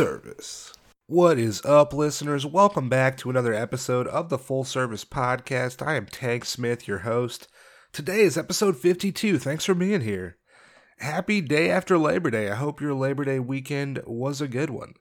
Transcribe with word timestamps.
service. 0.00 0.72
What 1.08 1.38
is 1.38 1.62
up, 1.62 1.92
listeners? 1.92 2.46
Welcome 2.46 2.88
back 2.88 3.18
to 3.18 3.28
another 3.28 3.52
episode 3.52 4.06
of 4.06 4.30
the 4.30 4.38
Full 4.38 4.64
Service 4.64 5.04
Podcast. 5.04 5.86
I 5.86 5.94
am 5.96 6.06
Tank 6.06 6.46
Smith, 6.46 6.88
your 6.88 7.00
host. 7.00 7.48
Today 7.92 8.22
is 8.22 8.38
episode 8.38 8.78
52. 8.78 9.38
Thanks 9.38 9.66
for 9.66 9.74
being 9.74 10.00
here. 10.00 10.38
Happy 11.00 11.42
day 11.42 11.68
after 11.68 11.98
Labor 11.98 12.30
Day. 12.30 12.50
I 12.50 12.54
hope 12.54 12.80
your 12.80 12.94
Labor 12.94 13.26
Day 13.26 13.40
weekend 13.40 14.00
was 14.06 14.40
a 14.40 14.48
good 14.48 14.70
one. 14.70 14.94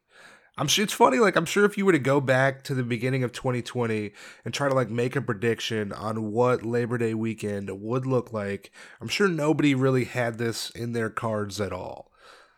I'm 0.57 0.67
sure 0.67 0.83
it's 0.83 0.91
funny, 0.91 1.19
like 1.19 1.37
I'm 1.37 1.45
sure 1.45 1.63
if 1.63 1.77
you 1.77 1.85
were 1.85 1.93
to 1.93 1.99
go 1.99 2.19
back 2.19 2.65
to 2.65 2.75
the 2.75 2.83
beginning 2.83 3.23
of 3.23 3.31
2020 3.31 4.11
and 4.43 4.53
try 4.53 4.67
to 4.67 4.75
like 4.75 4.89
make 4.89 5.15
a 5.15 5.21
prediction 5.21 5.93
on 5.93 6.33
what 6.33 6.65
Labor 6.65 6.97
Day 6.97 7.13
weekend 7.13 7.69
would 7.71 8.05
look 8.05 8.33
like, 8.33 8.69
I'm 8.99 9.07
sure 9.07 9.29
nobody 9.29 9.73
really 9.73 10.03
had 10.03 10.39
this 10.39 10.69
in 10.71 10.91
their 10.91 11.09
cards 11.09 11.61
at 11.61 11.71
all. 11.71 12.11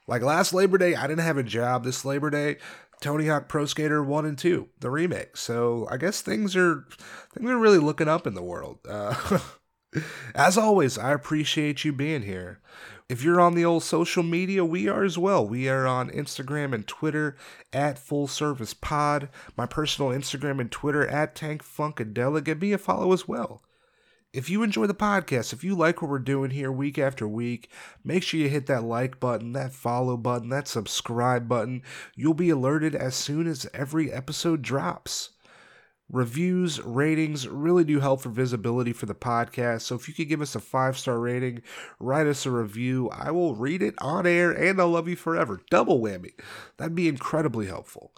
Like 0.08 0.22
last 0.22 0.54
Labor 0.54 0.78
Day, 0.78 0.96
I 0.96 1.08
didn't 1.08 1.24
have 1.24 1.38
a 1.38 1.44
job. 1.44 1.84
This 1.84 2.04
Labor 2.04 2.30
Day, 2.30 2.58
Tony 3.02 3.28
Hawk 3.28 3.48
Pro 3.48 3.66
Skater 3.66 4.04
1 4.04 4.26
and 4.26 4.38
2, 4.38 4.70
the 4.80 4.90
remake. 4.90 5.38
So 5.38 5.88
I 5.90 5.98
guess 5.98 6.22
things 6.22 6.56
are 6.56 6.88
things 7.34 7.50
are 7.50 7.58
really 7.58 7.78
looking 7.80 8.08
up 8.08 8.28
in 8.28 8.34
the 8.34 8.44
world. 8.44 8.80
Uh, 8.88 9.40
as 10.36 10.58
always, 10.58 10.98
I 10.98 11.12
appreciate 11.12 11.84
you 11.84 11.94
being 11.94 12.24
here. 12.24 12.62
If 13.10 13.24
you're 13.24 13.42
on 13.42 13.56
the 13.56 13.66
old 13.66 13.84
social 13.84 14.24
media, 14.24 14.64
we 14.64 14.88
are 14.88 15.04
as 15.04 15.18
well. 15.18 15.46
We 15.46 15.68
are 15.68 15.86
on 15.86 16.10
Instagram 16.12 16.74
and 16.74 16.88
Twitter 16.88 17.36
at 17.74 18.00
Full 18.00 18.28
Service 18.28 18.74
Pod. 18.74 19.28
My 19.58 19.66
personal 19.66 20.12
Instagram 20.12 20.62
and 20.62 20.72
Twitter 20.72 21.06
at 21.06 21.36
Tank 21.36 21.62
Funkadelic. 21.62 22.46
Give 22.46 22.62
me 22.62 22.72
a 22.72 22.78
follow 22.78 23.12
as 23.12 23.28
well. 23.28 23.64
If 24.34 24.50
you 24.50 24.64
enjoy 24.64 24.88
the 24.88 24.94
podcast, 24.94 25.52
if 25.52 25.62
you 25.62 25.76
like 25.76 26.02
what 26.02 26.10
we're 26.10 26.20
doing 26.20 26.52
here 26.52 26.72
week 26.72 26.98
after 26.98 27.28
week, 27.28 27.70
make 28.02 28.24
sure 28.24 28.40
you 28.40 28.48
hit 28.48 28.66
that 28.68 28.86
like 28.86 29.20
button, 29.20 29.52
that 29.54 29.74
follow 29.74 30.16
button, 30.16 30.48
that 30.50 30.70
subscribe 30.70 31.50
button. 31.50 31.84
You'll 32.16 32.34
be 32.34 32.50
alerted 32.50 32.96
as 32.96 33.14
soon 33.14 33.46
as 33.46 33.68
every 33.74 34.10
episode 34.10 34.62
drops. 34.62 35.32
Reviews, 36.10 36.82
ratings 36.82 37.46
really 37.46 37.84
do 37.84 38.00
help 38.00 38.22
for 38.22 38.30
visibility 38.30 38.94
for 38.94 39.06
the 39.06 39.16
podcast. 39.16 39.82
So 39.82 39.96
if 39.96 40.08
you 40.08 40.14
could 40.14 40.30
give 40.30 40.42
us 40.42 40.56
a 40.56 40.62
five 40.62 40.98
star 40.98 41.20
rating, 41.20 41.62
write 42.00 42.28
us 42.28 42.46
a 42.46 42.52
review, 42.52 43.10
I 43.10 43.32
will 43.32 43.56
read 43.56 43.82
it 43.82 43.96
on 43.98 44.26
air 44.26 44.52
and 44.52 44.80
I'll 44.80 44.90
love 44.90 45.10
you 45.10 45.18
forever. 45.18 45.60
Double 45.70 46.00
whammy. 46.00 46.32
That'd 46.78 46.96
be 46.96 47.10
incredibly 47.10 47.68
helpful. 47.68 48.14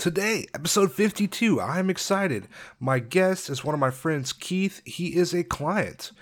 Today, 0.00 0.46
episode 0.54 0.92
52, 0.92 1.60
I'm 1.60 1.90
excited. 1.90 2.48
My 2.80 3.00
guest 3.00 3.50
is 3.50 3.62
one 3.62 3.74
of 3.74 3.80
my 3.80 3.90
friends, 3.90 4.32
Keith. 4.32 4.80
He 4.86 5.14
is 5.14 5.34
a 5.34 5.44
client. 5.44 6.12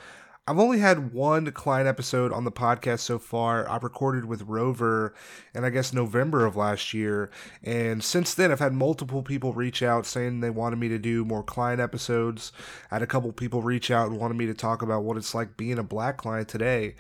I've 0.48 0.59
only 0.59 0.81
had 0.81 1.12
one 1.12 1.53
client 1.53 1.87
episode 1.87 2.33
on 2.33 2.43
the 2.43 2.51
podcast 2.51 3.01
so 3.01 3.21
far. 3.21 3.71
I've 3.71 3.84
recorded 3.84 4.25
with 4.25 4.43
Rover 4.43 5.15
in, 5.55 5.65
I 5.65 5.71
guess, 5.71 5.93
November 5.93 6.45
of 6.45 6.56
last 6.56 6.93
year. 6.93 7.31
And 7.62 8.03
since 8.03 8.34
then, 8.34 8.51
I've 8.51 8.59
had 8.59 8.73
multiple 8.73 9.23
people 9.23 9.53
reach 9.53 9.81
out 9.81 10.06
saying 10.06 10.41
they 10.41 10.51
wanted 10.51 10.81
me 10.81 10.89
to 10.89 10.99
do 10.99 11.25
more 11.25 11.45
client 11.45 11.81
episodes. 11.81 12.51
I 12.91 12.97
had 12.97 13.03
a 13.03 13.06
couple 13.06 13.31
people 13.31 13.62
reach 13.62 13.93
out 13.93 14.09
and 14.09 14.19
wanted 14.19 14.39
me 14.39 14.47
to 14.47 14.55
talk 14.55 14.83
about 14.83 15.05
what 15.05 15.19
it's 15.19 15.37
like 15.37 15.56
being 15.56 15.79
a 15.79 15.84
black 15.84 16.17
client 16.17 16.49
today. 16.49 16.97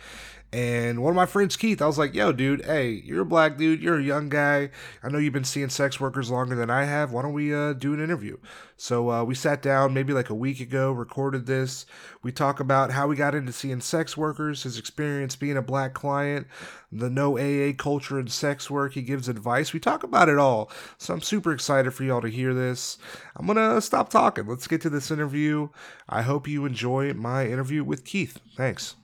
And 0.50 1.02
one 1.02 1.10
of 1.10 1.16
my 1.16 1.26
friends, 1.26 1.56
Keith, 1.56 1.82
I 1.82 1.86
was 1.86 1.98
like, 1.98 2.14
yo, 2.14 2.32
dude, 2.32 2.64
hey, 2.64 3.02
you're 3.04 3.20
a 3.20 3.26
black 3.26 3.58
dude. 3.58 3.82
You're 3.82 3.98
a 3.98 4.02
young 4.02 4.30
guy. 4.30 4.70
I 5.02 5.10
know 5.10 5.18
you've 5.18 5.34
been 5.34 5.44
seeing 5.44 5.68
sex 5.68 6.00
workers 6.00 6.30
longer 6.30 6.54
than 6.54 6.70
I 6.70 6.84
have. 6.84 7.12
Why 7.12 7.20
don't 7.20 7.34
we 7.34 7.54
uh, 7.54 7.74
do 7.74 7.92
an 7.92 8.02
interview? 8.02 8.38
So 8.78 9.10
uh, 9.10 9.24
we 9.24 9.34
sat 9.34 9.60
down 9.60 9.92
maybe 9.92 10.14
like 10.14 10.30
a 10.30 10.34
week 10.34 10.60
ago, 10.60 10.90
recorded 10.90 11.44
this. 11.44 11.84
We 12.22 12.32
talk 12.32 12.60
about 12.60 12.92
how 12.92 13.08
we 13.08 13.16
got 13.16 13.34
into 13.34 13.52
seeing 13.52 13.82
sex 13.82 14.16
workers, 14.16 14.62
his 14.62 14.78
experience 14.78 15.36
being 15.36 15.58
a 15.58 15.62
black 15.62 15.92
client, 15.92 16.46
the 16.90 17.10
no 17.10 17.36
AA 17.36 17.74
culture 17.76 18.18
in 18.18 18.28
sex 18.28 18.70
work. 18.70 18.94
He 18.94 19.02
gives 19.02 19.28
advice. 19.28 19.74
We 19.74 19.80
talk 19.80 20.02
about 20.02 20.30
it 20.30 20.38
all. 20.38 20.70
So 20.96 21.12
I'm 21.12 21.20
super 21.20 21.52
excited 21.52 21.92
for 21.92 22.04
y'all 22.04 22.22
to 22.22 22.28
hear 22.28 22.54
this. 22.54 22.96
I'm 23.36 23.44
going 23.44 23.56
to 23.56 23.82
stop 23.82 24.08
talking. 24.08 24.46
Let's 24.46 24.66
get 24.66 24.80
to 24.80 24.90
this 24.90 25.10
interview. 25.10 25.68
I 26.08 26.22
hope 26.22 26.48
you 26.48 26.64
enjoy 26.64 27.12
my 27.12 27.46
interview 27.46 27.84
with 27.84 28.06
Keith. 28.06 28.38
Thanks. 28.56 28.94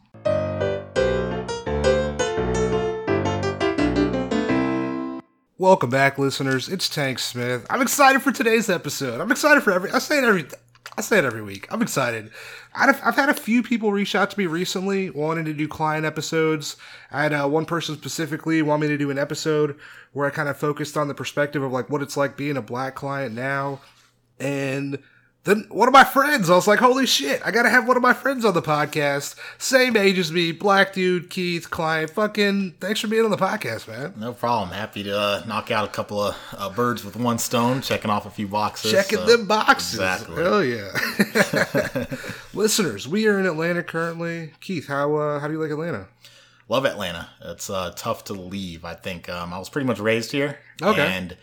Welcome 5.65 5.89
back, 5.89 6.19
listeners. 6.19 6.69
It's 6.69 6.91
Tank 6.91 7.19
Smith. 7.19 7.67
I'm 7.71 7.81
excited 7.81 8.21
for 8.21 8.31
today's 8.31 8.69
episode. 8.69 9.19
I'm 9.19 9.33
excited 9.33 9.63
for 9.63 9.73
every. 9.73 9.91
I 9.93 9.99
say 9.99 10.19
it 10.19 10.25
every. 10.25 10.45
I 10.99 11.01
say 11.01 11.17
it 11.17 11.25
every 11.25 11.41
week. 11.41 11.67
I'm 11.71 11.81
excited. 11.81 12.31
I've, 12.75 13.17
had 13.17 13.31
a 13.31 13.35
few 13.35 13.63
people 13.63 13.91
reach 13.91 14.15
out 14.15 14.31
to 14.31 14.39
me 14.39 14.45
recently 14.45 15.09
wanting 15.09 15.47
to 15.47 15.55
do 15.55 15.67
client 15.67 16.05
episodes. 16.05 16.77
I 17.11 17.23
had 17.23 17.33
uh, 17.33 17.49
one 17.49 17.65
person 17.65 17.97
specifically 17.97 18.61
want 18.61 18.83
me 18.83 18.89
to 18.89 18.99
do 18.99 19.11
an 19.11 19.17
episode 19.17 19.79
where 20.13 20.27
I 20.27 20.31
kind 20.31 20.51
of 20.51 20.59
focused 20.59 20.99
on 20.99 21.09
the 21.09 21.15
perspective 21.15 21.63
of 21.63 21.73
like 21.73 21.89
what 21.89 22.03
it's 22.03 22.19
like 22.19 22.37
being 22.37 22.59
a 22.59 22.63
black 22.63 22.95
client 22.95 23.35
now, 23.35 23.81
and 24.39 24.99
then 25.45 25.67
one 25.69 25.89
of 25.89 25.93
my 25.93 26.05
friends, 26.05 26.49
I 26.49 26.55
was 26.55 26.67
like, 26.67 26.79
holy 26.79 27.07
shit, 27.07 27.43
I 27.45 27.51
gotta 27.51 27.69
have 27.69 27.87
one 27.87 27.99
of 27.99 28.03
my 28.03 28.15
friends 28.15 28.47
on 28.47 28.55
the 28.55 28.63
podcast. 28.63 29.37
Same 29.59 29.95
age 29.95 30.19
as 30.19 30.33
me, 30.33 30.53
black 30.53 30.95
dude, 30.95 31.29
Keith, 31.29 31.71
client. 31.71 32.11
Fucking 32.11 32.77
thanks 32.81 33.01
for 33.01 33.09
being 33.09 33.25
on 33.25 33.31
the 33.31 33.37
podcast, 33.37 33.87
man. 33.87 34.15
No 34.17 34.33
problem. 34.33 34.71
Happy 34.71 35.03
to 35.03 35.19
uh, 35.19 35.43
knock 35.47 35.71
out 35.71 35.85
a 35.85 35.93
couple 35.93 36.19
of 36.19 36.37
uh, 36.57 36.71
birds 36.71 37.05
with 37.05 37.17
one 37.17 37.39
stone, 37.39 37.83
checking 37.83 38.11
off 38.11 38.25
a 38.25 38.31
few 38.31 38.49
boxes. 38.49 38.91
Checking 38.91 39.19
so- 39.19 39.27
them 39.27 39.47
boxes. 39.47 39.95
Exactly. 40.01 40.43
Hell 40.43 40.65
yeah. 40.65 42.07
Listeners, 42.55 43.07
we 43.07 43.27
are 43.27 43.39
in 43.39 43.45
Atlanta 43.45 43.83
currently. 43.83 44.53
Keith, 44.61 44.89
how 44.89 45.15
uh, 45.15 45.41
how 45.41 45.47
do 45.47 45.53
you 45.53 45.61
like 45.61 45.71
Atlanta? 45.71 46.09
Love 46.71 46.87
Atlanta. 46.87 47.29
It's 47.43 47.69
uh, 47.69 47.93
tough 47.95 48.25
to 48.25 48.33
leave. 48.33 48.87
I 48.87 48.95
think 48.95 49.29
um, 49.29 49.53
I 49.53 49.59
was 49.59 49.69
pretty 49.69 49.87
much 49.87 49.99
raised 49.99 50.33
here. 50.33 50.59
Okay. 50.81 51.03
And 51.03 51.37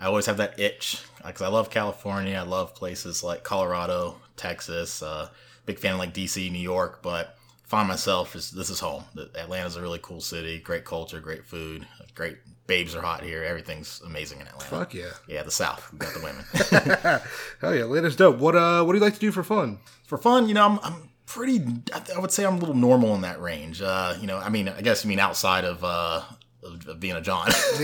I 0.00 0.06
always 0.06 0.24
have 0.24 0.38
that 0.38 0.58
itch 0.58 1.02
because 1.24 1.42
I 1.42 1.48
love 1.48 1.70
California. 1.70 2.36
I 2.36 2.42
love 2.42 2.74
places 2.74 3.22
like 3.22 3.42
Colorado, 3.42 4.16
Texas. 4.36 5.02
Uh, 5.02 5.28
big 5.66 5.78
fan 5.78 5.94
of 5.94 5.98
like 5.98 6.14
DC, 6.14 6.50
New 6.50 6.58
York, 6.58 7.02
but 7.02 7.36
find 7.64 7.88
myself 7.88 8.34
is 8.36 8.50
this 8.50 8.70
is 8.70 8.80
home. 8.80 9.04
Atlanta's 9.34 9.76
a 9.76 9.82
really 9.82 10.00
cool 10.02 10.20
city. 10.20 10.58
Great 10.58 10.84
culture, 10.84 11.20
great 11.20 11.44
food, 11.44 11.86
great 12.14 12.38
babes 12.66 12.94
are 12.94 13.02
hot 13.02 13.22
here. 13.22 13.42
Everything's 13.44 14.00
amazing 14.04 14.40
in 14.40 14.46
Atlanta. 14.46 14.64
Fuck 14.64 14.94
yeah. 14.94 15.12
Yeah, 15.28 15.42
the 15.42 15.50
South. 15.50 15.90
We 15.92 15.98
got 15.98 16.14
the 16.14 16.20
women. 16.20 16.44
Hell 17.60 17.74
yeah, 17.74 17.82
Atlanta's 17.82 18.16
dope. 18.16 18.38
What 18.38 18.56
uh 18.56 18.84
what 18.84 18.92
do 18.92 18.98
you 18.98 19.04
like 19.04 19.14
to 19.14 19.20
do 19.20 19.32
for 19.32 19.42
fun? 19.42 19.78
for 20.12 20.18
fun, 20.18 20.46
you 20.46 20.52
know, 20.52 20.66
I'm, 20.66 20.78
I'm 20.82 21.08
pretty. 21.24 21.64
I 21.94 22.02
I 22.16 22.18
would 22.18 22.30
say 22.30 22.44
I'm 22.44 22.56
a 22.56 22.58
little 22.58 22.74
normal 22.74 23.14
in 23.14 23.22
that 23.22 23.40
range. 23.40 23.80
Uh, 23.80 24.14
you 24.20 24.26
know, 24.26 24.36
I 24.36 24.50
mean, 24.50 24.68
I 24.68 24.82
guess 24.82 25.04
you 25.04 25.08
mean 25.08 25.18
outside 25.18 25.64
of 25.64 25.82
uh, 25.82 26.20
of 26.72 26.88
of 26.88 27.00
being 27.00 27.14
a 27.14 27.20
John. 27.20 27.46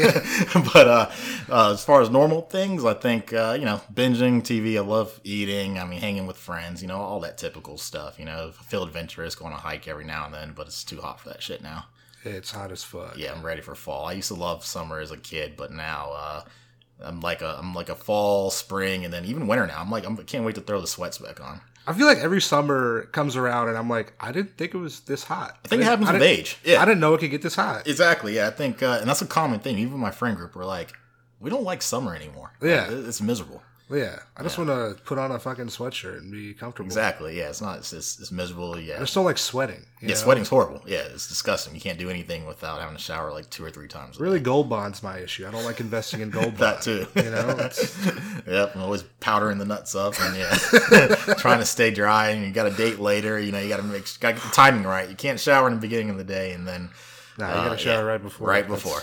but 0.74 0.88
uh, 0.88 1.10
uh, 1.48 1.72
as 1.72 1.84
far 1.84 2.00
as 2.00 2.10
normal 2.10 2.42
things, 2.42 2.84
I 2.84 2.94
think 2.94 3.32
uh, 3.32 3.56
you 3.58 3.64
know, 3.64 3.80
binging 3.92 4.42
TV. 4.42 4.76
I 4.76 4.80
love 4.80 5.20
eating. 5.24 5.78
I 5.78 5.84
mean, 5.84 6.00
hanging 6.00 6.26
with 6.26 6.36
friends. 6.36 6.82
You 6.82 6.88
know, 6.88 6.98
all 6.98 7.20
that 7.20 7.38
typical 7.38 7.78
stuff. 7.78 8.18
You 8.18 8.24
know, 8.24 8.52
I 8.58 8.62
feel 8.64 8.82
adventurous, 8.82 9.34
going 9.34 9.52
on 9.52 9.58
a 9.58 9.62
hike 9.62 9.88
every 9.88 10.04
now 10.04 10.26
and 10.26 10.34
then. 10.34 10.52
But 10.54 10.66
it's 10.66 10.84
too 10.84 11.00
hot 11.00 11.20
for 11.20 11.28
that 11.30 11.42
shit 11.42 11.62
now. 11.62 11.86
It's 12.24 12.50
hot 12.50 12.72
as 12.72 12.82
fuck. 12.82 13.16
Yeah, 13.16 13.32
I'm 13.32 13.44
ready 13.44 13.60
for 13.60 13.74
fall. 13.74 14.06
I 14.06 14.12
used 14.12 14.28
to 14.28 14.34
love 14.34 14.64
summer 14.64 15.00
as 15.00 15.10
a 15.10 15.16
kid, 15.16 15.54
but 15.56 15.72
now. 15.72 16.12
Uh, 16.12 16.42
I'm 17.00 17.20
like 17.20 17.42
a 17.42 17.56
I'm 17.58 17.74
like 17.74 17.88
a 17.88 17.94
fall, 17.94 18.50
spring, 18.50 19.04
and 19.04 19.14
then 19.14 19.24
even 19.24 19.46
winter 19.46 19.66
now. 19.66 19.80
I'm 19.80 19.90
like 19.90 20.04
I'm, 20.04 20.18
I 20.18 20.24
can't 20.24 20.44
wait 20.44 20.56
to 20.56 20.60
throw 20.60 20.80
the 20.80 20.86
sweats 20.86 21.18
back 21.18 21.40
on. 21.40 21.60
I 21.88 21.94
feel 21.94 22.06
like 22.06 22.18
every 22.18 22.40
summer 22.42 23.06
comes 23.12 23.34
around 23.34 23.68
and 23.68 23.78
I'm 23.78 23.88
like, 23.88 24.12
I 24.20 24.30
didn't 24.30 24.58
think 24.58 24.74
it 24.74 24.78
was 24.78 25.00
this 25.00 25.24
hot. 25.24 25.58
I 25.64 25.68
think 25.68 25.80
it 25.82 25.86
happens 25.86 26.10
I 26.10 26.12
with 26.12 26.22
age. 26.22 26.58
Yeah, 26.62 26.82
I 26.82 26.84
didn't 26.84 27.00
know 27.00 27.14
it 27.14 27.18
could 27.20 27.30
get 27.30 27.40
this 27.42 27.54
hot. 27.54 27.86
Exactly. 27.88 28.36
Yeah, 28.36 28.48
I 28.48 28.50
think, 28.50 28.82
uh, 28.82 28.98
and 29.00 29.08
that's 29.08 29.22
a 29.22 29.26
common 29.26 29.58
thing. 29.60 29.78
Even 29.78 29.98
my 29.98 30.10
friend 30.10 30.36
group 30.36 30.54
were 30.54 30.66
like, 30.66 30.92
we 31.40 31.48
don't 31.48 31.64
like 31.64 31.80
summer 31.80 32.14
anymore. 32.14 32.52
Yeah. 32.60 32.90
it- 32.90 33.06
it's 33.08 33.22
miserable. 33.22 33.62
Yeah, 33.90 34.18
I 34.36 34.42
just 34.42 34.58
want 34.58 34.68
to 34.68 35.02
put 35.04 35.16
on 35.16 35.32
a 35.32 35.38
fucking 35.38 35.68
sweatshirt 35.68 36.18
and 36.18 36.30
be 36.30 36.52
comfortable. 36.52 36.86
Exactly. 36.88 37.38
Yeah, 37.38 37.48
it's 37.48 37.62
not. 37.62 37.78
It's 37.78 37.92
it's, 37.94 38.20
it's 38.20 38.30
miserable. 38.30 38.78
Yeah. 38.78 38.96
I 38.96 38.98
just 38.98 39.14
don't 39.14 39.24
like 39.24 39.38
sweating. 39.38 39.86
you 40.00 40.08
Yeah, 40.08 40.14
know? 40.14 40.14
sweating's 40.20 40.48
horrible. 40.48 40.82
Yeah, 40.86 40.98
it's 41.12 41.26
disgusting. 41.26 41.74
You 41.74 41.80
can't 41.80 41.98
do 41.98 42.10
anything 42.10 42.44
without 42.44 42.80
having 42.80 42.96
to 42.96 43.02
shower 43.02 43.32
like 43.32 43.48
two 43.48 43.64
or 43.64 43.70
three 43.70 43.88
times. 43.88 44.18
a 44.18 44.22
Really, 44.22 44.40
day. 44.40 44.44
gold 44.44 44.68
bond's 44.68 45.02
my 45.02 45.18
issue. 45.18 45.46
I 45.48 45.50
don't 45.50 45.64
like 45.64 45.80
investing 45.80 46.20
in 46.20 46.28
gold 46.28 46.56
That 46.56 46.82
too. 46.82 47.06
You 47.16 47.30
know, 47.30 47.70
yep. 48.52 48.76
I'm 48.76 48.82
always 48.82 49.04
powdering 49.20 49.56
the 49.56 49.64
nuts 49.64 49.94
up 49.94 50.20
and 50.20 50.36
yeah, 50.36 50.54
trying 51.38 51.60
to 51.60 51.66
stay 51.66 51.90
dry. 51.90 52.28
And 52.28 52.44
you 52.44 52.52
got 52.52 52.66
a 52.66 52.76
date 52.76 52.98
later. 52.98 53.40
You 53.40 53.52
know, 53.52 53.58
you 53.58 53.70
got 53.70 53.78
to 53.78 53.82
make 53.84 54.04
got 54.20 54.28
to 54.28 54.34
get 54.34 54.42
the 54.42 54.50
timing 54.50 54.84
right. 54.84 55.08
You 55.08 55.16
can't 55.16 55.40
shower 55.40 55.66
in 55.66 55.74
the 55.74 55.80
beginning 55.80 56.10
of 56.10 56.18
the 56.18 56.24
day 56.24 56.52
and 56.52 56.68
then 56.68 56.90
nah, 57.38 57.48
you 57.48 57.54
gotta 57.54 57.70
uh, 57.70 57.76
shower 57.76 58.02
yeah, 58.02 58.10
right 58.10 58.22
before. 58.22 58.48
Right 58.48 58.66
before. 58.68 59.00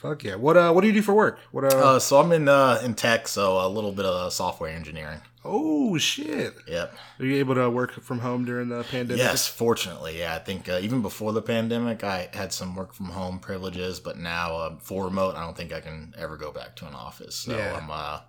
Fuck 0.00 0.24
yeah. 0.24 0.36
What 0.36 0.56
uh, 0.56 0.72
what 0.72 0.82
do 0.82 0.86
you 0.86 0.92
do 0.92 1.02
for 1.02 1.14
work? 1.14 1.40
What 1.50 1.64
uh? 1.64 1.76
uh, 1.76 1.98
so 1.98 2.20
I'm 2.20 2.30
in 2.32 2.48
uh, 2.48 2.80
in 2.84 2.94
tech, 2.94 3.26
so 3.26 3.64
a 3.64 3.68
little 3.68 3.92
bit 3.92 4.04
of 4.04 4.32
software 4.32 4.70
engineering. 4.70 5.20
oh 5.44 5.98
shit. 5.98 6.54
Yep. 6.68 6.94
Are 7.18 7.24
you 7.24 7.36
able 7.36 7.56
to 7.56 7.68
work 7.68 7.92
from 8.02 8.20
home 8.20 8.44
during 8.44 8.68
the 8.68 8.84
pandemic? 8.84 9.18
Yes, 9.18 9.48
fortunately, 9.48 10.18
yeah. 10.20 10.34
I 10.36 10.38
think 10.38 10.68
uh, 10.68 10.78
even 10.82 11.02
before 11.02 11.32
the 11.32 11.42
pandemic, 11.42 12.04
I 12.04 12.28
had 12.32 12.52
some 12.52 12.76
work 12.76 12.92
from 12.94 13.06
home 13.06 13.40
privileges, 13.40 13.98
but 13.98 14.16
now 14.18 14.56
uh, 14.56 14.76
full 14.78 15.02
remote, 15.02 15.34
I 15.34 15.44
don't 15.44 15.56
think 15.56 15.72
I 15.72 15.80
can 15.80 16.14
ever 16.16 16.36
go 16.36 16.52
back 16.52 16.76
to 16.76 16.86
an 16.86 16.94
office. 16.94 17.34
So 17.34 17.56
Yeah. 17.56 17.76
I'm, 17.80 17.90
uh, 17.90 18.20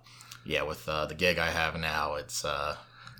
yeah, 0.44 0.62
with 0.62 0.88
uh, 0.88 1.06
the 1.06 1.14
gig 1.14 1.38
I 1.38 1.50
have 1.50 1.78
now, 1.78 2.14
it's 2.14 2.44
uh, 2.44 2.74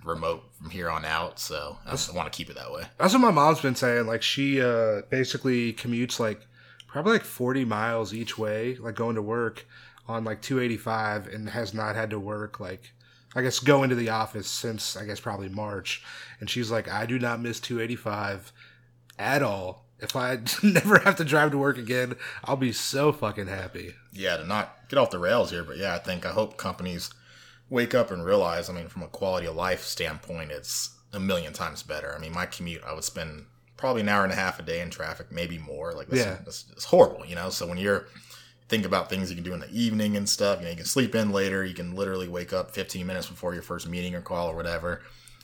remote 0.05 0.43
from 0.58 0.70
here 0.70 0.88
on 0.91 1.05
out. 1.05 1.38
So 1.38 1.76
I 1.87 1.91
just 1.91 2.12
want 2.14 2.32
to 2.32 2.37
keep 2.37 2.49
it 2.50 2.56
that 2.56 2.73
way. 2.73 2.85
That's 2.99 3.12
what 3.12 3.20
my 3.20 3.31
mom's 3.31 3.61
been 3.61 3.75
saying. 3.76 4.06
Like 4.06 4.23
she 4.23 4.61
uh 4.61 5.02
basically 5.11 5.73
commutes 5.75 6.19
like 6.19 6.41
probably 6.90 7.12
like 7.12 7.25
40 7.25 7.64
miles 7.64 8.12
each 8.12 8.37
way, 8.37 8.76
like 8.76 8.94
going 8.94 9.14
to 9.14 9.22
work 9.22 9.66
on 10.08 10.25
like 10.25 10.42
285 10.42 11.28
and 11.28 11.50
has 11.50 11.72
not 11.72 11.94
had 11.94 12.10
to 12.10 12.19
work 12.19 12.58
like 12.58 12.92
I 13.34 13.42
guess 13.42 13.60
go 13.60 13.84
into 13.84 13.94
the 13.94 14.10
office 14.10 14.48
since 14.48 14.96
I 14.96 15.04
guess 15.04 15.20
probably 15.20 15.48
March. 15.48 16.02
And 16.40 16.50
she's 16.50 16.70
like, 16.70 16.88
I 16.88 17.06
do 17.06 17.19
not 17.19 17.40
miss 17.40 17.60
285 17.60 18.52
at 19.19 19.42
all. 19.42 19.84
If 20.00 20.16
I 20.16 20.38
never 20.62 20.98
have 21.00 21.16
to 21.16 21.25
drive 21.25 21.52
to 21.52 21.58
work 21.58 21.78
again, 21.78 22.16
I'll 22.44 22.56
be 22.56 22.72
so 22.72 23.12
fucking 23.12 23.46
happy. 23.46 23.94
Yeah, 24.12 24.37
to 24.37 24.44
not 24.44 24.88
get 24.88 24.98
off 24.98 25.10
the 25.10 25.19
rails 25.19 25.50
here, 25.50 25.62
but 25.62 25.76
yeah, 25.76 25.94
I 25.94 25.98
think 25.98 26.26
I 26.26 26.32
hope 26.32 26.56
companies 26.56 27.10
wake 27.69 27.94
up 27.94 28.10
and 28.10 28.25
realize. 28.25 28.69
I 28.69 28.72
mean, 28.72 28.88
from 28.88 29.02
a 29.02 29.08
quality 29.08 29.46
of 29.46 29.54
life 29.54 29.84
standpoint, 29.84 30.50
it's 30.50 30.96
a 31.12 31.20
million 31.20 31.52
times 31.52 31.84
better. 31.84 32.12
I 32.14 32.19
mean, 32.19 32.32
my 32.32 32.46
commute, 32.46 32.82
I 32.84 32.94
would 32.94 33.04
spend 33.04 33.44
probably 33.80 34.02
an 34.02 34.08
hour 34.08 34.22
and 34.24 34.32
a 34.32 34.36
half 34.36 34.60
a 34.60 34.62
day 34.62 34.80
in 34.80 34.90
traffic, 34.90 35.32
maybe 35.32 35.58
more. 35.58 35.92
Like, 35.92 36.08
this, 36.08 36.20
Yeah. 36.24 36.36
this, 36.44 36.66
it's 36.72 36.84
horrible, 36.84 37.24
you 37.26 37.34
know. 37.34 37.50
So 37.50 37.66
when 37.66 37.78
you're 37.78 38.06
think 38.68 38.84
about 38.86 39.10
things 39.10 39.28
you 39.30 39.34
can 39.34 39.42
do 39.44 39.52
in 39.52 39.58
the 39.58 39.70
evening 39.72 40.16
and 40.16 40.28
stuff, 40.28 40.58
you 40.60 40.64
know, 40.66 40.70
you 40.70 40.76
can 40.76 40.86
sleep 40.86 41.16
in 41.16 41.32
later. 41.32 41.64
You 41.64 41.74
can 41.74 41.96
literally 41.96 42.28
wake 42.28 42.52
up 42.52 42.70
15 42.70 43.04
minutes 43.04 43.26
before 43.26 43.52
your 43.52 43.64
first 43.64 43.88
meeting 43.88 44.14
or 44.14 44.20
call 44.20 44.46
or 44.48 44.54
whatever. 44.54 45.00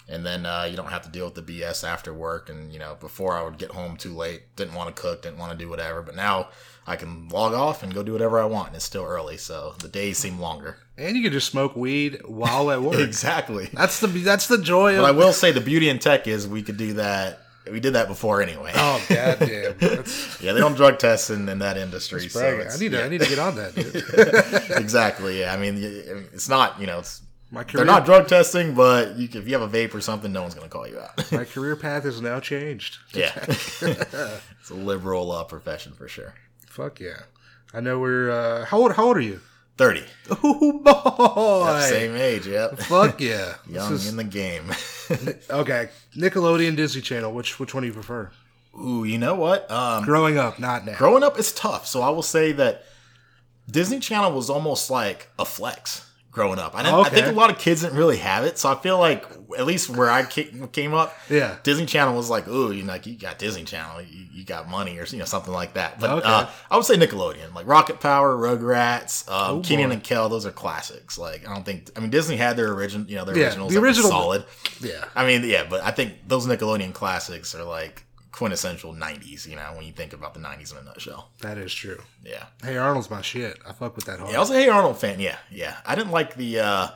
And 0.08 0.24
then 0.24 0.46
uh, 0.46 0.68
you 0.70 0.76
don't 0.76 0.90
have 0.90 1.02
to 1.02 1.08
deal 1.08 1.24
with 1.24 1.34
the 1.34 1.42
BS 1.42 1.82
after 1.82 2.14
work. 2.14 2.48
And, 2.48 2.72
you 2.72 2.78
know, 2.78 2.96
before 3.00 3.32
I 3.36 3.42
would 3.42 3.58
get 3.58 3.72
home 3.72 3.96
too 3.96 4.14
late, 4.14 4.42
didn't 4.54 4.74
want 4.74 4.94
to 4.94 5.02
cook, 5.02 5.22
didn't 5.22 5.38
want 5.38 5.50
to 5.50 5.58
do 5.58 5.68
whatever. 5.68 6.02
But 6.02 6.14
now 6.14 6.50
I 6.86 6.94
can 6.94 7.28
log 7.28 7.52
off 7.52 7.82
and 7.82 7.92
go 7.92 8.04
do 8.04 8.12
whatever 8.12 8.38
I 8.40 8.44
want. 8.44 8.68
And 8.68 8.76
it's 8.76 8.84
still 8.84 9.04
early. 9.04 9.36
So 9.36 9.74
the 9.80 9.88
days 9.88 10.18
seem 10.18 10.38
longer. 10.38 10.76
And 10.96 11.16
you 11.16 11.24
can 11.24 11.32
just 11.32 11.50
smoke 11.50 11.74
weed 11.74 12.20
while 12.24 12.70
at 12.70 12.80
work. 12.88 13.00
Exactly. 13.00 13.68
That's 13.72 13.98
the 13.98 14.06
that's 14.06 14.46
the 14.46 14.58
joy 14.58 14.94
But 14.96 15.04
I 15.04 15.10
will 15.10 15.32
say 15.32 15.50
the 15.50 15.60
beauty 15.60 15.88
in 15.88 15.98
tech 15.98 16.28
is 16.28 16.46
we 16.46 16.62
could 16.62 16.76
do 16.76 16.92
that. 16.92 17.40
We 17.70 17.80
did 17.80 17.94
that 17.94 18.06
before 18.08 18.40
anyway. 18.42 18.72
Oh 18.74 19.04
goddamn. 19.08 19.76
Yeah, 20.40 20.52
they 20.52 20.60
don't 20.60 20.74
drug 20.76 20.98
test 20.98 21.30
in, 21.30 21.48
in 21.48 21.58
that 21.60 21.76
industry. 21.76 22.28
So 22.28 22.40
I 22.46 22.76
need 22.78 22.90
to 22.92 22.98
yeah. 22.98 23.04
I 23.04 23.08
need 23.08 23.20
to 23.22 23.28
get 23.28 23.38
on 23.38 23.56
that, 23.56 23.74
dude. 23.74 23.94
exactly. 24.82 25.40
Yeah, 25.40 25.52
I 25.52 25.56
mean, 25.56 25.78
it's 25.80 26.48
not 26.48 26.80
you 26.80 26.86
know, 26.86 27.00
it's 27.00 27.22
My 27.50 27.64
career 27.64 27.84
they're 27.84 27.94
not 27.94 28.04
drug 28.04 28.28
testing, 28.28 28.74
but 28.74 29.16
you, 29.16 29.28
can- 29.28 29.40
if 29.42 29.48
you 29.48 29.58
have 29.58 29.62
a 29.62 29.68
vape 29.88 29.94
or 29.94 30.00
something, 30.00 30.32
no 30.32 30.42
one's 30.42 30.54
gonna 30.54 30.68
call 30.68 30.86
you 30.86 30.98
out. 31.00 31.32
my 31.32 31.44
career 31.54 31.76
path 31.76 32.04
is 32.04 32.20
now 32.20 32.38
changed. 32.40 32.98
yeah, 33.12 33.32
it's 33.48 34.70
a 34.70 34.74
liberal 34.74 35.32
uh, 35.32 35.44
profession 35.44 35.92
for 35.92 36.08
sure. 36.08 36.34
Fuck 36.68 37.00
yeah. 37.00 37.22
I 37.74 37.80
know 37.80 37.98
we're 37.98 38.30
uh 38.30 38.64
how 38.64 38.78
old 38.78 38.92
how 38.94 39.06
old 39.06 39.16
are 39.16 39.20
you? 39.20 39.40
Thirty, 39.76 40.04
Oh 40.30 40.78
boy. 41.74 41.80
same 41.88 42.16
age. 42.16 42.46
Yep, 42.46 42.78
Fuck 42.80 43.20
yeah. 43.20 43.54
young 43.68 43.92
is, 43.92 44.08
in 44.08 44.16
the 44.16 44.24
game. 44.24 44.70
okay. 45.50 45.90
Nickelodeon 46.16 46.76
Disney 46.76 47.02
Channel. 47.02 47.30
Which 47.32 47.60
which 47.60 47.74
one 47.74 47.82
do 47.82 47.86
you 47.88 47.92
prefer? 47.92 48.30
Ooh, 48.78 49.04
you 49.04 49.18
know 49.18 49.34
what? 49.34 49.70
Um, 49.70 50.04
Growing 50.04 50.38
up, 50.38 50.58
not 50.58 50.84
now. 50.86 50.96
growing 50.96 51.22
up 51.22 51.38
is 51.38 51.52
tough. 51.52 51.86
So 51.86 52.00
I 52.02 52.08
will 52.10 52.22
say 52.22 52.52
that 52.52 52.84
Disney 53.70 54.00
Channel 54.00 54.32
was 54.32 54.48
almost 54.50 54.90
like 54.90 55.28
a 55.38 55.44
flex 55.44 56.10
growing 56.36 56.58
up. 56.58 56.74
I, 56.76 56.82
didn't, 56.82 56.94
I 57.06 57.08
think 57.08 57.26
a 57.28 57.32
lot 57.32 57.48
of 57.48 57.58
kids 57.58 57.80
didn't 57.80 57.96
really 57.96 58.18
have 58.18 58.44
it. 58.44 58.58
So 58.58 58.68
I 58.70 58.74
feel 58.74 58.98
like 58.98 59.24
at 59.58 59.64
least 59.64 59.88
where 59.88 60.10
I 60.10 60.22
came 60.26 60.92
up, 60.92 61.16
Yeah. 61.30 61.56
Disney 61.62 61.86
Channel 61.86 62.14
was 62.14 62.28
like, 62.28 62.46
ooh, 62.46 62.72
you 62.72 62.82
know, 62.82 62.92
like 62.92 63.06
you 63.06 63.16
got 63.16 63.38
Disney 63.38 63.64
Channel, 63.64 64.02
you, 64.02 64.26
you 64.30 64.44
got 64.44 64.68
money, 64.68 64.98
or 64.98 65.06
you 65.06 65.18
know, 65.18 65.24
something 65.24 65.52
like 65.52 65.72
that. 65.74 65.98
But 65.98 66.10
Okay. 66.10 66.28
uh, 66.28 66.46
I 66.70 66.76
would 66.76 66.84
say 66.84 66.96
Nickelodeon, 66.96 67.54
like 67.54 67.66
Rocket 67.66 68.00
Power, 68.00 68.36
Rugrats, 68.36 69.26
um, 69.30 69.56
Oh, 69.56 69.60
Kenan 69.62 69.92
and 69.92 70.04
Kel. 70.04 70.28
Those 70.28 70.44
are 70.44 70.50
classics. 70.50 71.16
Like 71.16 71.48
I 71.48 71.54
don't 71.54 71.64
think, 71.64 71.88
I 71.96 72.00
mean, 72.00 72.10
Disney 72.10 72.36
had 72.36 72.58
their 72.58 72.70
original, 72.72 73.08
you 73.08 73.16
know, 73.16 73.24
their 73.24 73.36
Yeah, 73.38 73.46
originals, 73.46 73.72
the 73.72 73.80
original- 73.80 74.10
solid. 74.10 74.44
Yeah. 74.82 75.04
I 75.14 75.26
mean, 75.26 75.42
yeah, 75.42 75.64
but 75.68 75.82
I 75.82 75.90
think 75.90 76.12
those 76.28 76.46
Nickelodeon 76.46 76.92
classics 76.92 77.54
are 77.54 77.64
like 77.64 78.04
quintessential 78.36 78.92
'90s. 78.94 79.46
You 79.48 79.56
know, 79.56 79.72
when 79.74 79.86
you 79.86 79.92
think 79.92 80.12
about 80.12 80.34
the 80.34 80.40
'90s 80.40 80.72
in 80.72 80.78
a 80.78 80.82
nutshell. 80.82 81.30
That 81.40 81.58
is 81.58 81.72
true. 81.72 82.02
Yeah. 82.24 82.44
Hey 82.62 82.76
Arnold's 82.76 83.10
my 83.10 83.22
shit. 83.22 83.58
I 83.66 83.72
fuck 83.72 83.96
with 83.96 84.04
that 84.04 84.18
hard. 84.18 84.30
Yeah, 84.30 84.36
I 84.36 84.40
was 84.40 84.50
a 84.50 84.54
Hey 84.54 84.68
Arnold 84.68 84.98
fan. 84.98 85.20
Yeah, 85.20 85.38
yeah. 85.50 85.76
I 85.84 85.94
didn't 85.94 86.12
like 86.12 86.36
the 86.36 86.60
uh, 86.60 86.88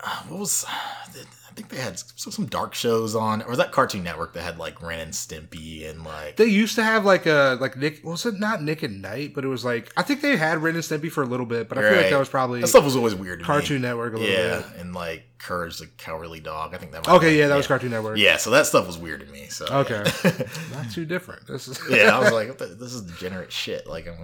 uh, 0.00 0.22
what 0.28 0.40
was 0.40 0.64
I 0.68 1.54
think 1.54 1.70
they 1.70 1.78
had 1.78 1.98
some, 1.98 2.46
dark 2.46 2.74
shows 2.74 3.14
on, 3.14 3.40
or 3.40 3.48
was 3.48 3.58
that 3.58 3.72
Cartoon 3.72 4.02
Network 4.02 4.34
that 4.34 4.42
had 4.42 4.58
like 4.58 4.82
Ren 4.82 5.00
and 5.00 5.12
Stimpy 5.12 5.88
and 5.88 6.04
like 6.04 6.36
They 6.36 6.44
used 6.44 6.74
to 6.74 6.84
have 6.84 7.06
like 7.06 7.24
a 7.24 7.56
like 7.60 7.76
Nick 7.76 8.04
was 8.04 8.26
it 8.26 8.38
not 8.38 8.62
Nick 8.62 8.84
at 8.84 8.90
Nite, 8.90 9.34
but 9.34 9.42
it 9.42 9.48
was 9.48 9.64
like 9.64 9.90
I 9.96 10.02
think 10.02 10.20
they 10.20 10.36
had 10.36 10.62
Ren 10.62 10.74
and 10.74 10.84
Stimpy 10.84 11.10
for 11.10 11.22
a 11.22 11.26
little 11.26 11.46
bit, 11.46 11.68
but 11.68 11.78
I 11.78 11.82
feel 11.82 11.96
like 11.96 12.10
that 12.10 12.18
was 12.18 12.28
probably 12.28 12.60
that 12.60 12.66
stuff 12.66 12.84
was 12.84 12.96
always 12.96 13.14
weird. 13.14 13.38
To 13.38 13.42
me. 13.42 13.46
Cartoon 13.46 13.82
Network 13.82 14.14
a 14.14 14.18
little 14.18 14.34
yeah, 14.34 14.58
bit. 14.58 14.80
and 14.80 14.94
like 14.94 15.24
Courage 15.38 15.78
the 15.78 15.86
Cowardly 15.86 16.40
Dog. 16.40 16.74
I 16.74 16.78
think 16.78 16.92
that. 16.92 17.06
Might 17.06 17.14
Okay, 17.16 17.26
have- 17.28 17.36
yeah, 17.36 17.46
that 17.48 17.56
was 17.56 17.66
Cartoon 17.66 17.90
Network. 17.90 18.18
Yeah, 18.18 18.36
so 18.36 18.50
that 18.50 18.66
stuff 18.66 18.86
was 18.86 18.96
weird 18.98 19.20
to 19.20 19.26
me. 19.26 19.46
So 19.48 19.66
Okay. 19.66 20.02
yeah. 20.24 20.32
Not 20.74 20.90
too 20.90 21.04
different. 21.04 21.46
This 21.46 21.68
is 21.68 21.78
yeah, 21.90 22.16
I 22.16 22.18
was 22.20 22.32
like, 22.32 22.56
the, 22.58 22.66
this 22.66 22.92
is 22.94 23.02
degenerate 23.02 23.52
shit. 23.52 23.86
Like 23.86 24.08
I'm, 24.08 24.16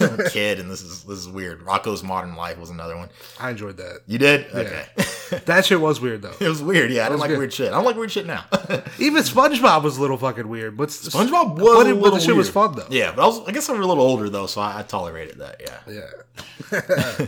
I'm 0.00 0.20
a 0.20 0.30
kid, 0.30 0.58
and 0.60 0.70
this 0.70 0.82
is 0.82 1.04
this 1.04 1.18
is 1.18 1.28
weird. 1.28 1.60
Rocko's 1.60 2.02
Modern 2.02 2.34
Life 2.36 2.58
was 2.58 2.70
another 2.70 2.96
one. 2.96 3.08
I 3.38 3.50
enjoyed 3.50 3.76
that. 3.78 4.00
You 4.06 4.18
did? 4.18 4.46
Okay. 4.54 4.86
That 5.46 5.64
shit 5.66 5.80
was 5.80 6.00
weird 6.00 6.22
though. 6.22 6.34
it 6.40 6.48
was 6.48 6.62
weird. 6.62 6.90
Yeah, 6.90 7.06
I 7.06 7.08
didn't 7.08 7.20
like 7.20 7.28
good. 7.30 7.38
weird 7.38 7.52
shit. 7.52 7.68
I 7.68 7.76
don't 7.76 7.84
like 7.84 7.96
weird 7.96 8.10
shit 8.10 8.26
now. 8.26 8.44
Even 8.98 9.22
SpongeBob 9.22 9.82
was 9.82 9.96
a 9.96 10.00
little 10.00 10.16
fucking 10.18 10.48
weird, 10.48 10.76
but 10.76 10.88
SpongeBob 10.88 11.56
was 11.58 11.84
but, 11.84 11.86
a 11.86 11.90
it, 11.96 12.00
but 12.00 12.10
the 12.14 12.20
shit 12.20 12.34
was 12.34 12.48
fun 12.48 12.74
though. 12.76 12.86
Yeah, 12.90 13.12
but 13.14 13.22
I 13.22 13.26
was 13.26 13.40
I 13.48 13.52
guess 13.52 13.68
I 13.68 13.72
was 13.72 13.84
a 13.84 13.88
little 13.88 14.02
older 14.04 14.28
though, 14.30 14.46
so 14.46 14.60
I, 14.60 14.80
I 14.80 14.82
tolerated 14.82 15.38
that. 15.38 15.60
Yeah. 15.60 16.10
Yeah. 16.72 17.26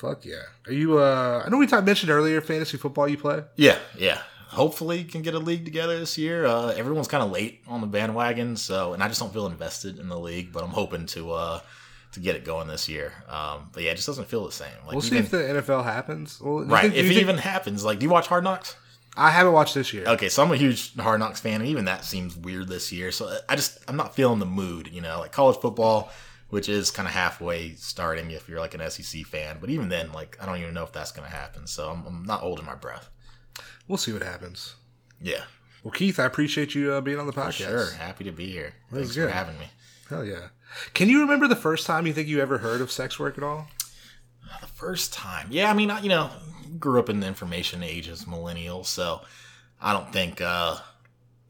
Fuck 0.00 0.24
yeah. 0.24 0.42
Are 0.66 0.72
you 0.72 0.98
uh 0.98 1.42
I 1.44 1.48
know 1.50 1.58
we 1.58 1.66
talked 1.66 1.84
mentioned 1.84 2.10
earlier 2.10 2.40
fantasy 2.40 2.76
football 2.78 3.06
you 3.08 3.18
play? 3.18 3.42
Yeah, 3.56 3.78
yeah. 3.98 4.20
Hopefully 4.48 5.04
can 5.04 5.22
get 5.22 5.34
a 5.34 5.38
league 5.38 5.64
together 5.64 5.98
this 5.98 6.18
year. 6.18 6.44
Uh, 6.44 6.68
everyone's 6.68 7.06
kind 7.06 7.22
of 7.22 7.30
late 7.30 7.60
on 7.68 7.80
the 7.80 7.86
bandwagon, 7.86 8.56
so 8.56 8.94
and 8.94 9.02
I 9.02 9.08
just 9.08 9.20
don't 9.20 9.32
feel 9.32 9.46
invested 9.46 9.98
in 9.98 10.08
the 10.08 10.18
league, 10.18 10.52
but 10.52 10.64
I'm 10.64 10.70
hoping 10.70 11.06
to 11.06 11.32
uh 11.32 11.60
to 12.12 12.20
get 12.20 12.34
it 12.34 12.44
going 12.44 12.66
this 12.66 12.88
year. 12.88 13.12
Um, 13.28 13.68
but 13.72 13.82
yeah, 13.84 13.90
it 13.92 13.96
just 13.96 14.06
doesn't 14.08 14.26
feel 14.28 14.44
the 14.44 14.50
same. 14.52 14.72
Like 14.84 14.92
We'll 14.94 15.02
see 15.02 15.18
even- 15.18 15.24
if 15.26 15.30
the 15.30 15.38
NFL 15.62 15.84
happens. 15.84 16.40
Well, 16.40 16.64
right, 16.64 16.82
think- 16.82 16.94
if 16.94 17.04
it 17.04 17.08
think- 17.08 17.20
even 17.20 17.38
happens. 17.38 17.84
Like, 17.84 18.00
do 18.00 18.04
you 18.06 18.10
watch 18.10 18.26
Hard 18.26 18.42
Knocks? 18.42 18.74
I 19.16 19.30
haven't 19.30 19.52
watched 19.52 19.74
this 19.74 19.92
year. 19.92 20.04
Okay, 20.06 20.28
so 20.28 20.42
I'm 20.42 20.50
a 20.52 20.56
huge 20.56 20.96
Hard 20.96 21.20
Knocks 21.20 21.40
fan, 21.40 21.60
and 21.60 21.68
even 21.68 21.84
that 21.84 22.04
seems 22.04 22.36
weird 22.36 22.68
this 22.68 22.90
year. 22.90 23.12
So 23.12 23.38
I 23.48 23.54
just 23.54 23.78
I'm 23.86 23.96
not 23.96 24.14
feeling 24.16 24.38
the 24.40 24.46
mood, 24.46 24.88
you 24.92 25.00
know, 25.02 25.20
like 25.20 25.30
college 25.32 25.58
football, 25.60 26.10
which 26.50 26.68
is 26.68 26.90
kind 26.90 27.08
of 27.08 27.14
halfway 27.14 27.74
starting 27.74 28.30
if 28.30 28.48
you're 28.48 28.60
like 28.60 28.74
an 28.74 28.88
SEC 28.90 29.24
fan. 29.24 29.58
But 29.60 29.70
even 29.70 29.88
then, 29.88 30.12
like 30.12 30.36
I 30.40 30.46
don't 30.46 30.58
even 30.58 30.74
know 30.74 30.84
if 30.84 30.92
that's 30.92 31.12
going 31.12 31.28
to 31.28 31.34
happen. 31.34 31.66
So 31.66 31.90
I'm, 31.90 32.04
I'm 32.06 32.24
not 32.24 32.40
holding 32.40 32.66
my 32.66 32.74
breath. 32.74 33.08
We'll 33.88 33.98
see 33.98 34.12
what 34.12 34.22
happens. 34.22 34.74
Yeah, 35.20 35.42
Well, 35.82 35.92
Keith, 35.92 36.18
I 36.18 36.24
appreciate 36.24 36.74
you 36.74 36.92
uh, 36.92 37.00
being 37.00 37.18
on 37.18 37.26
the 37.26 37.32
podcast. 37.32 37.52
sure. 37.68 37.90
Happy 37.92 38.24
to 38.24 38.32
be 38.32 38.50
here. 38.50 38.74
Thanks 38.92 39.14
for 39.14 39.28
having 39.28 39.58
me. 39.58 39.66
Hell 40.08 40.24
yeah. 40.24 40.48
Can 40.94 41.08
you 41.08 41.20
remember 41.20 41.46
the 41.48 41.56
first 41.56 41.86
time 41.86 42.06
you 42.06 42.12
think 42.12 42.26
you 42.28 42.40
ever 42.40 42.58
heard 42.58 42.80
of 42.80 42.90
sex 42.90 43.18
work 43.18 43.36
at 43.36 43.44
all? 43.44 43.68
The 44.60 44.66
first 44.66 45.12
time, 45.12 45.48
yeah. 45.50 45.70
I 45.70 45.74
mean, 45.74 45.90
I, 45.90 46.00
you 46.00 46.08
know, 46.08 46.30
grew 46.78 46.98
up 46.98 47.08
in 47.08 47.20
the 47.20 47.26
information 47.26 47.82
age 47.82 48.08
as 48.08 48.24
millennials, 48.24 48.86
so 48.86 49.20
I 49.80 49.92
don't 49.92 50.12
think, 50.12 50.40
uh 50.40 50.76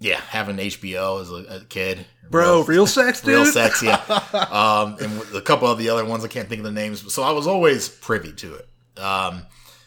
yeah, 0.00 0.20
having 0.20 0.56
HBO 0.56 1.20
as 1.20 1.30
a, 1.30 1.60
a 1.60 1.64
kid, 1.66 2.04
Bro, 2.30 2.64
real 2.64 2.86
sex, 2.86 3.20
dude? 3.20 3.28
real 3.34 3.44
sex, 3.44 3.82
yeah. 3.82 3.96
um, 4.50 4.96
and 5.00 5.34
a 5.34 5.40
couple 5.40 5.68
of 5.68 5.78
the 5.78 5.88
other 5.90 6.04
ones, 6.04 6.24
I 6.24 6.28
can't 6.28 6.48
think 6.48 6.60
of 6.60 6.64
the 6.64 6.72
names. 6.72 7.12
So 7.12 7.22
I 7.22 7.30
was 7.32 7.46
always 7.46 7.88
privy 7.88 8.32
to 8.32 8.54
it. 8.54 8.68
Um, 9.00 9.46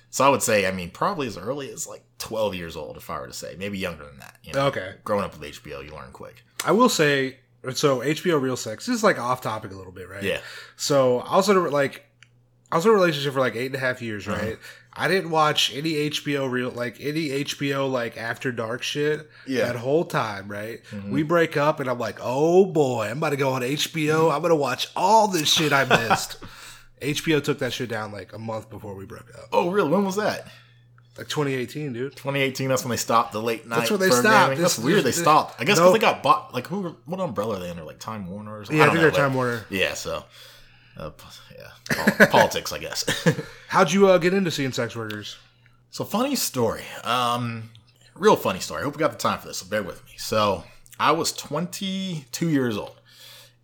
so 0.09 0.25
I 0.25 0.29
would 0.29 0.43
say, 0.43 0.67
I 0.67 0.71
mean, 0.71 0.91
probably 0.91 1.27
as 1.27 1.37
early 1.37 1.71
as 1.71 1.87
like 1.87 2.03
12 2.19 2.53
years 2.55 2.75
old, 2.75 2.97
if 2.97 3.09
I 3.09 3.19
were 3.19 3.27
to 3.27 3.33
say, 3.33 3.55
maybe 3.57 3.77
younger 3.77 4.05
than 4.05 4.19
that. 4.19 4.37
You 4.43 4.53
know, 4.53 4.67
Okay. 4.67 4.95
growing 5.03 5.23
up 5.25 5.37
with 5.37 5.41
HBO, 5.51 5.83
you 5.83 5.91
learn 5.91 6.11
quick. 6.11 6.43
I 6.65 6.71
will 6.71 6.89
say, 6.89 7.37
so 7.73 7.99
HBO 7.99 8.39
Real 8.41 8.57
Sex 8.57 8.85
this 8.85 8.95
is 8.97 9.03
like 9.03 9.17
off 9.17 9.39
topic 9.41 9.71
a 9.71 9.75
little 9.75 9.91
bit, 9.93 10.09
right? 10.09 10.21
Yeah, 10.23 10.39
So 10.75 11.19
I 11.21 11.37
was 11.37 11.47
in 11.49 11.55
a, 11.57 11.61
like, 11.61 12.05
I 12.73 12.75
was 12.77 12.85
in 12.85 12.91
a 12.91 12.93
relationship 12.95 13.33
for 13.33 13.39
like 13.39 13.55
eight 13.55 13.67
and 13.67 13.75
a 13.75 13.79
half 13.79 14.01
years, 14.01 14.27
Uh-huh. 14.27 14.43
right? 14.43 14.57
I 14.95 15.07
didn't 15.07 15.29
watch 15.31 15.71
any 15.75 15.93
HBO 16.09 16.49
real 16.51 16.69
like 16.71 16.97
any 16.99 17.29
HBO 17.43 17.89
like 17.89 18.17
after 18.17 18.51
dark 18.51 18.83
shit 18.83 19.29
Yeah. 19.47 19.65
that 19.65 19.75
whole 19.75 20.05
time, 20.05 20.47
right? 20.47 20.81
We 21.07 21.23
break 21.23 21.55
up 21.57 21.79
and 21.79 21.89
I'm 21.89 21.97
like, 21.99 22.17
oh 22.21 22.65
boy, 22.65 23.07
I'm 23.07 23.17
about 23.17 23.29
to 23.31 23.37
go 23.37 23.53
on 23.53 23.61
HBO. 23.63 24.31
I'm 24.33 24.41
gonna 24.41 24.55
watch 24.55 24.89
all 24.95 25.27
this 25.27 25.49
shit 25.51 25.71
I 25.73 25.85
missed. 25.85 26.37
HBO 27.01 27.43
took 27.43 27.59
that 27.59 27.73
shit 27.73 27.89
down 27.89 28.11
like 28.11 28.33
a 28.33 28.39
month 28.39 28.69
before 28.69 28.95
we 28.95 29.05
broke 29.05 29.29
up, 29.35 29.49
Oh, 29.51 29.69
really? 29.71 29.89
When 29.89 30.05
was 30.05 30.15
that? 30.17 30.47
like 31.17 31.27
2018, 31.27 31.93
dude. 31.93 32.11
2018. 32.15 32.69
That's 32.69 32.83
when 32.83 32.89
they 32.91 32.97
stopped 32.97 33.33
the 33.33 33.41
late 33.41 33.67
night. 33.67 33.79
That's 33.79 33.91
when 33.91 33.99
they 33.99 34.09
stopped. 34.09 34.57
That's 34.57 34.77
This- 34.77 34.79
weird. 34.85 35.03
They 35.03 35.11
stopped. 35.11 35.59
I 35.61 35.63
guess 35.63 35.77
no. 35.77 35.83
because 35.91 35.93
they 35.93 35.99
got 35.99 36.23
bought. 36.23 36.53
Like 36.55 36.65
who? 36.67 36.95
What 37.05 37.19
umbrella 37.19 37.57
are 37.57 37.59
they 37.59 37.69
under? 37.69 37.83
Like 37.83 37.99
Time 37.99 38.27
Warner 38.27 38.59
or 38.59 38.63
something? 38.65 38.77
Yeah, 38.77 38.83
I, 38.83 38.85
don't 38.87 38.95
think 38.95 39.03
know, 39.05 39.09
they're 39.11 39.25
Time 39.27 39.33
Warner. 39.35 39.65
Yeah. 39.69 39.93
So, 39.93 40.23
uh, 40.97 41.11
yeah, 41.57 42.25
politics, 42.31 42.71
I 42.71 42.79
guess. 42.79 43.05
How'd 43.67 43.91
you 43.91 44.07
uh, 44.07 44.17
get 44.17 44.33
into 44.33 44.51
seeing 44.51 44.71
sex 44.71 44.95
workers? 44.95 45.37
So 45.89 46.03
funny 46.03 46.35
story. 46.35 46.83
Um, 47.03 47.69
real 48.15 48.35
funny 48.35 48.59
story. 48.59 48.81
I 48.81 48.83
hope 48.85 48.95
we 48.95 48.99
got 48.99 49.11
the 49.11 49.17
time 49.17 49.39
for 49.39 49.47
this. 49.47 49.57
So 49.59 49.65
bear 49.67 49.83
with 49.83 50.03
me. 50.05 50.11
So 50.17 50.63
I 50.99 51.11
was 51.11 51.31
22 51.33 52.49
years 52.49 52.77
old, 52.77 52.99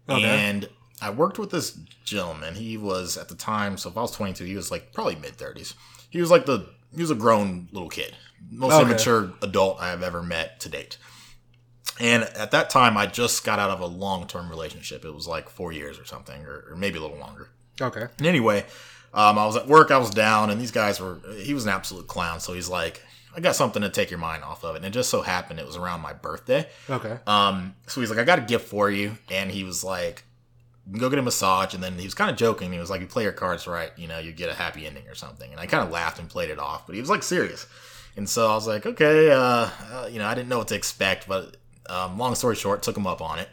Okay. 0.07 0.23
and 0.23 0.69
I 1.01 1.09
worked 1.11 1.39
with 1.39 1.51
this 1.51 1.77
gentleman. 2.03 2.55
He 2.55 2.77
was 2.77 3.17
at 3.17 3.29
the 3.29 3.35
time. 3.35 3.77
So 3.77 3.89
if 3.89 3.97
I 3.97 4.01
was 4.01 4.11
22, 4.11 4.43
he 4.45 4.55
was 4.55 4.71
like 4.71 4.93
probably 4.93 5.15
mid 5.15 5.37
30s. 5.37 5.73
He 6.09 6.19
was 6.21 6.29
like 6.31 6.45
the 6.45 6.67
he 6.95 7.01
was 7.01 7.11
a 7.11 7.15
grown 7.15 7.67
little 7.71 7.89
kid, 7.89 8.15
most 8.49 8.73
Okay. 8.73 8.83
immature 8.89 9.31
adult 9.43 9.79
I 9.79 9.89
have 9.89 10.01
ever 10.01 10.23
met 10.23 10.59
to 10.61 10.69
date. 10.69 10.97
And 11.99 12.23
at 12.23 12.51
that 12.51 12.69
time, 12.69 12.97
I 12.97 13.05
just 13.05 13.43
got 13.43 13.59
out 13.59 13.69
of 13.69 13.81
a 13.81 13.85
long 13.85 14.27
term 14.27 14.49
relationship. 14.49 15.03
It 15.03 15.13
was 15.13 15.27
like 15.27 15.49
four 15.49 15.71
years 15.71 15.99
or 15.99 16.05
something, 16.05 16.45
or, 16.45 16.65
or 16.71 16.75
maybe 16.75 16.97
a 16.97 17.01
little 17.01 17.17
longer. 17.17 17.49
Okay. 17.81 18.07
And 18.17 18.27
anyway, 18.27 18.65
um, 19.13 19.37
I 19.37 19.45
was 19.45 19.55
at 19.55 19.67
work, 19.67 19.91
I 19.91 19.97
was 19.97 20.09
down, 20.09 20.49
and 20.49 20.59
these 20.59 20.71
guys 20.71 20.99
were, 20.99 21.19
he 21.37 21.53
was 21.53 21.65
an 21.65 21.71
absolute 21.71 22.07
clown. 22.07 22.39
So 22.39 22.53
he's 22.53 22.69
like, 22.69 23.01
I 23.35 23.41
got 23.41 23.55
something 23.55 23.81
to 23.81 23.89
take 23.89 24.09
your 24.09 24.19
mind 24.19 24.43
off 24.43 24.63
of 24.63 24.75
it. 24.75 24.77
And 24.79 24.85
it 24.85 24.91
just 24.91 25.09
so 25.09 25.21
happened 25.21 25.59
it 25.59 25.65
was 25.65 25.77
around 25.77 26.01
my 26.01 26.13
birthday. 26.13 26.67
Okay. 26.89 27.17
Um, 27.27 27.75
so 27.87 28.01
he's 28.01 28.09
like, 28.09 28.19
I 28.19 28.23
got 28.23 28.39
a 28.39 28.43
gift 28.43 28.67
for 28.67 28.89
you. 28.89 29.17
And 29.29 29.51
he 29.51 29.63
was 29.63 29.83
like, 29.83 30.23
go 30.91 31.09
get 31.09 31.19
a 31.19 31.21
massage. 31.21 31.73
And 31.73 31.83
then 31.83 31.97
he 31.97 32.05
was 32.05 32.15
kind 32.15 32.31
of 32.31 32.37
joking. 32.37 32.71
He 32.71 32.79
was 32.79 32.89
like, 32.89 33.01
you 33.01 33.07
play 33.07 33.23
your 33.23 33.31
cards 33.31 33.67
right, 33.67 33.91
you 33.97 34.07
know, 34.07 34.19
you 34.19 34.31
get 34.31 34.49
a 34.49 34.53
happy 34.53 34.85
ending 34.85 35.07
or 35.07 35.15
something. 35.15 35.51
And 35.51 35.59
I 35.59 35.67
kind 35.67 35.83
of 35.83 35.91
laughed 35.91 36.19
and 36.19 36.29
played 36.29 36.49
it 36.49 36.59
off, 36.59 36.87
but 36.87 36.95
he 36.95 37.01
was 37.01 37.09
like 37.09 37.23
serious. 37.23 37.67
And 38.17 38.27
so 38.27 38.49
I 38.49 38.55
was 38.55 38.67
like, 38.67 38.85
okay, 38.85 39.31
uh, 39.31 39.69
uh, 39.91 40.09
you 40.11 40.19
know, 40.19 40.25
I 40.25 40.33
didn't 40.33 40.49
know 40.49 40.57
what 40.57 40.67
to 40.69 40.75
expect, 40.75 41.27
but 41.27 41.55
um, 41.89 42.17
long 42.17 42.35
story 42.35 42.55
short, 42.55 42.83
took 42.83 42.95
him 42.97 43.07
up 43.07 43.21
on 43.21 43.39
it. 43.39 43.49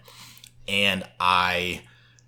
And 0.69 1.05
I 1.21 1.83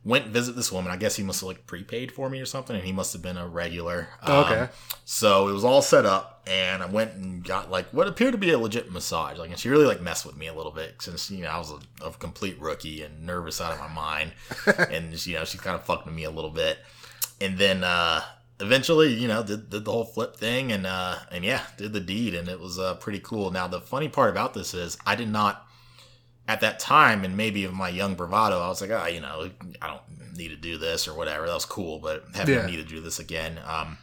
went 0.04 0.28
visit 0.28 0.56
this 0.56 0.70
woman. 0.72 0.90
I 0.92 0.96
guess 0.96 1.16
he 1.16 1.22
must 1.22 1.40
have 1.40 1.48
like 1.48 1.66
prepaid 1.66 2.12
for 2.12 2.30
me 2.30 2.40
or 2.40 2.46
something, 2.46 2.74
and 2.74 2.84
he 2.84 2.92
must 2.92 3.12
have 3.12 3.22
been 3.22 3.36
a 3.36 3.46
regular. 3.46 4.08
Um, 4.22 4.44
Okay. 4.44 4.68
So 5.04 5.48
it 5.48 5.52
was 5.52 5.64
all 5.64 5.82
set 5.82 6.06
up, 6.06 6.42
and 6.46 6.82
I 6.82 6.86
went 6.86 7.14
and 7.14 7.44
got 7.44 7.70
like 7.70 7.86
what 7.90 8.06
appeared 8.06 8.32
to 8.32 8.38
be 8.38 8.50
a 8.50 8.58
legit 8.58 8.92
massage. 8.92 9.38
Like, 9.38 9.50
and 9.50 9.58
she 9.58 9.68
really 9.68 9.86
like 9.86 10.00
messed 10.00 10.24
with 10.24 10.36
me 10.36 10.46
a 10.46 10.54
little 10.54 10.72
bit 10.72 11.02
since 11.02 11.30
you 11.30 11.42
know 11.42 11.50
I 11.50 11.58
was 11.58 11.72
a, 11.72 12.06
a 12.06 12.10
complete 12.12 12.60
rookie 12.60 13.02
and 13.02 13.26
nervous 13.26 13.60
out 13.60 13.72
of 13.72 13.80
my 13.80 13.88
mind, 13.88 14.32
and 14.90 15.26
you 15.26 15.34
know 15.34 15.44
she 15.44 15.58
kind 15.58 15.74
of 15.74 15.84
fucked 15.84 16.06
with 16.06 16.14
me 16.14 16.24
a 16.24 16.30
little 16.30 16.50
bit, 16.50 16.78
and 17.40 17.58
then 17.58 17.82
uh 17.84 18.22
eventually 18.60 19.14
you 19.14 19.28
know 19.28 19.42
did, 19.42 19.70
did 19.70 19.84
the 19.84 19.92
whole 19.92 20.04
flip 20.04 20.36
thing 20.36 20.72
and 20.72 20.84
uh 20.84 21.16
and 21.30 21.44
yeah 21.44 21.62
did 21.76 21.92
the 21.92 22.00
deed 22.00 22.34
and 22.34 22.48
it 22.48 22.58
was 22.58 22.76
uh 22.76 22.94
pretty 22.96 23.20
cool 23.20 23.52
now 23.52 23.68
the 23.68 23.80
funny 23.80 24.08
part 24.08 24.30
about 24.30 24.52
this 24.52 24.74
is 24.74 24.98
i 25.06 25.14
did 25.14 25.28
not 25.28 25.67
at 26.48 26.60
that 26.62 26.78
time 26.80 27.24
and 27.24 27.36
maybe 27.36 27.64
of 27.64 27.72
my 27.72 27.88
young 27.88 28.14
bravado 28.14 28.58
i 28.60 28.68
was 28.68 28.80
like 28.80 28.90
ah 28.90 29.06
you 29.06 29.20
know 29.20 29.48
i 29.82 29.86
don't 29.86 30.00
need 30.36 30.48
to 30.48 30.56
do 30.56 30.78
this 30.78 31.06
or 31.06 31.14
whatever 31.14 31.46
that 31.46 31.54
was 31.54 31.64
cool 31.64 31.98
but 32.00 32.24
haven't 32.34 32.54
Yeah. 32.54 32.66
need 32.66 32.76
to 32.76 32.84
do 32.84 33.00
this 33.00 33.18
again 33.20 33.60
um 33.66 33.98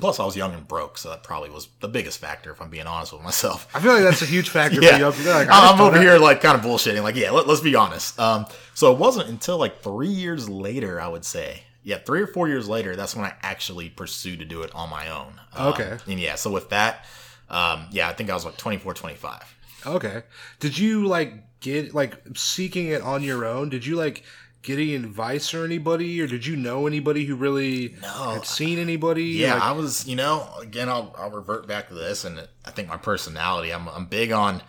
plus 0.00 0.18
i 0.20 0.24
was 0.24 0.36
young 0.36 0.52
and 0.54 0.66
broke 0.68 0.98
so 0.98 1.08
that 1.10 1.22
probably 1.22 1.50
was 1.50 1.68
the 1.80 1.88
biggest 1.88 2.18
factor 2.18 2.50
if 2.50 2.60
i'm 2.60 2.68
being 2.68 2.86
honest 2.86 3.12
with 3.12 3.22
myself 3.22 3.68
I 3.74 3.80
feel 3.80 3.92
like 3.94 4.02
that's 4.02 4.22
a 4.22 4.26
huge 4.26 4.48
factor 4.58 4.82
yeah. 4.82 4.98
Like, 5.06 5.48
I'm 5.50 5.80
over 5.80 6.00
here 6.00 6.18
like 6.18 6.40
kind 6.40 6.56
of 6.58 6.62
bullshitting. 6.64 7.02
Like, 7.02 7.14
yeah, 7.16 7.30
let, 7.30 7.46
us 7.46 7.60
be 7.60 7.74
honest. 7.74 8.18
Um, 8.18 8.46
so 8.74 8.92
it 8.92 8.98
wasn't 8.98 9.28
until 9.28 9.56
like 9.56 9.80
three 9.82 10.08
years 10.08 10.48
later, 10.48 11.00
I 11.00 11.06
would 11.08 11.24
say. 11.24 11.62
Yeah, 11.84 11.98
three 11.98 12.20
or 12.20 12.26
four 12.26 12.48
years 12.48 12.68
later, 12.68 12.96
that's 12.96 13.14
when 13.14 13.24
I 13.24 13.34
actually 13.42 13.88
pursued 13.88 14.40
to 14.40 14.44
do 14.44 14.62
it 14.62 14.74
on 14.74 14.90
my 14.90 15.08
own. 15.10 15.32
Um, 15.54 15.68
Okay. 15.74 15.96
And 16.08 16.18
yeah, 16.20 16.34
so 16.34 16.50
with 16.50 16.70
that, 16.70 17.04
um, 17.48 17.86
yeah, 17.92 18.08
I 18.08 18.12
think 18.14 18.30
I 18.30 18.34
was 18.34 18.44
like 18.44 18.56
24, 18.56 18.94
25. 18.94 19.56
Okay. 19.86 20.22
Did 20.60 20.76
you 20.76 21.06
like 21.06 21.34
get 21.60 21.94
like 21.94 22.14
seeking 22.36 22.88
it 22.88 23.02
on 23.02 23.22
your 23.22 23.44
own? 23.44 23.68
Did 23.68 23.84
you 23.86 23.96
like 23.96 24.24
get 24.62 24.74
any 24.78 24.94
advice 24.96 25.54
or 25.54 25.64
anybody, 25.64 26.20
or 26.20 26.26
did 26.26 26.44
you 26.44 26.56
know 26.56 26.86
anybody 26.86 27.24
who 27.24 27.36
really 27.36 27.94
No. 28.02 28.30
had 28.30 28.44
seen 28.46 28.78
anybody? 28.78 29.24
Yeah, 29.24 29.54
Like- 29.54 29.62
I 29.62 29.72
was, 29.72 30.06
you 30.06 30.16
know, 30.16 30.48
again, 30.60 30.88
I'll, 30.88 31.14
I'll 31.16 31.30
revert 31.30 31.66
back 31.68 31.88
to 31.88 31.94
this, 31.94 32.24
and 32.24 32.46
I 32.64 32.70
think 32.72 32.88
my 32.88 32.96
personality, 32.96 33.72
I'm, 33.72 33.88
I'm 33.88 34.06
big 34.06 34.32
on, 34.32 34.60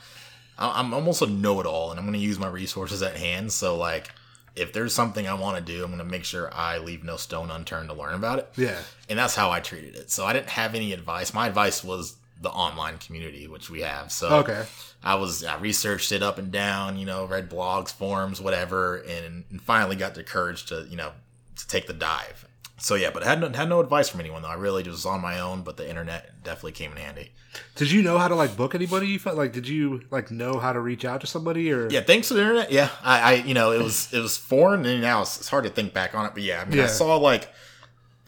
I'm 0.60 0.94
almost 0.94 1.22
a 1.24 1.26
know-it-all, 1.28 1.90
and 1.90 2.00
I'm 2.00 2.06
going 2.06 2.14
to 2.20 2.24
use 2.24 2.38
my 2.38 2.48
resources 2.48 3.02
at 3.02 3.18
hand. 3.18 3.52
So, 3.52 3.78
like, 3.78 4.12
if 4.56 4.74
there's 4.74 4.94
something 4.94 5.28
I 5.28 5.34
want 5.34 5.58
to 5.58 5.64
do, 5.74 5.84
I'm 5.84 5.90
going 5.90 5.98
to 6.00 6.06
make 6.06 6.24
sure 6.24 6.54
I 6.54 6.78
leave 6.78 7.04
no 7.04 7.18
stone 7.18 7.50
unturned 7.50 7.90
to 7.90 7.96
learn 7.96 8.14
about 8.14 8.40
it. 8.40 8.50
yeah. 8.58 8.78
and 9.10 9.18
that's 9.18 9.36
how 9.36 9.50
I 9.50 9.60
treated 9.60 9.96
it. 9.96 10.12
So 10.12 10.24
I 10.26 10.34
didn't 10.34 10.50
have 10.50 10.76
any 10.76 10.94
advice. 10.94 11.34
My 11.34 11.48
advice 11.48 11.84
was 11.84 12.16
the 12.42 12.50
online 12.50 12.98
community, 12.98 13.48
which 13.48 13.70
we 13.70 13.82
have. 13.82 14.12
So 14.12 14.30
Okay. 14.30 14.66
I 15.04 15.16
was 15.16 15.44
I 15.44 15.58
researched 15.58 16.12
it 16.12 16.24
up 16.24 16.38
and 16.38 16.52
down, 16.52 16.98
you 16.98 17.06
know, 17.06 17.26
read 17.26 17.50
blogs, 17.50 17.92
forums, 17.92 18.40
whatever, 18.42 18.98
and, 18.98 19.44
and 19.50 19.62
finally 19.62 19.96
got 19.96 20.16
the 20.16 20.24
courage 20.24 20.66
to 20.68 20.86
you 20.90 20.96
know 20.98 21.12
to 21.58 21.68
take 21.68 21.88
the 21.88 21.94
dive. 21.94 22.46
So 22.82 22.96
yeah, 22.96 23.10
but 23.12 23.24
I 23.24 23.26
had 23.28 23.42
no, 23.42 23.50
had 23.50 23.68
no 23.68 23.82
advice 23.82 24.08
from 24.08 24.22
anyone 24.22 24.42
though. 24.42 24.48
I 24.48 24.54
really 24.54 24.84
just 24.84 24.94
was 24.94 25.06
on 25.06 25.20
my 25.22 25.40
own, 25.40 25.64
but 25.64 25.76
the 25.76 25.90
internet 25.90 26.44
definitely 26.44 26.72
came 26.72 26.92
in 26.92 26.98
handy. 26.98 27.32
Did 27.76 27.92
you 27.92 28.02
know 28.02 28.18
how 28.18 28.30
to 28.30 28.36
like 28.36 28.56
book 28.56 28.74
anybody? 28.74 29.08
You 29.08 29.20
felt 29.20 29.36
like 29.36 29.52
did 29.52 29.68
you 29.68 30.04
like 30.12 30.32
know 30.32 30.60
how 30.60 30.72
to 30.72 30.80
reach 30.80 31.04
out 31.04 31.20
to 31.22 31.28
somebody 31.28 31.74
or 31.74 31.90
Yeah, 31.90 32.02
thanks 32.02 32.30
to 32.30 32.36
the 32.36 32.42
internet. 32.42 32.72
Yeah, 32.72 32.90
I, 33.04 33.20
I 33.20 33.34
you 33.34 33.54
know 33.54 33.74
it 33.74 33.82
was 33.84 34.14
it 34.14 34.20
was 34.22 34.38
foreign 34.38 34.86
and 34.86 35.02
now 35.02 35.24
it's, 35.24 35.38
it's 35.38 35.50
hard 35.50 35.66
to 35.66 35.70
think 35.70 35.94
back 35.94 36.16
on 36.16 36.26
it. 36.26 36.34
But 36.34 36.44
yeah, 36.44 36.62
I 36.62 36.66
mean 36.70 36.80
I 36.80 36.88
saw 36.88 37.18
like 37.18 37.50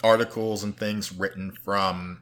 articles 0.04 0.64
and 0.64 0.76
things 0.76 1.12
written 1.14 1.52
from 1.52 2.22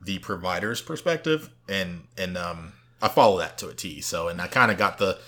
the 0.00 0.18
provider's 0.18 0.80
perspective, 0.80 1.50
and 1.68 2.04
and 2.16 2.36
um 2.36 2.72
I 3.00 3.08
follow 3.08 3.38
that 3.38 3.58
to 3.58 3.68
a 3.68 3.74
T. 3.74 4.00
So 4.00 4.28
and 4.28 4.40
I 4.40 4.46
kind 4.46 4.70
of 4.70 4.78
got 4.78 4.98
the 4.98 5.18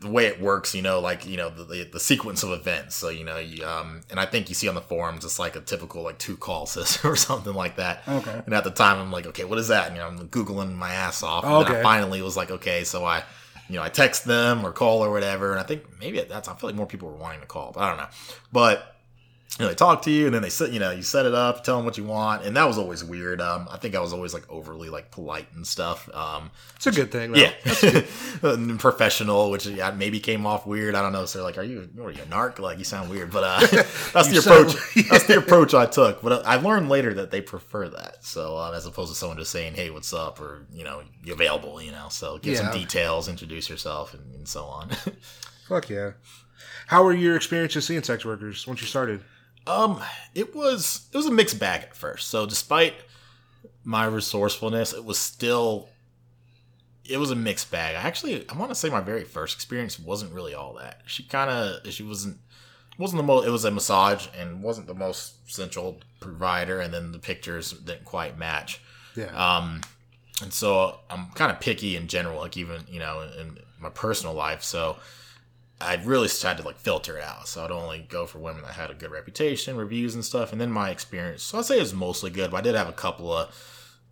the 0.00 0.10
way 0.10 0.26
it 0.26 0.40
works, 0.40 0.74
you 0.74 0.82
know, 0.82 1.00
like 1.00 1.26
you 1.26 1.36
know 1.36 1.48
the, 1.50 1.64
the, 1.64 1.84
the 1.84 2.00
sequence 2.00 2.42
of 2.42 2.50
events. 2.50 2.94
So 2.94 3.08
you 3.08 3.24
know, 3.24 3.38
you, 3.38 3.64
um, 3.64 4.02
and 4.10 4.20
I 4.20 4.26
think 4.26 4.48
you 4.48 4.54
see 4.54 4.68
on 4.68 4.74
the 4.74 4.80
forums, 4.80 5.24
it's 5.24 5.38
like 5.38 5.56
a 5.56 5.60
typical 5.60 6.02
like 6.02 6.18
two 6.18 6.36
call 6.36 6.66
system 6.76 7.10
or 7.10 7.16
something 7.16 7.54
like 7.54 7.76
that. 7.76 8.02
Okay. 8.06 8.42
And 8.44 8.54
at 8.54 8.64
the 8.64 8.70
time, 8.70 8.98
I'm 8.98 9.10
like, 9.10 9.26
okay, 9.26 9.44
what 9.44 9.58
is 9.58 9.68
that? 9.68 9.88
And 9.88 9.96
you 9.96 10.02
know, 10.02 10.08
I'm 10.08 10.28
googling 10.28 10.74
my 10.74 10.92
ass 10.92 11.22
off. 11.22 11.44
Oh, 11.46 11.60
And 11.60 11.68
then 11.68 11.76
I 11.76 11.82
finally 11.82 12.22
was 12.22 12.36
like, 12.36 12.50
okay, 12.50 12.84
so 12.84 13.04
I, 13.04 13.24
you 13.68 13.76
know, 13.76 13.82
I 13.82 13.88
text 13.88 14.24
them 14.26 14.64
or 14.64 14.72
call 14.72 15.04
or 15.04 15.10
whatever. 15.10 15.52
And 15.52 15.60
I 15.60 15.64
think 15.64 15.84
maybe 15.98 16.18
at 16.18 16.28
that 16.28 16.44
time, 16.44 16.56
I 16.56 16.58
feel 16.58 16.68
like 16.68 16.76
more 16.76 16.86
people 16.86 17.08
were 17.08 17.16
wanting 17.16 17.40
to 17.40 17.46
call, 17.46 17.72
but 17.72 17.82
I 17.82 17.88
don't 17.88 17.98
know. 17.98 18.08
But 18.52 18.93
you 19.58 19.64
know, 19.64 19.68
they 19.68 19.74
talk 19.76 20.02
to 20.02 20.10
you 20.10 20.26
and 20.26 20.34
then 20.34 20.42
they 20.42 20.48
set, 20.48 20.72
you 20.72 20.80
know, 20.80 20.90
you 20.90 21.02
set 21.02 21.26
it 21.26 21.34
up, 21.34 21.62
tell 21.62 21.76
them 21.76 21.84
what 21.84 21.96
you 21.96 22.02
want, 22.02 22.44
and 22.44 22.56
that 22.56 22.64
was 22.64 22.76
always 22.76 23.04
weird. 23.04 23.40
Um, 23.40 23.68
I 23.70 23.76
think 23.76 23.94
I 23.94 24.00
was 24.00 24.12
always 24.12 24.34
like 24.34 24.42
overly 24.50 24.88
like 24.88 25.12
polite 25.12 25.46
and 25.54 25.64
stuff. 25.64 26.08
Um, 26.12 26.50
it's 26.74 26.88
a 26.88 26.90
good 26.90 27.12
thing 27.12 27.30
though. 27.30 27.38
yeah, 27.38 27.52
And 28.42 28.80
professional, 28.80 29.52
which 29.52 29.66
yeah, 29.66 29.92
maybe 29.92 30.18
came 30.18 30.44
off 30.44 30.66
weird. 30.66 30.96
I 30.96 31.02
don't 31.02 31.12
know. 31.12 31.24
So 31.24 31.38
they're 31.38 31.46
like, 31.46 31.56
"Are 31.58 31.62
you, 31.62 31.88
are 32.02 32.10
you 32.10 32.22
a 32.22 32.26
narc? 32.26 32.58
Like 32.58 32.78
you 32.78 32.84
sound 32.84 33.10
weird." 33.10 33.30
But 33.30 33.44
uh, 33.44 33.60
that's 34.12 34.28
the 34.28 34.42
sound- 34.42 34.70
approach. 34.70 35.08
That's 35.08 35.26
the 35.26 35.38
approach 35.38 35.72
I 35.72 35.86
took. 35.86 36.20
But 36.20 36.32
uh, 36.32 36.42
I 36.44 36.56
learned 36.56 36.88
later 36.88 37.14
that 37.14 37.30
they 37.30 37.40
prefer 37.40 37.88
that. 37.90 38.24
So 38.24 38.56
uh, 38.56 38.72
as 38.74 38.86
opposed 38.86 39.12
to 39.12 39.16
someone 39.16 39.38
just 39.38 39.52
saying, 39.52 39.74
"Hey, 39.74 39.90
what's 39.90 40.12
up?" 40.12 40.40
or 40.40 40.66
you 40.72 40.82
know, 40.82 41.02
"You 41.22 41.32
available?" 41.32 41.80
You 41.80 41.92
know, 41.92 42.08
so 42.10 42.38
give 42.38 42.56
some 42.56 42.72
details, 42.72 43.28
introduce 43.28 43.70
yourself, 43.70 44.14
and, 44.14 44.34
and 44.34 44.48
so 44.48 44.64
on. 44.64 44.90
Fuck 45.68 45.90
yeah. 45.90 46.12
How 46.88 47.02
were 47.04 47.14
your 47.14 47.36
experiences 47.36 47.86
seeing 47.86 48.02
sex 48.02 48.24
workers 48.24 48.66
once 48.66 48.80
you 48.80 48.86
started? 48.86 49.22
Um, 49.66 50.00
it 50.34 50.54
was 50.54 51.06
it 51.12 51.16
was 51.16 51.26
a 51.26 51.30
mixed 51.30 51.58
bag 51.58 51.82
at 51.82 51.96
first. 51.96 52.28
So 52.28 52.46
despite 52.46 52.94
my 53.82 54.04
resourcefulness, 54.06 54.92
it 54.92 55.04
was 55.04 55.18
still 55.18 55.88
it 57.04 57.18
was 57.18 57.30
a 57.30 57.36
mixed 57.36 57.70
bag. 57.70 57.96
I 57.96 58.00
actually 58.00 58.48
I 58.48 58.56
want 58.56 58.70
to 58.70 58.74
say 58.74 58.88
my 58.88 59.00
very 59.00 59.24
first 59.24 59.54
experience 59.54 59.98
wasn't 59.98 60.32
really 60.32 60.54
all 60.54 60.74
that. 60.74 61.02
She 61.06 61.22
kind 61.22 61.50
of 61.50 61.92
she 61.92 62.02
wasn't 62.02 62.38
wasn't 62.98 63.18
the 63.18 63.26
most. 63.26 63.46
It 63.46 63.50
was 63.50 63.64
a 63.64 63.70
massage 63.70 64.26
and 64.38 64.62
wasn't 64.62 64.86
the 64.86 64.94
most 64.94 65.50
central 65.52 66.00
provider, 66.20 66.80
and 66.80 66.92
then 66.92 67.12
the 67.12 67.18
pictures 67.18 67.72
didn't 67.72 68.04
quite 68.04 68.38
match. 68.38 68.80
Yeah. 69.16 69.26
Um, 69.34 69.80
and 70.42 70.52
so 70.52 70.98
I'm 71.10 71.26
kind 71.34 71.50
of 71.50 71.60
picky 71.60 71.96
in 71.96 72.08
general, 72.08 72.40
like 72.40 72.56
even 72.56 72.82
you 72.88 72.98
know 72.98 73.28
in 73.38 73.58
my 73.80 73.90
personal 73.90 74.34
life. 74.34 74.62
So 74.62 74.96
I 75.84 76.00
really 76.04 76.28
tried 76.28 76.56
to 76.58 76.62
like 76.64 76.78
filter 76.78 77.18
it 77.18 77.24
out. 77.24 77.46
So 77.48 77.64
I'd 77.64 77.70
only 77.70 78.06
go 78.08 78.26
for 78.26 78.38
women 78.38 78.62
that 78.62 78.72
had 78.72 78.90
a 78.90 78.94
good 78.94 79.10
reputation, 79.10 79.76
reviews 79.76 80.14
and 80.14 80.24
stuff. 80.24 80.52
And 80.52 80.60
then 80.60 80.70
my 80.70 80.90
experience, 80.90 81.42
so 81.42 81.58
I'd 81.58 81.64
say 81.66 81.76
it 81.76 81.80
was 81.80 81.94
mostly 81.94 82.30
good, 82.30 82.50
but 82.50 82.56
I 82.58 82.60
did 82.62 82.74
have 82.74 82.88
a 82.88 82.92
couple 82.92 83.32
of 83.32 83.54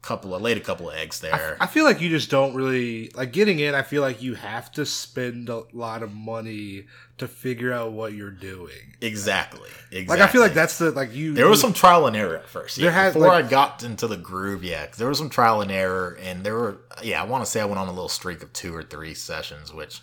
couple 0.02 0.34
of 0.34 0.42
laid 0.42 0.56
a 0.56 0.60
couple 0.60 0.90
of 0.90 0.96
eggs 0.96 1.20
there. 1.20 1.56
I 1.60 1.68
feel 1.68 1.84
like 1.84 2.00
you 2.00 2.08
just 2.08 2.28
don't 2.28 2.56
really 2.56 3.10
like 3.10 3.32
getting 3.32 3.60
in. 3.60 3.72
I 3.76 3.82
feel 3.82 4.02
like 4.02 4.20
you 4.20 4.34
have 4.34 4.72
to 4.72 4.84
spend 4.84 5.48
a 5.48 5.62
lot 5.72 6.02
of 6.02 6.12
money 6.12 6.86
to 7.18 7.28
figure 7.28 7.72
out 7.72 7.92
what 7.92 8.12
you're 8.12 8.32
doing. 8.32 8.96
exactly. 9.00 9.68
Exactly. 9.92 10.06
Like 10.18 10.28
I 10.28 10.32
feel 10.32 10.40
like 10.40 10.54
that's 10.54 10.78
the 10.78 10.90
like 10.90 11.14
you. 11.14 11.34
There 11.34 11.48
was 11.48 11.60
some 11.60 11.72
trial 11.72 12.08
and 12.08 12.16
error 12.16 12.36
at 12.36 12.48
first. 12.48 12.78
Yeah, 12.78 12.86
There 12.86 12.92
had, 12.92 13.12
before 13.12 13.28
like- 13.28 13.44
I 13.44 13.48
got 13.48 13.84
into 13.84 14.08
the 14.08 14.16
groove, 14.16 14.64
yeah, 14.64 14.84
'cause 14.86 14.96
there 14.96 15.06
was 15.08 15.18
some 15.18 15.30
trial 15.30 15.60
and 15.60 15.70
error, 15.70 16.18
and 16.20 16.42
there 16.42 16.56
were, 16.56 16.78
yeah, 17.00 17.22
I 17.22 17.24
want 17.26 17.44
to 17.44 17.50
say 17.50 17.60
I 17.60 17.64
went 17.64 17.78
on 17.78 17.86
a 17.86 17.92
little 17.92 18.08
streak 18.08 18.42
of 18.42 18.52
two 18.52 18.74
or 18.74 18.82
three 18.82 19.14
sessions, 19.14 19.72
which 19.72 20.00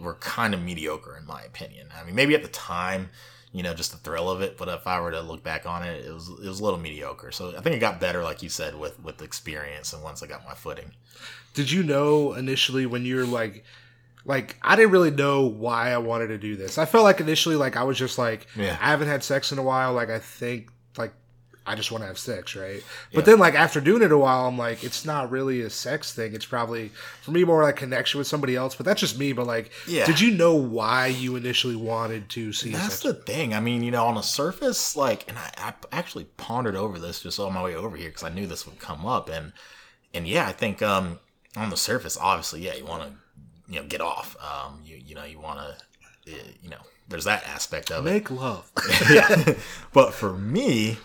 were 0.00 0.14
kind 0.14 0.54
of 0.54 0.62
mediocre 0.62 1.16
in 1.16 1.26
my 1.26 1.42
opinion. 1.42 1.88
I 1.98 2.04
mean, 2.04 2.14
maybe 2.14 2.34
at 2.34 2.42
the 2.42 2.48
time, 2.48 3.10
you 3.52 3.62
know, 3.62 3.74
just 3.74 3.92
the 3.92 3.98
thrill 3.98 4.30
of 4.30 4.40
it, 4.42 4.58
but 4.58 4.68
if 4.68 4.86
I 4.86 5.00
were 5.00 5.10
to 5.12 5.20
look 5.20 5.42
back 5.42 5.66
on 5.66 5.82
it, 5.82 6.04
it 6.04 6.12
was 6.12 6.28
it 6.28 6.48
was 6.48 6.60
a 6.60 6.64
little 6.64 6.78
mediocre. 6.78 7.32
So 7.32 7.56
I 7.56 7.60
think 7.60 7.76
it 7.76 7.78
got 7.78 8.00
better, 8.00 8.22
like 8.22 8.42
you 8.42 8.48
said, 8.48 8.74
with 8.78 9.02
with 9.02 9.22
experience 9.22 9.92
and 9.92 10.02
once 10.02 10.22
I 10.22 10.26
got 10.26 10.44
my 10.44 10.54
footing. 10.54 10.92
Did 11.54 11.70
you 11.70 11.82
know 11.82 12.34
initially 12.34 12.84
when 12.84 13.06
you're 13.06 13.24
like, 13.24 13.64
like 14.26 14.56
I 14.62 14.76
didn't 14.76 14.90
really 14.90 15.10
know 15.10 15.46
why 15.46 15.90
I 15.90 15.98
wanted 15.98 16.26
to 16.28 16.38
do 16.38 16.56
this. 16.56 16.76
I 16.76 16.84
felt 16.84 17.04
like 17.04 17.20
initially 17.20 17.56
like 17.56 17.76
I 17.76 17.84
was 17.84 17.96
just 17.98 18.18
like, 18.18 18.46
Yeah. 18.56 18.76
I 18.80 18.90
haven't 18.90 19.08
had 19.08 19.24
sex 19.24 19.52
in 19.52 19.58
a 19.58 19.62
while. 19.62 19.94
Like 19.94 20.10
I 20.10 20.18
think 20.18 20.70
like 20.98 21.14
I 21.66 21.74
just 21.74 21.90
want 21.90 22.02
to 22.02 22.06
have 22.08 22.18
sex, 22.18 22.54
right? 22.54 22.82
But 23.12 23.20
Yeah. 23.20 23.24
then 23.24 23.38
like 23.40 23.54
after 23.54 23.80
doing 23.80 24.02
it 24.02 24.12
a 24.12 24.18
while, 24.18 24.46
I'm 24.46 24.56
like, 24.56 24.84
it's 24.84 25.04
not 25.04 25.30
really 25.30 25.62
a 25.62 25.70
sex 25.70 26.12
thing. 26.12 26.32
It's 26.34 26.46
probably 26.46 26.90
for 27.22 27.32
me 27.32 27.42
more 27.44 27.62
like 27.64 27.76
connection 27.76 28.18
with 28.18 28.26
somebody 28.28 28.54
else. 28.54 28.74
But 28.76 28.86
that's 28.86 29.00
just 29.00 29.18
me. 29.18 29.32
But 29.32 29.46
like, 29.46 29.72
Yeah. 29.86 30.06
did 30.06 30.20
you 30.20 30.30
know 30.30 30.54
why 30.54 31.08
you 31.08 31.34
initially 31.36 31.74
wanted 31.76 32.28
to 32.30 32.52
see? 32.52 32.70
That's 32.70 33.00
the 33.00 33.14
thing. 33.14 33.52
I 33.52 33.60
mean, 33.60 33.82
you 33.82 33.90
know, 33.90 34.06
on 34.06 34.14
the 34.14 34.22
surface, 34.22 34.94
like, 34.96 35.28
and 35.28 35.36
I, 35.38 35.50
I 35.58 35.74
actually 35.92 36.24
pondered 36.36 36.76
over 36.76 36.98
this 36.98 37.20
just 37.20 37.40
on 37.40 37.52
my 37.52 37.62
way 37.64 37.74
over 37.74 37.96
here 37.96 38.10
because 38.10 38.22
I 38.22 38.28
knew 38.30 38.46
this 38.46 38.64
would 38.66 38.78
come 38.78 39.04
up, 39.04 39.28
and 39.28 39.52
and 40.14 40.26
yeah, 40.28 40.46
I 40.46 40.52
think 40.52 40.82
um 40.82 41.18
on 41.56 41.70
the 41.70 41.76
surface, 41.76 42.16
obviously, 42.20 42.60
yeah, 42.60 42.74
you 42.74 42.84
want 42.84 43.02
to 43.02 43.10
you 43.72 43.80
know 43.80 43.86
get 43.88 44.00
off. 44.00 44.36
Um, 44.40 44.80
you 44.84 44.96
you 45.04 45.14
know 45.14 45.24
you 45.24 45.40
want 45.40 45.58
to 45.58 46.32
you 46.62 46.70
know 46.70 46.78
there's 47.08 47.24
that 47.24 47.46
aspect 47.48 47.90
of 47.90 48.06
it. 48.06 48.10
Make 48.12 48.30
love. 48.30 48.70
yeah. 49.10 49.54
But 49.92 50.12
for 50.12 50.32
me, 50.32 50.98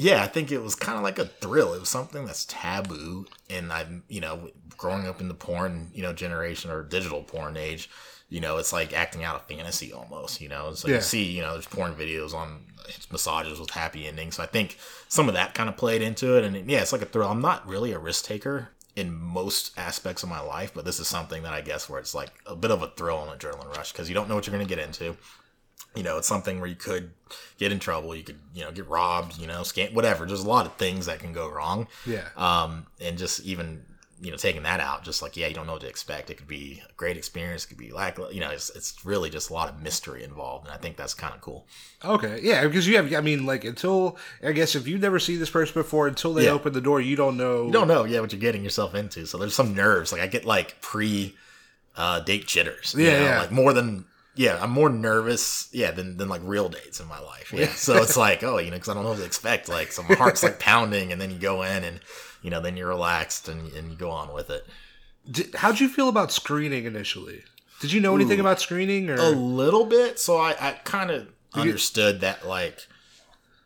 yeah, 0.00 0.22
I 0.22 0.28
think 0.28 0.52
it 0.52 0.62
was 0.62 0.76
kind 0.76 0.96
of 0.96 1.02
like 1.02 1.18
a 1.18 1.24
thrill. 1.26 1.74
It 1.74 1.80
was 1.80 1.88
something 1.88 2.24
that's 2.24 2.46
taboo, 2.46 3.26
and 3.50 3.72
I'm, 3.72 4.04
you 4.08 4.20
know, 4.20 4.50
growing 4.76 5.08
up 5.08 5.20
in 5.20 5.26
the 5.26 5.34
porn, 5.34 5.90
you 5.92 6.02
know, 6.02 6.12
generation 6.12 6.70
or 6.70 6.84
digital 6.84 7.22
porn 7.24 7.56
age, 7.56 7.90
you 8.28 8.40
know, 8.40 8.58
it's 8.58 8.72
like 8.72 8.92
acting 8.92 9.24
out 9.24 9.34
a 9.36 9.52
fantasy 9.52 9.92
almost. 9.92 10.40
You 10.40 10.48
know, 10.50 10.72
so 10.74 10.86
Yeah. 10.86 10.94
you 10.96 11.00
see, 11.00 11.24
you 11.24 11.42
know, 11.42 11.52
there's 11.54 11.66
porn 11.66 11.94
videos 11.96 12.32
on 12.32 12.64
massages 13.10 13.58
with 13.58 13.70
happy 13.70 14.06
endings. 14.06 14.36
So 14.36 14.42
I 14.44 14.46
think 14.46 14.78
some 15.08 15.26
of 15.28 15.34
that 15.34 15.52
kind 15.54 15.68
of 15.68 15.76
played 15.76 16.00
into 16.00 16.36
it, 16.38 16.44
and 16.44 16.54
it- 16.56 16.66
yeah, 16.66 16.80
it's 16.80 16.92
like 16.92 17.02
a 17.02 17.06
thrill. 17.06 17.28
I'm 17.28 17.42
not 17.42 17.66
really 17.66 17.90
a 17.92 17.98
risk 17.98 18.24
taker 18.24 18.68
in 18.94 19.12
most 19.12 19.76
aspects 19.76 20.22
of 20.22 20.28
my 20.28 20.40
life, 20.40 20.72
but 20.74 20.84
this 20.84 21.00
is 21.00 21.08
something 21.08 21.42
that 21.42 21.52
I 21.52 21.60
guess 21.60 21.88
where 21.88 21.98
it's 22.00 22.14
like 22.14 22.30
a 22.46 22.54
bit 22.54 22.70
of 22.70 22.82
a 22.82 22.88
thrill 22.96 23.28
and 23.28 23.40
adrenaline 23.40 23.76
rush 23.76 23.90
because 23.92 24.08
you 24.08 24.14
don't 24.14 24.28
know 24.28 24.34
what 24.36 24.46
you're 24.46 24.54
going 24.56 24.66
to 24.66 24.74
get 24.74 24.84
into 24.84 25.16
you 25.94 26.02
know, 26.02 26.18
it's 26.18 26.28
something 26.28 26.60
where 26.60 26.68
you 26.68 26.76
could 26.76 27.10
get 27.58 27.72
in 27.72 27.78
trouble. 27.78 28.14
You 28.14 28.22
could, 28.22 28.38
you 28.54 28.62
know, 28.64 28.70
get 28.72 28.86
robbed, 28.88 29.38
you 29.38 29.46
know, 29.46 29.60
scam, 29.60 29.92
whatever. 29.94 30.26
There's 30.26 30.44
a 30.44 30.48
lot 30.48 30.66
of 30.66 30.74
things 30.76 31.06
that 31.06 31.18
can 31.18 31.32
go 31.32 31.48
wrong. 31.48 31.88
Yeah. 32.06 32.28
Um, 32.36 32.86
and 33.00 33.18
just 33.18 33.40
even, 33.40 33.82
you 34.20 34.30
know, 34.30 34.36
taking 34.36 34.64
that 34.64 34.80
out, 34.80 35.04
just 35.04 35.22
like, 35.22 35.36
yeah, 35.36 35.46
you 35.46 35.54
don't 35.54 35.66
know 35.66 35.74
what 35.74 35.82
to 35.82 35.88
expect. 35.88 36.28
It 36.30 36.36
could 36.38 36.48
be 36.48 36.82
a 36.88 36.92
great 36.94 37.16
experience. 37.16 37.64
It 37.64 37.68
could 37.68 37.78
be 37.78 37.90
like, 37.92 38.18
you 38.32 38.40
know, 38.40 38.50
it's, 38.50 38.70
it's 38.70 39.04
really 39.04 39.30
just 39.30 39.50
a 39.50 39.52
lot 39.52 39.68
of 39.68 39.80
mystery 39.80 40.24
involved. 40.24 40.66
And 40.66 40.74
I 40.74 40.76
think 40.78 40.96
that's 40.96 41.14
kind 41.14 41.34
of 41.34 41.40
cool. 41.40 41.66
Okay, 42.04 42.40
yeah, 42.42 42.64
because 42.66 42.86
you 42.88 42.96
have, 42.96 43.12
I 43.14 43.20
mean, 43.20 43.46
like 43.46 43.64
until 43.64 44.16
I 44.42 44.52
guess 44.52 44.74
if 44.74 44.86
you've 44.88 45.00
never 45.00 45.18
seen 45.20 45.38
this 45.38 45.50
person 45.50 45.74
before, 45.74 46.06
until 46.08 46.34
they 46.34 46.44
Yeah. 46.46 46.50
open 46.52 46.72
the 46.72 46.80
door, 46.80 47.00
you 47.00 47.14
don't 47.16 47.36
know. 47.36 47.66
You 47.66 47.72
don't 47.72 47.88
know, 47.88 48.04
yeah, 48.04 48.20
what 48.20 48.32
you're 48.32 48.40
getting 48.40 48.64
yourself 48.64 48.94
into. 48.94 49.24
So 49.26 49.38
there's 49.38 49.54
some 49.54 49.74
nerves. 49.74 50.10
Like 50.12 50.20
I 50.20 50.26
get 50.26 50.44
like 50.44 50.80
pre 50.80 51.34
uh, 51.96 52.20
date 52.20 52.46
jitters. 52.46 52.94
you 52.98 53.04
know, 53.06 53.20
yeah. 53.22 53.40
Like 53.40 53.52
more 53.52 53.72
than, 53.72 54.04
yeah, 54.38 54.56
I'm 54.62 54.70
more 54.70 54.88
nervous, 54.88 55.68
yeah, 55.72 55.90
than, 55.90 56.16
than 56.16 56.28
like 56.28 56.42
real 56.44 56.68
dates 56.68 57.00
in 57.00 57.08
my 57.08 57.18
life. 57.18 57.52
Yeah. 57.52 57.66
So 57.72 58.00
it's 58.00 58.16
like, 58.16 58.44
oh, 58.44 58.58
you 58.58 58.70
know, 58.70 58.76
because 58.76 58.88
I 58.88 58.94
don't 58.94 59.02
know 59.02 59.10
what 59.10 59.18
to 59.18 59.24
expect. 59.24 59.68
Like, 59.68 59.90
so 59.90 60.04
my 60.04 60.14
heart's 60.14 60.44
like 60.44 60.60
pounding, 60.60 61.10
and 61.10 61.20
then 61.20 61.32
you 61.32 61.38
go 61.38 61.64
in 61.64 61.82
and, 61.82 61.98
you 62.40 62.48
know, 62.48 62.60
then 62.60 62.76
you're 62.76 62.86
relaxed 62.88 63.48
and, 63.48 63.72
and 63.72 63.90
you 63.90 63.96
go 63.96 64.10
on 64.10 64.32
with 64.32 64.48
it. 64.48 64.64
Did, 65.28 65.56
how'd 65.56 65.80
you 65.80 65.88
feel 65.88 66.08
about 66.08 66.30
screening 66.30 66.84
initially? 66.84 67.42
Did 67.80 67.92
you 67.92 68.00
know 68.00 68.14
anything 68.14 68.38
about 68.38 68.60
screening 68.60 69.10
or? 69.10 69.16
A 69.16 69.30
little 69.30 69.84
bit. 69.84 70.20
So 70.20 70.38
I, 70.38 70.54
I 70.60 70.72
kind 70.84 71.10
of 71.10 71.26
you- 71.56 71.62
understood 71.62 72.20
that, 72.20 72.46
like, 72.46 72.86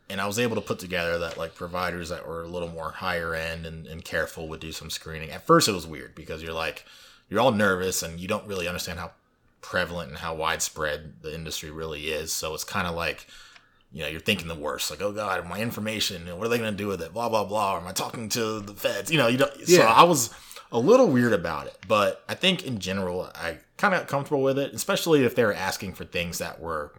and 0.09 0.23
I 0.23 0.27
was 0.27 0.39
able 0.39 0.55
to 0.57 0.63
put 0.63 0.79
together 0.79 1.19
that, 1.19 1.37
like, 1.37 1.55
providers 1.55 2.09
that 2.09 2.27
were 2.27 2.45
a 2.45 2.49
little 2.49 2.69
more 2.69 2.93
higher 2.93 3.35
end 3.35 3.67
and, 3.67 3.87
and 3.87 4.03
careful 4.03 4.49
would 4.49 4.61
do 4.61 4.73
some 4.73 4.89
screening. 4.89 5.31
At 5.31 5.47
first, 5.47 5.69
it 5.69 5.73
was 5.73 5.87
weird 5.87 6.15
because 6.15 6.43
you're 6.43 6.55
like, 6.55 6.87
you're 7.29 7.41
all 7.41 7.53
nervous 7.53 8.03
and 8.03 8.19
you 8.19 8.27
don't 8.27 8.47
really 8.47 8.67
understand 8.67 8.99
how 8.99 9.13
prevalent 9.63 10.11
and 10.11 10.19
how 10.19 10.35
widespread 10.35 11.23
the 11.23 11.35
industry 11.35 11.71
really 11.71 12.09
is. 12.09 12.33
So 12.33 12.53
it's 12.53 12.65
kind 12.65 12.87
of 12.87 12.95
like, 12.95 13.27
you 13.93 14.03
know, 14.03 14.09
you're 14.09 14.21
thinking 14.21 14.49
the 14.49 14.55
worst, 14.55 14.91
like, 14.91 15.01
oh 15.01 15.13
god, 15.13 15.47
my 15.49 15.61
information, 15.61 16.27
what 16.37 16.45
are 16.45 16.49
they 16.49 16.59
going 16.59 16.73
to 16.73 16.77
do 16.77 16.89
with 16.89 17.01
it? 17.01 17.15
Blah 17.15 17.29
blah 17.29 17.45
blah. 17.45 17.77
Or 17.77 17.81
am 17.81 17.87
I 17.87 17.93
talking 17.93 18.29
to 18.31 18.61
the 18.61 18.75
feds? 18.75 19.11
You 19.11 19.19
know, 19.19 19.29
you 19.29 19.39
don't. 19.39 19.55
So 19.67 19.83
Yeah. 19.83 19.85
I 19.85 20.03
was 20.03 20.31
a 20.71 20.79
little 20.79 21.09
weird 21.09 21.33
about 21.33 21.67
it, 21.67 21.77
but 21.87 22.23
I 22.29 22.35
think 22.35 22.67
in 22.67 22.79
general, 22.79 23.31
I 23.35 23.59
kind 23.77 23.95
of 23.95 24.01
got 24.01 24.09
comfortable 24.09 24.43
with 24.43 24.59
it, 24.59 24.75
especially 24.75 25.25
if 25.25 25.35
they 25.35 25.45
were 25.45 25.55
asking 25.55 25.95
for 25.95 26.05
things 26.05 26.39
that 26.39 26.61
were 26.61 26.93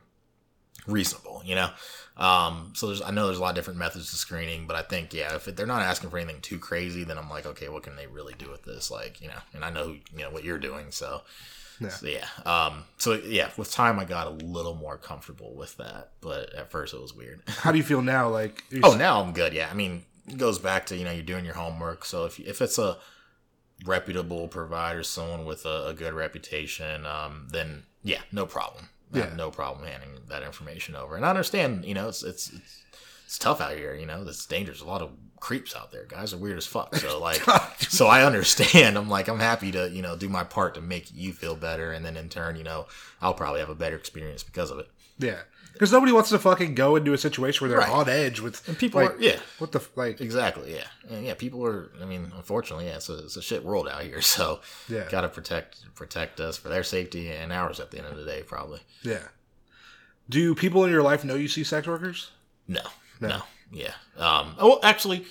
reasonable. 0.88 1.42
You 1.44 1.56
know, 1.56 1.70
um, 2.18 2.74
so 2.76 2.88
there's 2.88 3.02
I 3.02 3.12
know 3.12 3.26
there's 3.26 3.40
a 3.40 3.42
lot 3.42 3.50
of 3.50 3.56
different 3.56 3.80
methods 3.80 4.12
to 4.12 4.16
screening, 4.16 4.68
but 4.68 4.76
I 4.76 4.84
think 4.84 5.14
yeah, 5.14 5.36
if 5.36 5.46
they're 5.46 5.66
not 5.66 5.82
asking 5.82 6.12
for 6.12 6.18
anything 6.18 6.42
too 6.42 6.60
crazy, 6.60 7.04
then 7.04 7.18
I'm 7.18 7.30
like, 7.30 7.46
okay, 7.46 7.68
what 7.70 7.84
can 7.84 7.96
they 7.96 8.08
really 8.08 8.36
do 8.38 8.50
with 8.50 8.64
this? 8.64 8.92
Like, 8.92 9.20
you 9.22 9.28
know, 9.28 9.40
and 9.54 9.66
I 9.66 9.72
know 9.72 9.88
you 9.88 10.20
know 10.24 10.30
what 10.30 10.44
you're 10.44 10.60
doing, 10.60 10.92
so. 10.92 11.24
Yeah. 11.80 11.90
So 11.90 12.08
yeah, 12.08 12.28
um, 12.46 12.84
so 12.98 13.14
yeah, 13.14 13.50
with 13.58 13.72
time 13.72 14.00
I 14.00 14.06
got 14.06 14.28
a 14.28 14.32
little 14.32 14.76
more 14.76 14.98
comfortable 14.98 15.56
with 15.56 15.76
that, 15.78 16.12
but 16.22 16.54
at 16.54 16.72
first 16.72 16.94
it 16.94 17.02
was 17.02 17.14
weird. 17.14 17.42
how 17.48 17.72
do 17.72 17.78
you 17.78 17.84
feel 17.84 18.02
now? 18.02 18.30
Like, 18.30 18.64
Oh, 18.84 18.96
now 18.96 19.22
I'm 19.22 19.34
good. 19.34 19.54
Yeah, 19.54 19.70
I 19.70 19.74
mean, 19.74 20.04
it 20.28 20.38
goes 20.38 20.60
back 20.60 20.86
to 20.88 20.96
you 20.98 21.04
know 21.06 21.12
you're 21.12 21.24
doing 21.24 21.46
your 21.46 21.56
homework. 21.56 22.06
So 22.06 22.26
if 22.26 22.40
if 22.40 22.62
it's 22.62 22.78
a 22.78 22.98
reputable 23.86 24.48
provider, 24.48 25.04
someone 25.04 25.46
with 25.46 25.66
a, 25.66 25.88
a 25.88 25.94
good 25.94 26.14
reputation, 26.14 27.06
um, 27.06 27.48
then 27.52 27.84
yeah, 28.04 28.22
no 28.32 28.46
problem. 28.46 28.90
I 29.14 29.18
have 29.20 29.30
Yeah. 29.30 29.36
no 29.36 29.52
problem 29.52 29.86
handing 29.88 30.22
that 30.30 30.42
information 30.44 30.96
over. 30.96 31.16
And 31.16 31.26
I 31.26 31.30
understand, 31.30 31.86
you 31.86 31.94
know, 31.94 32.08
it's 32.08 32.24
it's 32.24 32.52
it's, 32.52 32.84
it's 33.26 33.38
tough 33.38 33.62
out 33.62 33.76
here. 33.76 33.94
You 33.96 34.06
know, 34.06 34.24
it's 34.28 34.46
dangerous. 34.46 34.82
A 34.82 34.86
lot 34.86 35.02
of 35.02 35.12
creeps 35.40 35.76
out 35.76 35.92
there. 35.92 36.06
Guys 36.06 36.34
are 36.34 36.38
weird 36.38 36.58
as 36.58 36.66
fuck. 36.66 36.96
So 36.96 37.20
like, 37.28 37.42
so 37.80 38.08
I 38.08 38.24
understand. 38.26 38.98
I'm 38.98 39.10
like, 39.10 39.28
I'm 39.28 39.40
happy 39.40 39.72
to 39.72 39.90
you 39.90 40.02
know 40.02 40.16
do 40.16 40.30
my 40.30 40.44
part 40.44 40.76
to 40.76 40.82
make 40.82 41.14
you 41.14 41.34
feel 41.34 41.56
better, 41.56 41.92
and 41.92 42.06
then 42.06 42.16
in 42.18 42.30
turn, 42.30 42.56
you 42.56 42.64
know, 42.64 42.88
I'll 43.22 43.34
probably 43.34 43.60
have 43.60 43.70
a 43.70 43.76
better 43.76 43.96
experience 43.96 44.44
because 44.44 44.72
of 44.72 44.80
it. 44.80 44.90
yeah, 45.20 45.42
because 45.74 45.92
nobody 45.92 46.12
wants 46.12 46.30
to 46.30 46.40
fucking 46.40 46.76
go 46.76 46.96
into 46.96 47.14
a 47.14 47.18
situation 47.18 47.62
where 47.66 47.70
they're 47.70 47.80
Right. 47.88 47.90
on 47.90 48.08
edge 48.08 48.40
with 48.40 48.68
And 48.68 48.78
people 48.78 49.02
like, 49.02 49.16
are 49.18 49.22
yeah. 49.22 49.40
What 49.60 49.72
the 49.72 49.82
like? 49.96 50.22
Exactly. 50.22 50.74
Yeah. 50.76 50.88
And 51.10 51.26
yeah, 51.26 51.34
people 51.34 51.66
are. 51.66 51.92
I 52.02 52.06
mean, 52.06 52.32
unfortunately, 52.36 52.86
yeah, 52.86 52.96
it's 52.98 53.10
a, 53.10 53.18
it's 53.20 53.36
a 53.38 53.42
shit 53.42 53.64
world 53.66 53.88
out 53.90 54.04
here. 54.04 54.22
So 54.34 54.62
Yeah. 54.88 55.10
got 55.10 55.22
to 55.22 55.30
protect 55.30 55.94
protect 55.96 56.40
us 56.40 56.58
for 56.58 56.70
their 56.70 56.84
safety 56.84 57.30
and 57.30 57.52
ours 57.52 57.80
at 57.80 57.92
the 57.92 57.98
end 57.98 58.08
of 58.08 58.18
the 58.18 58.26
day, 58.26 58.44
probably. 58.44 58.80
Yeah. 59.04 59.24
Do 60.30 60.56
people 60.56 60.86
in 60.86 60.92
your 60.92 61.04
life 61.04 61.24
know 61.26 61.36
you 61.36 61.48
see 61.50 61.64
sex 61.66 61.86
workers? 61.88 62.32
No. 62.68 62.82
No. 63.24 63.38
No. 63.38 63.44
Yeah. 63.72 63.94
Um. 64.18 64.56
Oh, 64.60 64.80
actually, 64.84 65.26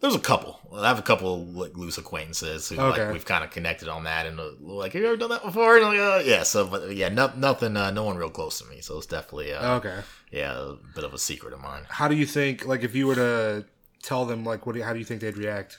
there's 0.00 0.14
a 0.14 0.18
couple. 0.20 0.58
I 0.74 0.88
have 0.88 0.98
a 0.98 1.02
couple 1.02 1.44
like 1.44 1.76
loose 1.76 1.98
acquaintances 1.98 2.68
who 2.68 2.80
Okay. 2.80 3.04
like 3.04 3.12
we've 3.12 3.24
kind 3.24 3.44
of 3.44 3.50
connected 3.50 3.88
on 3.88 4.04
that 4.04 4.26
and 4.26 4.40
uh, 4.40 4.50
like, 4.60 4.92
have 4.92 5.02
you 5.02 5.08
ever 5.08 5.16
done 5.16 5.30
that 5.30 5.42
before? 5.42 5.76
And 5.76 5.84
like, 5.86 5.98
uh, 5.98 6.22
yeah. 6.24 6.42
So, 6.42 6.66
but 6.66 6.94
yeah, 6.96 7.08
no, 7.10 7.30
nothing. 7.36 7.76
Uh, 7.76 7.90
no 7.90 8.04
one 8.04 8.16
real 8.16 8.30
close 8.30 8.58
to 8.60 8.66
me. 8.66 8.80
So 8.80 8.96
it's 8.98 9.06
definitely 9.06 9.52
uh, 9.52 9.74
Okay. 9.76 10.00
yeah, 10.32 10.52
a 10.58 10.72
bit 10.94 11.04
of 11.04 11.12
a 11.14 11.18
secret 11.18 11.52
of 11.52 11.60
mine. 11.60 11.82
How 11.88 12.08
do 12.08 12.14
you 12.16 12.26
think? 12.26 12.66
Like, 12.66 12.82
if 12.82 12.94
you 12.94 13.06
were 13.06 13.14
to 13.16 13.64
tell 14.02 14.24
them, 14.24 14.44
like, 14.44 14.64
what? 14.66 14.72
Do 14.72 14.78
you, 14.78 14.84
how 14.84 14.92
do 14.92 14.98
you 14.98 15.04
think 15.04 15.20
they'd 15.20 15.36
react? 15.36 15.78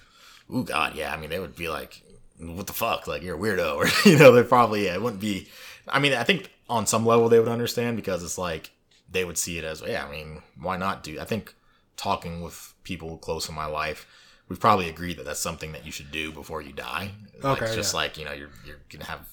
Oh 0.52 0.62
God, 0.64 0.96
yeah. 0.96 1.12
I 1.14 1.18
mean, 1.18 1.32
they 1.32 1.40
would 1.40 1.56
be 1.56 1.70
like, 1.70 2.02
"What 2.40 2.68
the 2.68 2.74
fuck? 2.74 3.08
Like, 3.08 3.24
you're 3.24 3.36
a 3.36 3.40
weirdo," 3.40 3.76
or 3.76 3.88
you 4.10 4.18
know, 4.18 4.32
they 4.32 4.44
probably 4.44 4.86
yeah, 4.86 4.94
it 4.94 5.02
wouldn't 5.02 5.22
be. 5.22 5.48
I 5.88 6.00
mean, 6.00 6.14
I 6.14 6.24
think 6.24 6.52
on 6.70 6.86
some 6.88 7.06
level 7.06 7.30
they 7.30 7.40
would 7.40 7.48
understand 7.48 7.96
because 7.96 8.24
it's 8.24 8.38
like 8.38 8.72
they 9.10 9.24
would 9.26 9.38
see 9.38 9.58
it 9.58 9.64
as, 9.64 9.82
yeah. 9.86 10.06
I 10.06 10.12
mean, 10.12 10.42
why 10.60 10.78
not 10.78 11.04
do? 11.04 11.20
I 11.20 11.26
think 11.26 11.54
talking 11.98 12.42
with 12.42 12.74
people 12.84 13.18
close 13.18 13.48
in 13.50 13.56
my 13.56 13.66
life, 13.66 14.06
we've 14.50 14.60
probably 14.60 14.90
agreed 14.90 15.18
that 15.18 15.26
that's 15.26 15.40
something 15.40 15.72
that 15.72 15.86
you 15.86 15.92
should 15.92 16.12
do 16.12 16.32
before 16.32 16.62
you 16.62 16.74
die. 16.74 17.12
Like, 17.42 17.62
Okay, 17.62 17.76
just 17.76 17.94
yeah. 17.94 18.00
like 18.00 18.18
you 18.18 18.26
know, 18.26 18.34
you're 18.34 18.50
you're 18.66 18.80
gonna 18.90 19.06
have 19.06 19.28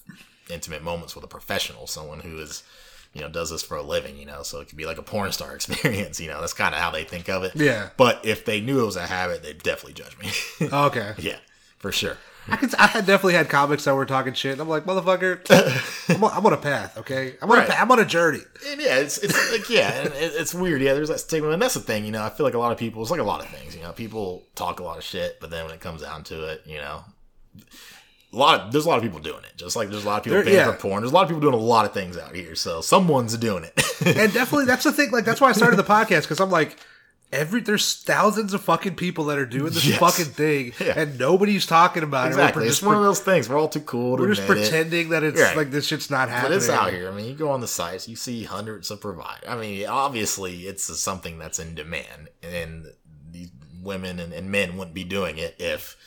intimate 0.49 0.83
moments 0.83 1.15
with 1.15 1.23
a 1.23 1.27
professional, 1.27 1.87
someone 1.87 2.19
who 2.19 2.37
is. 2.39 2.63
You 3.15 3.21
know, 3.21 3.29
does 3.29 3.51
this 3.51 3.61
for 3.61 3.77
a 3.77 3.83
living. 3.83 4.17
You 4.17 4.25
know, 4.25 4.41
so 4.41 4.59
it 4.59 4.69
could 4.69 4.75
be 4.77 4.87
like 4.87 4.97
a 4.97 5.03
porn 5.03 5.31
star 5.31 5.53
experience. 5.55 6.19
You 6.19 6.29
know, 6.29 6.39
that's 6.39 6.53
kind 6.53 6.73
of 6.73 6.81
how 6.81 6.89
they 6.89 7.03
think 7.03 7.29
of 7.29 7.43
it. 7.43 7.55
Yeah. 7.55 7.89
But 7.95 8.25
if 8.25 8.43
they 8.43 8.59
knew 8.59 8.81
it 8.81 8.85
was 8.87 8.95
a 8.95 9.05
habit, 9.05 9.43
they'd 9.43 9.61
definitely 9.61 9.93
judge 9.93 10.17
me. 10.17 10.31
Okay. 10.73 11.13
Yeah, 11.19 11.37
for 11.77 11.91
sure. 11.91 12.17
I 12.47 12.57
could. 12.57 12.75
I 12.75 12.87
had 12.87 13.05
definitely 13.05 13.33
had 13.35 13.47
comics 13.49 13.85
that 13.85 13.95
were 13.95 14.05
talking 14.05 14.33
shit. 14.33 14.53
And 14.53 14.61
I'm 14.61 14.67
like, 14.69 14.83
motherfucker, 14.85 15.39
I'm, 16.13 16.23
on, 16.23 16.31
I'm 16.33 16.45
on 16.45 16.53
a 16.53 16.57
path. 16.57 16.97
Okay, 16.97 17.35
I'm 17.41 17.49
on 17.49 17.57
Right. 17.59 17.69
a. 17.69 17.79
I'm 17.79 17.89
on 17.91 17.99
a 17.99 18.05
journey. 18.05 18.41
And 18.67 18.81
yeah, 18.81 18.97
it's, 18.97 19.17
it's 19.19 19.51
like 19.51 19.69
yeah, 19.69 19.91
and 19.91 20.07
it, 20.13 20.33
it's 20.35 20.53
weird. 20.53 20.81
Yeah, 20.81 20.93
there's 20.93 21.09
that 21.09 21.19
stigma, 21.21 21.49
and 21.49 21.61
that's 21.61 21.73
the 21.75 21.79
thing. 21.79 22.03
You 22.05 22.11
know, 22.11 22.23
I 22.23 22.29
feel 22.29 22.45
like 22.45 22.53
a 22.55 22.59
lot 22.59 22.71
of 22.71 22.77
people. 22.77 23.01
It's 23.01 23.11
like 23.11 23.19
a 23.21 23.23
lot 23.23 23.41
of 23.41 23.47
things. 23.49 23.75
You 23.75 23.81
know, 23.83 23.91
people 23.93 24.43
talk 24.55 24.79
a 24.79 24.83
lot 24.83 24.97
of 24.97 25.03
shit, 25.03 25.39
but 25.39 25.49
then 25.51 25.65
when 25.65 25.73
it 25.73 25.79
comes 25.79 26.01
down 26.01 26.23
to 26.25 26.43
it, 26.49 26.63
you 26.65 26.77
know, 26.79 27.03
a 28.33 28.35
lot 28.35 28.59
of 28.59 28.71
there's 28.71 28.85
a 28.85 28.89
lot 28.89 28.97
of 28.97 29.03
people 29.03 29.19
doing 29.19 29.43
it. 29.45 29.53
Just 29.55 29.75
like 29.75 29.89
there's 29.89 30.03
a 30.03 30.07
lot 30.07 30.17
of 30.17 30.23
people 30.23 30.35
There- 30.37 30.43
paying 30.43 30.57
yeah. 30.57 30.71
for 30.71 30.77
porn. 30.77 31.01
There's 31.03 31.11
a 31.11 31.15
lot 31.15 31.23
of 31.23 31.29
people 31.29 31.41
doing 31.41 31.53
a 31.53 31.57
lot 31.65 31.85
of 31.85 31.93
things 31.93 32.17
out 32.17 32.35
here. 32.35 32.55
So 32.55 32.81
someone's 32.81 33.37
doing 33.37 33.63
it. 33.63 33.73
And 34.05 34.33
definitely, 34.33 34.65
that's 34.65 34.83
the 34.83 34.91
thing. 34.91 35.11
Like, 35.11 35.23
that's 35.23 35.39
why 35.39 35.47
I 35.49 35.53
started 35.53 35.77
the 35.77 35.83
podcast 35.85 36.23
because 36.23 36.41
I'm 36.41 36.49
like, 36.51 36.77
every 37.33 37.61
there's 37.61 37.95
thousands 37.95 38.53
of 38.53 38.61
fucking 38.61 38.95
people 38.95 39.25
that 39.25 39.37
are 39.37 39.45
doing 39.45 39.73
this 39.73 39.85
Yes. 39.85 39.99
fucking 39.99 40.25
thing, 40.33 40.73
Yeah. 40.79 40.93
and 40.99 41.17
nobody's 41.19 41.65
talking 41.65 42.03
about 42.03 42.27
exactly. 42.27 42.63
it. 42.63 42.65
We're 42.65 42.67
It's 42.69 42.77
just, 42.77 42.87
one 42.87 42.95
of 42.95 43.03
those 43.03 43.19
things. 43.19 43.49
We're 43.49 43.57
all 43.59 43.67
too 43.67 43.81
cool 43.81 44.17
to 44.17 44.23
we're 44.23 44.29
just 44.29 44.43
admit 44.43 44.57
it. 44.59 44.61
pretending 44.69 45.09
that 45.09 45.23
it's 45.23 45.41
Right. 45.41 45.57
like 45.57 45.71
this 45.71 45.87
shit's 45.87 46.09
not 46.09 46.27
But 46.29 46.35
happening. 46.35 46.57
it's 46.57 46.69
out 46.69 46.91
here. 46.93 47.09
I 47.11 47.15
mean, 47.15 47.25
you 47.25 47.33
go 47.35 47.51
on 47.51 47.59
the 47.61 47.67
sites, 47.67 48.07
you 48.07 48.15
see 48.15 48.43
hundreds 48.43 48.89
of 48.91 49.01
providers. 49.01 49.43
I 49.47 49.55
mean, 49.57 49.85
obviously, 49.87 50.61
it's 50.67 50.83
something 50.99 51.37
that's 51.39 51.59
in 51.59 51.75
demand, 51.75 52.29
and 52.41 52.85
these 53.31 53.49
women 53.81 54.19
and, 54.19 54.31
and 54.31 54.49
men 54.51 54.77
wouldn't 54.77 54.93
be 54.95 55.03
doing 55.03 55.37
it 55.37 55.55
if 55.59 55.97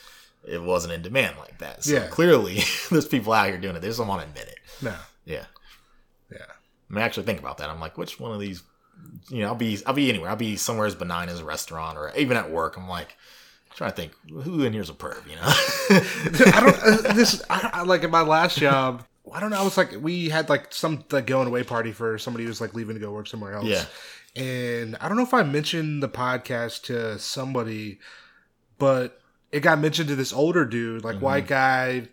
it 0.48 0.62
wasn't 0.62 0.92
in 0.94 1.02
demand 1.02 1.36
like 1.38 1.58
that. 1.58 1.84
So 1.84 1.92
Yeah. 1.94 2.06
clearly, 2.06 2.62
there's 2.90 3.06
people 3.06 3.32
out 3.32 3.48
here 3.48 3.58
doing 3.58 3.74
it. 3.76 3.80
They 3.82 3.88
just 3.88 3.98
don't 3.98 4.08
want 4.08 4.22
to 4.22 4.28
admit 4.28 4.48
it. 4.48 4.58
No. 4.80 4.94
Yeah. 5.24 5.44
Yeah. 6.30 6.38
I 6.88 6.94
mean, 6.94 7.02
actually 7.02 7.26
think 7.26 7.40
about 7.40 7.58
that. 7.58 7.68
I'm 7.68 7.80
like, 7.80 7.98
which 7.98 8.20
one 8.20 8.32
of 8.32 8.38
these? 8.40 8.62
You 9.28 9.40
know, 9.40 9.48
I'll 9.48 9.54
be 9.54 9.78
I'll 9.86 9.94
be 9.94 10.08
anywhere. 10.08 10.30
I'll 10.30 10.36
be 10.36 10.56
somewhere 10.56 10.86
as 10.86 10.94
benign 10.94 11.28
as 11.28 11.40
a 11.40 11.44
restaurant 11.44 11.98
or 11.98 12.12
even 12.16 12.36
at 12.36 12.50
work. 12.50 12.76
I'm 12.76 12.88
like. 12.88 13.16
Trying 13.74 13.90
to 13.90 13.96
think 13.96 14.12
who 14.30 14.62
in 14.62 14.72
here's 14.72 14.88
a 14.88 14.94
perv, 14.94 15.22
you 15.28 15.36
know? 15.36 15.42
I 16.54 16.60
don't. 16.60 16.76
Uh, 17.06 17.12
this 17.12 17.42
I, 17.50 17.70
I, 17.74 17.82
like 17.82 18.04
in 18.04 18.10
my 18.10 18.22
last 18.22 18.56
job. 18.58 19.04
I 19.30 19.38
don't 19.38 19.50
know. 19.50 19.60
I 19.60 19.62
was 19.64 19.76
like, 19.76 19.92
we 20.00 20.30
had 20.30 20.48
like 20.48 20.72
some 20.72 21.04
like 21.10 21.26
going 21.26 21.46
away 21.46 21.62
party 21.62 21.92
for 21.92 22.16
somebody 22.16 22.44
who 22.44 22.48
was 22.48 22.58
like 22.62 22.72
leaving 22.72 22.94
to 22.94 23.00
go 23.00 23.12
work 23.12 23.26
somewhere 23.26 23.52
else. 23.52 23.66
Yeah. 23.66 23.84
And 24.34 24.96
I 24.98 25.08
don't 25.08 25.18
know 25.18 25.24
if 25.24 25.34
I 25.34 25.42
mentioned 25.42 26.02
the 26.02 26.08
podcast 26.08 26.84
to 26.84 27.18
somebody, 27.18 27.98
but 28.78 29.20
it 29.52 29.60
got 29.60 29.78
mentioned 29.78 30.08
to 30.08 30.16
this 30.16 30.32
older 30.32 30.64
dude, 30.64 31.04
like 31.04 31.20
white 31.20 31.46
guy, 31.46 32.08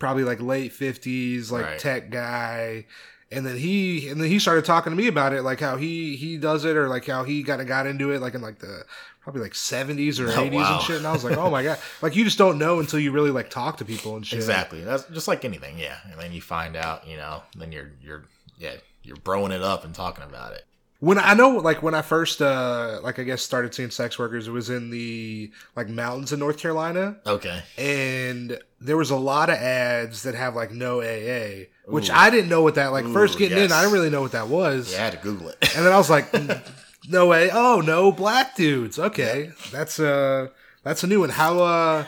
probably 0.00 0.24
like 0.24 0.40
late 0.40 0.72
fifties, 0.72 1.52
like 1.52 1.64
Right. 1.64 1.78
tech 1.78 2.10
guy. 2.10 2.86
And 3.34 3.44
then 3.46 3.56
he 3.56 4.08
and 4.08 4.20
then 4.20 4.28
he 4.28 4.38
started 4.38 4.64
talking 4.64 4.90
to 4.90 4.96
me 4.96 5.06
about 5.06 5.32
it, 5.32 5.42
like 5.42 5.60
how 5.60 5.76
he 5.76 6.16
he 6.16 6.36
does 6.36 6.64
it, 6.64 6.76
or 6.76 6.88
like 6.88 7.06
how 7.06 7.24
he 7.24 7.42
kind 7.42 7.60
of 7.60 7.66
got 7.68 7.86
into 7.86 8.12
it, 8.12 8.20
like 8.20 8.34
in 8.34 8.40
like 8.42 8.58
the 8.58 8.84
probably 9.20 9.42
like 9.42 9.54
seventies 9.54 10.20
or 10.20 10.28
Oh, 10.36 10.40
eighties 10.42 10.60
wow. 10.60 10.74
and 10.76 10.82
shit. 10.82 10.96
And 10.98 11.06
I 11.06 11.12
was 11.12 11.24
like, 11.24 11.36
oh 11.36 11.50
my 11.50 11.62
god, 11.62 11.78
like 12.02 12.14
you 12.16 12.24
just 12.24 12.38
don't 12.38 12.58
know 12.58 12.80
until 12.80 12.98
you 12.98 13.12
really 13.12 13.30
like 13.30 13.50
talk 13.50 13.78
to 13.78 13.84
people 13.84 14.16
and 14.16 14.26
shit. 14.26 14.38
Exactly. 14.38 14.82
That's 14.82 15.04
just 15.04 15.28
like 15.28 15.44
anything, 15.44 15.78
yeah. 15.78 15.96
And 16.10 16.20
then 16.20 16.32
you 16.32 16.40
find 16.40 16.76
out, 16.76 17.06
you 17.06 17.16
know, 17.16 17.42
then 17.56 17.72
you're 17.72 17.90
you're 18.02 18.24
yeah, 18.58 18.74
you're 19.02 19.16
broing 19.16 19.50
it 19.50 19.62
up 19.62 19.84
and 19.84 19.94
talking 19.94 20.24
about 20.24 20.52
it. 20.52 20.64
When 21.04 21.18
I 21.18 21.34
know, 21.34 21.50
like 21.50 21.82
when 21.82 21.94
I 21.94 22.00
first, 22.02 22.40
uh 22.40 23.00
like 23.02 23.18
I 23.18 23.24
guess 23.24 23.42
started 23.42 23.74
seeing 23.74 23.90
sex 23.90 24.18
workers, 24.18 24.48
it 24.48 24.52
was 24.52 24.70
in 24.70 24.90
the 24.90 25.50
like 25.76 25.88
mountains 25.88 26.32
in 26.32 26.38
North 26.38 26.58
Carolina. 26.58 27.16
Okay. 27.26 27.62
and 27.76 28.58
there 28.80 28.96
was 28.96 29.10
a 29.10 29.16
lot 29.16 29.48
of 29.50 29.56
ads 29.56 30.22
that 30.22 30.34
have 30.34 30.54
like 30.54 30.70
no 30.70 31.00
AA, 31.02 31.66
which 31.86 32.08
Ooh. 32.10 32.14
I 32.14 32.30
didn't 32.30 32.48
know 32.48 32.62
what 32.62 32.74
that 32.76 32.92
like. 32.92 33.06
first 33.12 33.34
Ooh, 33.36 33.38
getting 33.40 33.58
in. 33.58 33.72
I 33.72 33.80
didn't 33.82 33.92
really 33.92 34.10
know 34.10 34.22
what 34.22 34.32
that 34.32 34.48
was, 34.48 34.92
Yeah, 34.92 35.00
I 35.00 35.04
had 35.04 35.12
to 35.12 35.18
Google 35.18 35.48
it. 35.50 35.56
and 35.76 35.84
then 35.84 35.92
I 35.92 35.96
was 35.98 36.08
like, 36.10 36.30
"Mm, 36.32 36.60
no 37.08 37.26
way, 37.26 37.50
oh 37.52 37.82
no, 37.84 38.10
black 38.10 38.56
dudes. 38.56 38.98
Okay, 38.98 39.50
that's 39.70 40.00
uh 40.00 40.48
that's 40.82 41.02
a 41.04 41.06
new 41.06 41.20
one. 41.20 41.30
How 41.30 41.62
uh 41.62 42.06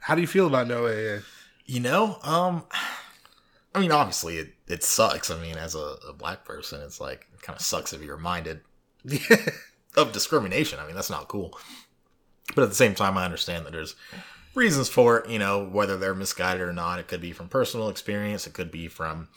how 0.00 0.14
do 0.14 0.20
you 0.20 0.26
feel 0.26 0.46
about 0.46 0.66
no 0.68 0.86
AA? 0.86 1.20
You 1.66 1.80
know, 1.80 2.18
um, 2.22 2.64
I 3.74 3.80
mean, 3.80 3.90
obviously 3.90 4.36
it, 4.36 4.54
it 4.68 4.84
sucks. 4.84 5.30
I 5.30 5.40
mean, 5.40 5.56
as 5.56 5.74
a, 5.74 5.96
a 6.08 6.12
black 6.12 6.44
person, 6.44 6.80
it's 6.82 7.00
like 7.00 7.26
kind 7.44 7.56
of 7.56 7.64
sucks 7.64 7.92
if 7.92 8.02
you're 8.02 8.16
reminded 8.16 8.60
of 9.96 10.12
discrimination. 10.12 10.78
I 10.80 10.86
mean, 10.86 10.94
that's 10.94 11.10
not 11.10 11.28
cool. 11.28 11.58
But 12.54 12.62
at 12.62 12.68
the 12.68 12.74
same 12.74 12.94
time, 12.94 13.16
I 13.16 13.24
understand 13.24 13.64
that 13.64 13.72
there's 13.72 13.94
reasons 14.54 14.88
for 14.88 15.18
it. 15.18 15.30
You 15.30 15.38
know, 15.38 15.64
whether 15.64 15.96
they're 15.96 16.14
misguided 16.14 16.62
or 16.62 16.72
not. 16.72 16.98
It 16.98 17.08
could 17.08 17.20
be 17.20 17.32
from 17.32 17.48
personal 17.48 17.88
experience. 17.88 18.46
It 18.46 18.54
could 18.54 18.70
be 18.70 18.88
from, 18.88 19.28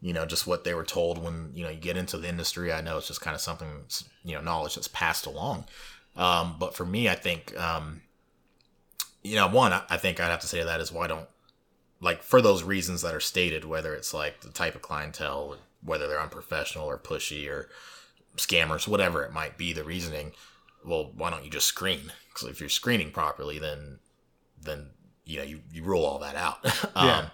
you 0.00 0.12
know, 0.12 0.26
just 0.26 0.46
what 0.46 0.64
they 0.64 0.74
were 0.74 0.84
told 0.84 1.22
when 1.22 1.50
you 1.54 1.64
know 1.64 1.70
you 1.70 1.80
get 1.80 1.96
into 1.96 2.18
the 2.18 2.28
industry. 2.28 2.72
I 2.72 2.82
know 2.82 2.98
it's 2.98 3.08
just 3.08 3.20
kind 3.20 3.34
of 3.34 3.40
something, 3.40 3.84
you 4.24 4.34
know, 4.34 4.42
knowledge 4.42 4.74
that's 4.74 4.88
passed 4.88 5.26
along. 5.26 5.64
Um, 6.16 6.56
but 6.58 6.74
for 6.74 6.84
me, 6.84 7.08
I 7.08 7.14
think, 7.14 7.58
um, 7.58 8.02
you 9.22 9.36
know, 9.36 9.48
one, 9.48 9.72
I, 9.72 9.96
think 9.96 10.20
I'd 10.20 10.30
have 10.30 10.40
to 10.40 10.46
say 10.46 10.58
to 10.58 10.66
that 10.66 10.80
is 10.80 10.92
why 10.92 11.06
don't 11.06 11.28
like 12.00 12.22
for 12.22 12.42
those 12.42 12.62
reasons 12.62 13.02
that 13.02 13.14
are 13.14 13.20
stated, 13.20 13.64
whether 13.64 13.94
it's 13.94 14.12
like 14.12 14.40
the 14.40 14.50
type 14.50 14.74
of 14.74 14.82
clientele, 14.82 15.56
whether 15.84 16.06
they're 16.06 16.20
unprofessional 16.20 16.86
or 16.86 16.98
pushy 16.98 17.48
or 17.48 17.68
scammers, 18.36 18.88
whatever 18.88 19.22
it 19.24 19.32
might 19.32 19.58
be, 19.58 19.72
the 19.72 19.84
reasoning. 19.84 20.32
Well, 20.84 21.12
why 21.14 21.30
don't 21.30 21.44
you 21.44 21.50
just 21.50 21.66
screen? 21.66 22.12
Because 22.32 22.48
if 22.48 22.60
you're 22.60 22.68
screening 22.68 23.10
properly, 23.10 23.58
then 23.58 23.98
then 24.60 24.90
you 25.24 25.38
know 25.38 25.44
you, 25.44 25.60
you 25.72 25.82
rule 25.82 26.04
all 26.04 26.18
that 26.20 26.36
out. 26.36 26.58
Yeah. 26.96 27.18
um, 27.18 27.26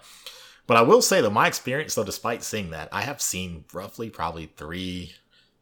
but 0.67 0.77
I 0.77 0.81
will 0.83 1.01
say 1.01 1.19
that 1.21 1.29
my 1.31 1.47
experience, 1.47 1.95
though, 1.95 2.03
despite 2.03 2.43
seeing 2.43 2.69
that, 2.71 2.89
I 2.91 3.01
have 3.01 3.21
seen 3.21 3.65
roughly 3.73 4.09
probably 4.11 4.45
three 4.45 5.13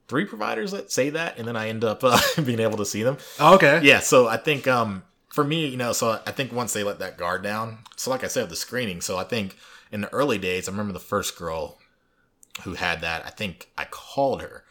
three 0.10 0.26
providers 0.26 0.72
that 0.72 0.92
say 0.92 1.10
that, 1.12 1.38
and 1.38 1.48
then 1.48 1.56
I 1.56 1.70
end 1.70 1.84
up 1.84 2.00
uh, 2.04 2.20
being 2.44 2.60
able 2.60 2.78
to 2.78 2.86
see 2.86 3.04
them. 3.04 3.18
Oh, 3.40 3.56
okay, 3.56 3.80
Yeah, 3.84 4.00
so 4.00 4.28
I 4.28 4.38
think 4.38 4.68
um 4.68 5.04
for 5.30 5.44
me, 5.44 5.68
you 5.68 5.78
know, 5.78 5.94
so 5.94 6.20
I 6.26 6.32
think 6.32 6.52
once 6.52 6.74
they 6.74 6.84
let 6.84 7.00
that 7.00 7.18
guard 7.18 7.44
down, 7.44 7.80
so 7.96 8.10
like 8.10 8.24
I 8.24 8.28
said, 8.28 8.50
the 8.50 8.56
screening. 8.56 9.02
So 9.02 9.18
I 9.18 9.24
think 9.24 9.56
in 9.92 10.02
the 10.02 10.12
early 10.12 10.38
days, 10.40 10.68
I 10.68 10.72
remember 10.72 10.94
the 10.94 11.00
first 11.00 11.38
girl 11.38 11.78
who 12.64 12.74
had 12.74 13.02
that. 13.02 13.26
I 13.26 13.30
think 13.30 13.70
I 13.78 13.86
called 13.86 14.42
her, 14.42 14.64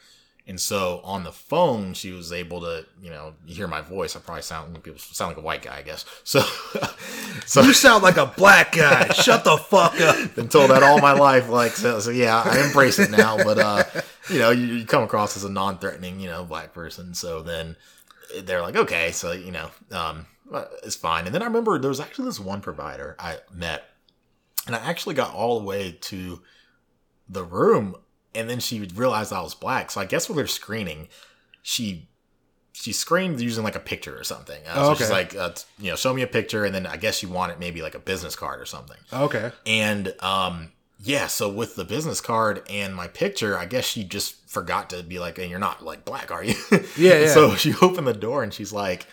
and 0.49 0.61
so 0.61 1.01
on 1.03 1.25
the 1.25 1.33
phone, 1.33 1.93
she 1.93 2.13
was 2.13 2.33
able 2.33 2.61
to, 2.61 2.87
you 3.03 3.11
know, 3.11 3.35
you 3.47 3.57
hear 3.57 3.67
my 3.67 3.81
voice. 3.81 4.15
I 4.15 4.21
probably 4.21 4.43
sound 4.43 4.81
people 4.85 5.01
sound 5.01 5.31
like 5.31 5.39
a 5.39 5.45
white 5.45 5.63
guy, 5.63 5.79
I 5.79 5.83
guess. 5.83 6.05
So, 6.25 6.41
so 7.47 7.63
you 7.63 7.73
sound 7.73 8.03
like 8.03 8.17
a 8.17 8.27
black 8.27 8.73
guy. 8.73 9.09
Shut 9.13 9.45
the 9.45 9.57
fuck 9.57 10.01
up. 10.01 10.35
been 10.35 10.49
told 10.49 10.71
that 10.71 10.83
all 10.83 11.01
my 11.01 11.13
life. 11.13 11.49
Like, 11.49 11.73
so, 11.73 11.99
so 12.01 12.11
yeah, 12.11 12.43
I 12.45 12.65
embrace 12.65 12.99
it 12.99 13.11
now. 13.11 13.37
But, 13.37 13.59
uh, 13.59 13.85
you 14.31 14.39
know, 14.39 14.51
you, 14.51 14.67
you 14.67 14.87
come 14.87 15.03
across 15.03 15.37
as 15.37 15.45
a 15.45 15.51
non 15.51 15.79
threatening, 15.79 16.21
you 16.21 16.29
know, 16.29 16.45
black 16.45 16.73
person. 16.73 17.15
So 17.15 17.43
then 17.43 17.77
they're 18.43 18.63
like, 18.63 18.77
okay, 18.77 19.13
so, 19.13 19.33
you 19.33 19.53
know, 19.53 19.71
um, 19.93 20.27
it's 20.85 20.97
fine. 20.97 21.27
And 21.27 21.35
then 21.35 21.43
I 21.43 21.47
remember 21.47 21.79
there 21.79 21.89
was 21.89 22.01
actually 22.01 22.27
this 22.27 22.41
one 22.41 22.61
provider 22.61 23.17
I 23.19 23.39
met, 23.53 23.85
and 24.67 24.77
I 24.77 24.79
actually 24.79 25.15
got 25.15 25.35
all 25.35 25.59
the 25.59 25.65
way 25.65 25.99
to 26.03 26.43
the 27.29 27.45
room. 27.45 27.97
And 28.35 28.51
then 28.51 28.61
she 28.61 28.81
realized 28.95 29.33
I 29.33 29.41
was 29.41 29.55
black. 29.55 29.91
So 29.91 30.01
I 30.01 30.05
guess 30.05 30.29
with 30.29 30.39
her 30.39 30.47
screening, 30.47 31.09
she 31.63 32.09
she 32.73 32.93
screened 32.93 33.41
using 33.41 33.65
like 33.65 33.75
a 33.75 33.81
picture 33.81 34.19
or 34.19 34.25
something. 34.25 34.61
Uh, 34.67 34.73
Oh, 34.77 34.93
so 34.93 34.99
she's 34.99 35.11
like, 35.11 35.35
uh, 35.35 35.53
you 35.79 35.89
know, 35.91 35.97
show 35.97 36.13
me 36.13 36.21
a 36.21 36.27
picture, 36.27 36.67
and 36.67 36.75
then 36.75 36.87
I 36.87 36.99
guess 36.99 37.17
she 37.17 37.25
wanted 37.27 37.59
maybe 37.59 37.81
like 37.81 37.95
a 37.95 37.99
business 37.99 38.37
card 38.37 38.61
or 38.61 38.67
something. 38.67 38.99
Okay, 39.13 39.51
And 39.65 40.15
um 40.21 40.73
yeah, 40.99 41.27
so 41.27 41.49
with 41.51 41.77
the 41.77 41.85
business 41.85 42.21
card 42.21 42.63
and 42.71 42.95
my 42.95 43.07
picture, 43.09 43.59
I 43.59 43.65
guess 43.67 43.85
she 43.85 44.03
just 44.05 44.49
forgot 44.49 44.91
to 44.91 45.03
be 45.03 45.19
like, 45.19 45.37
hey, 45.37 45.47
you're 45.47 45.59
not 45.59 45.83
like 45.85 46.05
black, 46.05 46.31
are 46.31 46.43
you? 46.45 46.55
Yeah, 46.97 47.21
yeah. 47.21 47.27
So 47.29 47.55
she 47.55 47.75
opened 47.81 48.07
the 48.07 48.13
door 48.15 48.43
and 48.43 48.53
she's 48.53 48.73
like 48.73 49.07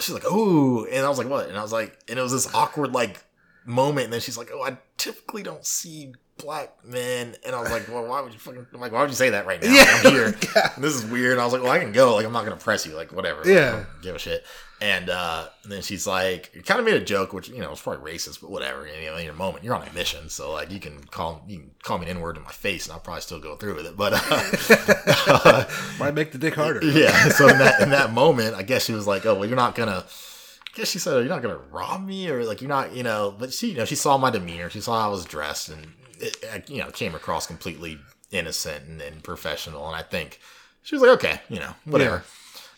she's 0.00 0.14
like, 0.14 0.30
"Ooh." 0.30 0.84
And 0.86 1.06
I 1.06 1.08
was 1.08 1.18
like, 1.18 1.28
"What?" 1.28 1.48
And 1.48 1.56
I 1.56 1.62
was 1.62 1.72
like, 1.72 1.96
and 2.08 2.18
it 2.18 2.22
was 2.22 2.32
this 2.32 2.52
awkward 2.54 2.92
like 2.92 3.22
moment 3.64 4.04
and 4.04 4.12
then 4.12 4.20
she's 4.20 4.36
like, 4.36 4.50
"Oh, 4.52 4.62
I 4.62 4.76
typically 4.98 5.42
don't 5.42 5.64
see 5.64 6.12
black 6.38 6.72
men." 6.84 7.34
And 7.44 7.54
I 7.54 7.60
was 7.60 7.70
like, 7.70 7.88
"Well, 7.88 8.06
why 8.06 8.20
would 8.20 8.32
you 8.32 8.38
fucking 8.38 8.66
I'm 8.72 8.80
like, 8.80 8.92
why 8.92 9.00
would 9.00 9.10
you 9.10 9.16
say 9.16 9.30
that 9.30 9.46
right 9.46 9.62
now? 9.62 9.72
Yeah. 9.72 10.00
I'm 10.04 10.12
here. 10.12 10.34
This 10.78 10.94
is 10.94 11.04
weird." 11.04 11.32
And 11.32 11.40
I 11.40 11.44
was 11.44 11.52
like, 11.52 11.62
"Well, 11.62 11.72
I 11.72 11.78
can 11.78 11.92
go. 11.92 12.14
Like 12.16 12.26
I'm 12.26 12.32
not 12.32 12.44
going 12.44 12.56
to 12.56 12.62
press 12.62 12.86
you. 12.86 12.94
Like 12.94 13.12
whatever. 13.12 13.38
Like, 13.40 13.48
Yeah. 13.48 13.70
Don't 13.72 14.02
give 14.02 14.16
a 14.16 14.18
shit." 14.18 14.44
And 14.80 15.08
uh, 15.08 15.46
and 15.62 15.72
then 15.72 15.82
she's 15.82 16.06
like, 16.06 16.52
kind 16.66 16.78
of 16.80 16.84
made 16.84 16.96
a 17.00 17.04
joke, 17.04 17.32
which 17.32 17.48
you 17.48 17.60
know 17.60 17.70
it's 17.70 17.80
probably 17.80 18.12
racist, 18.12 18.40
but 18.40 18.50
whatever. 18.50 18.86
You 18.86 19.06
know, 19.06 19.16
in 19.16 19.24
your 19.24 19.32
moment, 19.32 19.64
you're 19.64 19.74
on 19.74 19.86
a 19.86 19.92
mission, 19.92 20.28
so 20.28 20.52
like 20.52 20.70
you 20.70 20.80
can 20.80 20.98
call 21.04 21.42
you 21.48 21.58
can 21.60 21.70
call 21.82 21.98
me 21.98 22.04
an 22.06 22.16
N 22.16 22.20
word 22.20 22.36
in 22.36 22.42
my 22.42 22.50
face, 22.50 22.84
and 22.84 22.92
I'll 22.92 23.00
probably 23.00 23.22
still 23.22 23.38
go 23.38 23.56
through 23.56 23.76
with 23.76 23.86
it. 23.86 23.96
But 23.96 24.12
uh, 24.14 25.64
might 25.98 26.14
make 26.14 26.32
the 26.32 26.38
dick 26.38 26.54
harder. 26.54 26.84
yeah, 26.84 27.28
so 27.28 27.48
in 27.48 27.58
that 27.58 27.80
in 27.80 27.90
that 27.90 28.12
moment, 28.12 28.56
I 28.56 28.62
guess 28.62 28.84
she 28.84 28.92
was 28.92 29.06
like, 29.06 29.24
"Oh, 29.24 29.34
well, 29.34 29.46
you're 29.46 29.56
not 29.56 29.74
gonna." 29.74 30.04
I 30.04 30.76
guess 30.76 30.90
she 30.90 30.98
said, 30.98 31.14
"You're 31.14 31.28
not 31.28 31.40
gonna 31.40 31.60
rob 31.70 32.04
me," 32.04 32.28
or 32.28 32.44
like, 32.44 32.60
"You're 32.60 32.68
not," 32.68 32.94
you 32.94 33.04
know. 33.04 33.34
But 33.38 33.52
she, 33.52 33.70
you 33.70 33.76
know, 33.76 33.84
she 33.84 33.94
saw 33.94 34.18
my 34.18 34.30
demeanor, 34.30 34.68
she 34.70 34.80
saw 34.80 35.00
how 35.00 35.06
I 35.06 35.10
was 35.10 35.24
dressed, 35.24 35.68
and 35.68 35.86
it, 36.24 36.68
you 36.70 36.78
know, 36.78 36.90
came 36.90 37.14
across 37.14 37.46
completely 37.46 37.98
innocent 38.30 38.86
and, 38.88 39.00
and 39.02 39.22
professional. 39.22 39.86
And 39.86 39.94
I 39.96 40.02
think 40.02 40.40
she 40.82 40.94
was 40.94 41.02
like, 41.02 41.10
"Okay, 41.12 41.40
you 41.48 41.58
know, 41.60 41.74
whatever." 41.84 42.24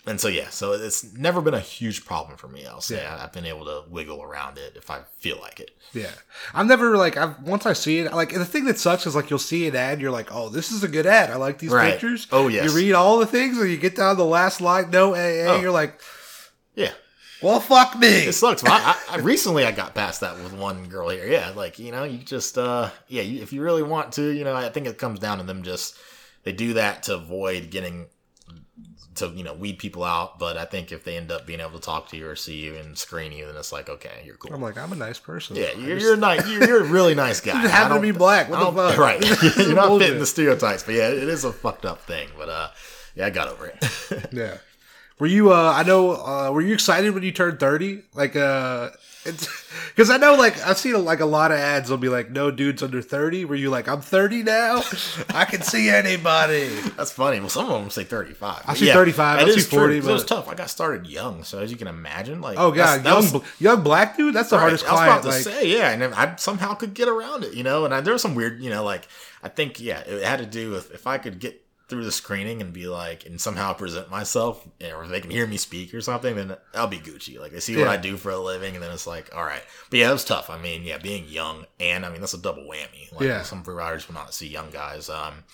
And 0.08 0.20
so 0.20 0.28
yeah, 0.28 0.50
so 0.50 0.70
it's 0.72 1.02
never 1.14 1.40
been 1.40 1.54
a 1.54 1.58
huge 1.58 2.04
problem 2.04 2.36
for 2.38 2.46
me. 2.46 2.64
I'll 2.64 2.80
say 2.80 3.02
Yeah. 3.02 3.16
I, 3.16 3.24
I've 3.24 3.32
been 3.32 3.44
able 3.44 3.64
to 3.64 3.82
wiggle 3.90 4.22
around 4.22 4.56
it 4.56 4.74
if 4.76 4.88
I 4.88 5.00
feel 5.18 5.36
like 5.40 5.58
it. 5.58 5.72
Yeah, 5.92 6.12
I've 6.54 6.66
never 6.66 6.96
like 6.96 7.16
I've 7.16 7.40
once 7.42 7.66
I 7.66 7.72
see 7.72 7.98
it 7.98 8.12
like 8.12 8.32
the 8.32 8.44
thing 8.44 8.66
that 8.66 8.78
sucks 8.78 9.04
is 9.06 9.16
like 9.16 9.30
you'll 9.30 9.40
see 9.40 9.66
an 9.66 9.74
ad, 9.74 10.00
you're 10.00 10.12
like, 10.12 10.28
oh, 10.32 10.48
this 10.48 10.70
is 10.70 10.84
a 10.84 10.88
good 10.88 11.06
ad. 11.06 11.30
I 11.30 11.36
like 11.36 11.58
these 11.58 11.70
Right. 11.72 11.90
pictures. 11.92 12.28
Oh, 12.30 12.46
yes. 12.46 12.66
You 12.70 12.76
read 12.76 12.92
all 12.92 13.18
the 13.18 13.26
things, 13.26 13.58
and 13.58 13.68
you 13.68 13.76
get 13.76 13.96
down 13.96 14.14
to 14.14 14.18
the 14.18 14.24
last 14.24 14.60
line, 14.60 14.90
no 14.90 15.14
AA. 15.14 15.46
Oh. 15.56 15.60
You're 15.60 15.72
like, 15.72 16.00
Yeah, 16.76 16.92
well, 17.46 17.60
fuck 17.60 17.98
me. 17.98 18.08
it 18.08 18.32
sucks. 18.34 18.62
But 18.62 18.72
I, 18.72 18.96
I, 19.10 19.14
I 19.14 19.16
recently 19.18 19.64
I 19.64 19.72
got 19.72 19.94
past 19.94 20.20
that 20.20 20.36
with 20.36 20.52
one 20.52 20.88
girl 20.88 21.08
here. 21.08 21.26
Yeah, 21.26 21.50
like 21.56 21.78
you 21.78 21.92
know, 21.92 22.04
you 22.04 22.18
just 22.18 22.58
uh, 22.58 22.90
yeah, 23.08 23.22
you, 23.22 23.42
if 23.42 23.52
you 23.52 23.62
really 23.62 23.82
want 23.82 24.12
to, 24.14 24.30
you 24.30 24.44
know, 24.44 24.54
I 24.54 24.68
think 24.68 24.86
it 24.86 24.98
comes 24.98 25.18
down 25.20 25.38
to 25.38 25.44
them 25.44 25.62
just 25.62 25.96
they 26.44 26.52
do 26.52 26.74
that 26.74 27.04
to 27.04 27.14
avoid 27.14 27.70
getting 27.70 28.06
to 29.16 29.28
you 29.28 29.42
know 29.44 29.54
weed 29.54 29.78
people 29.78 30.04
out. 30.04 30.38
But 30.38 30.56
I 30.56 30.64
think 30.64 30.92
if 30.92 31.04
they 31.04 31.16
end 31.16 31.30
up 31.32 31.46
being 31.46 31.60
able 31.60 31.72
to 31.72 31.80
talk 31.80 32.08
to 32.10 32.16
you 32.16 32.28
or 32.28 32.36
see 32.36 32.56
you 32.64 32.74
and 32.76 32.96
screen 32.98 33.32
you, 33.32 33.46
then 33.46 33.56
it's 33.56 33.72
like 33.72 33.88
okay, 33.88 34.22
you're 34.24 34.36
cool. 34.36 34.52
I'm 34.54 34.60
like, 34.60 34.76
I'm 34.76 34.92
a 34.92 34.96
nice 34.96 35.18
person. 35.18 35.56
yeah, 35.56 35.72
you're, 35.76 35.96
just- 35.96 36.02
you're 36.06 36.16
nice. 36.16 36.46
You're, 36.48 36.64
you're 36.66 36.80
a 36.84 36.88
really 36.88 37.14
nice 37.14 37.40
guy. 37.48 37.62
You 37.62 37.68
happen 37.68 37.96
to 37.96 38.02
be 38.02 38.10
black. 38.12 38.48
What 38.50 38.58
the 38.58 38.72
fuck? 38.90 38.98
Right, 38.98 39.22
you're 39.66 39.74
not 39.74 39.98
fitting 39.98 40.18
the 40.18 40.26
stereotypes. 40.26 40.82
But 40.82 40.96
yeah, 40.96 41.08
it 41.08 41.28
is 41.28 41.44
a 41.44 41.52
fucked 41.52 41.86
up 41.86 42.02
thing. 42.02 42.28
But 42.36 42.48
uh, 42.48 42.68
yeah, 43.14 43.26
I 43.26 43.30
got 43.30 43.48
over 43.48 43.66
it. 43.66 44.28
Yeah. 44.32 44.58
Were 45.18 45.26
you? 45.26 45.52
uh 45.52 45.72
I 45.74 45.82
know. 45.82 46.12
uh 46.12 46.50
Were 46.52 46.60
you 46.62 46.74
excited 46.74 47.14
when 47.14 47.22
you 47.22 47.32
turned 47.32 47.58
thirty? 47.60 48.02
Like, 48.14 48.36
uh 48.36 48.90
because 49.24 50.08
I 50.10 50.18
know, 50.18 50.36
like, 50.36 50.56
I've 50.64 50.78
seen 50.78 51.04
like 51.04 51.18
a 51.18 51.26
lot 51.26 51.50
of 51.50 51.58
ads. 51.58 51.90
will 51.90 51.96
be 51.96 52.08
like, 52.08 52.30
"No 52.30 52.52
dudes 52.52 52.80
under 52.80 53.02
30. 53.02 53.44
Were 53.44 53.56
you 53.56 53.70
like, 53.70 53.88
"I'm 53.88 54.00
30 54.00 54.44
now. 54.44 54.82
I 55.30 55.44
can 55.44 55.62
see 55.62 55.90
anybody." 55.90 56.68
That's 56.96 57.10
funny. 57.10 57.40
Well, 57.40 57.48
some 57.48 57.68
of 57.68 57.80
them 57.80 57.90
say 57.90 58.04
35. 58.04 58.62
I 58.62 58.66
But 58.68 58.76
see 58.76 58.92
35, 58.92 59.38
that 59.40 59.48
I 59.48 59.50
see 59.50 59.60
40, 59.62 59.98
'cause 60.00 60.08
It 60.08 60.12
was 60.12 60.24
tough. 60.24 60.48
I 60.48 60.54
got 60.54 60.70
started 60.70 61.08
young, 61.08 61.42
so 61.42 61.58
as 61.58 61.72
you 61.72 61.76
can 61.76 61.88
imagine, 61.88 62.40
like 62.40 62.56
Oh 62.56 62.70
god, 62.70 63.04
young 63.04 63.32
was- 63.32 63.42
young 63.58 63.82
black 63.82 64.16
dude. 64.16 64.32
That's 64.32 64.50
the 64.50 64.56
right, 64.58 64.60
hardest 64.62 64.84
I 64.86 64.92
was 64.92 65.00
client. 65.00 65.24
about 65.24 65.32
to 65.34 65.42
say, 65.42 65.76
yeah, 65.76 65.90
and 65.90 66.14
I 66.14 66.36
somehow 66.36 66.74
could 66.74 66.94
get 66.94 67.08
around 67.08 67.42
it, 67.42 67.54
you 67.54 67.64
know. 67.64 67.84
And 67.84 67.92
I, 67.92 68.00
there 68.02 68.12
was 68.12 68.22
some 68.22 68.36
weird, 68.36 68.60
you 68.62 68.70
know, 68.70 68.84
like 68.84 69.08
I 69.42 69.48
think, 69.48 69.80
yeah, 69.80 69.98
it 70.06 70.22
had 70.22 70.38
to 70.38 70.46
do 70.46 70.70
with 70.70 70.92
if 70.92 71.08
I 71.08 71.18
could 71.18 71.40
get 71.40 71.60
through 71.88 72.04
the 72.04 72.10
screening 72.12 72.60
and 72.60 72.72
be 72.72 72.86
like, 72.88 73.26
and 73.26 73.40
somehow 73.40 73.72
present 73.72 74.10
myself, 74.10 74.66
or 74.92 75.04
if 75.04 75.10
they 75.10 75.20
can 75.20 75.30
hear 75.30 75.46
me 75.46 75.56
speak 75.56 75.94
or 75.94 76.00
something, 76.00 76.34
then 76.34 76.56
I'll 76.74 76.88
be 76.88 76.98
Gucci. 76.98 77.38
Like 77.38 77.52
they 77.52 77.60
see 77.60 77.76
what 77.76 77.86
I 77.88 77.96
do 77.96 78.16
for 78.16 78.30
a 78.30 78.38
living, 78.38 78.74
and 78.74 78.82
then 78.82 78.90
it's 78.92 79.06
like, 79.06 79.34
all 79.34 79.44
right. 79.44 79.62
But 79.90 80.00
yeah, 80.00 80.08
it 80.10 80.12
was 80.12 80.24
tough. 80.24 80.50
I 80.50 80.58
mean, 80.58 80.82
yeah, 80.82 80.98
being 80.98 81.28
young, 81.28 81.66
and 81.78 82.04
I 82.04 82.10
mean 82.10 82.20
that's 82.20 82.34
a 82.34 82.38
double 82.38 82.64
whammy. 82.64 83.12
Like 83.12 83.22
Yeah. 83.22 83.42
some 83.42 83.62
providers 83.62 84.08
will 84.08 84.14
not 84.16 84.34
see 84.34 84.48
young 84.48 84.70
guys. 84.70 85.08
Um, 85.08 85.44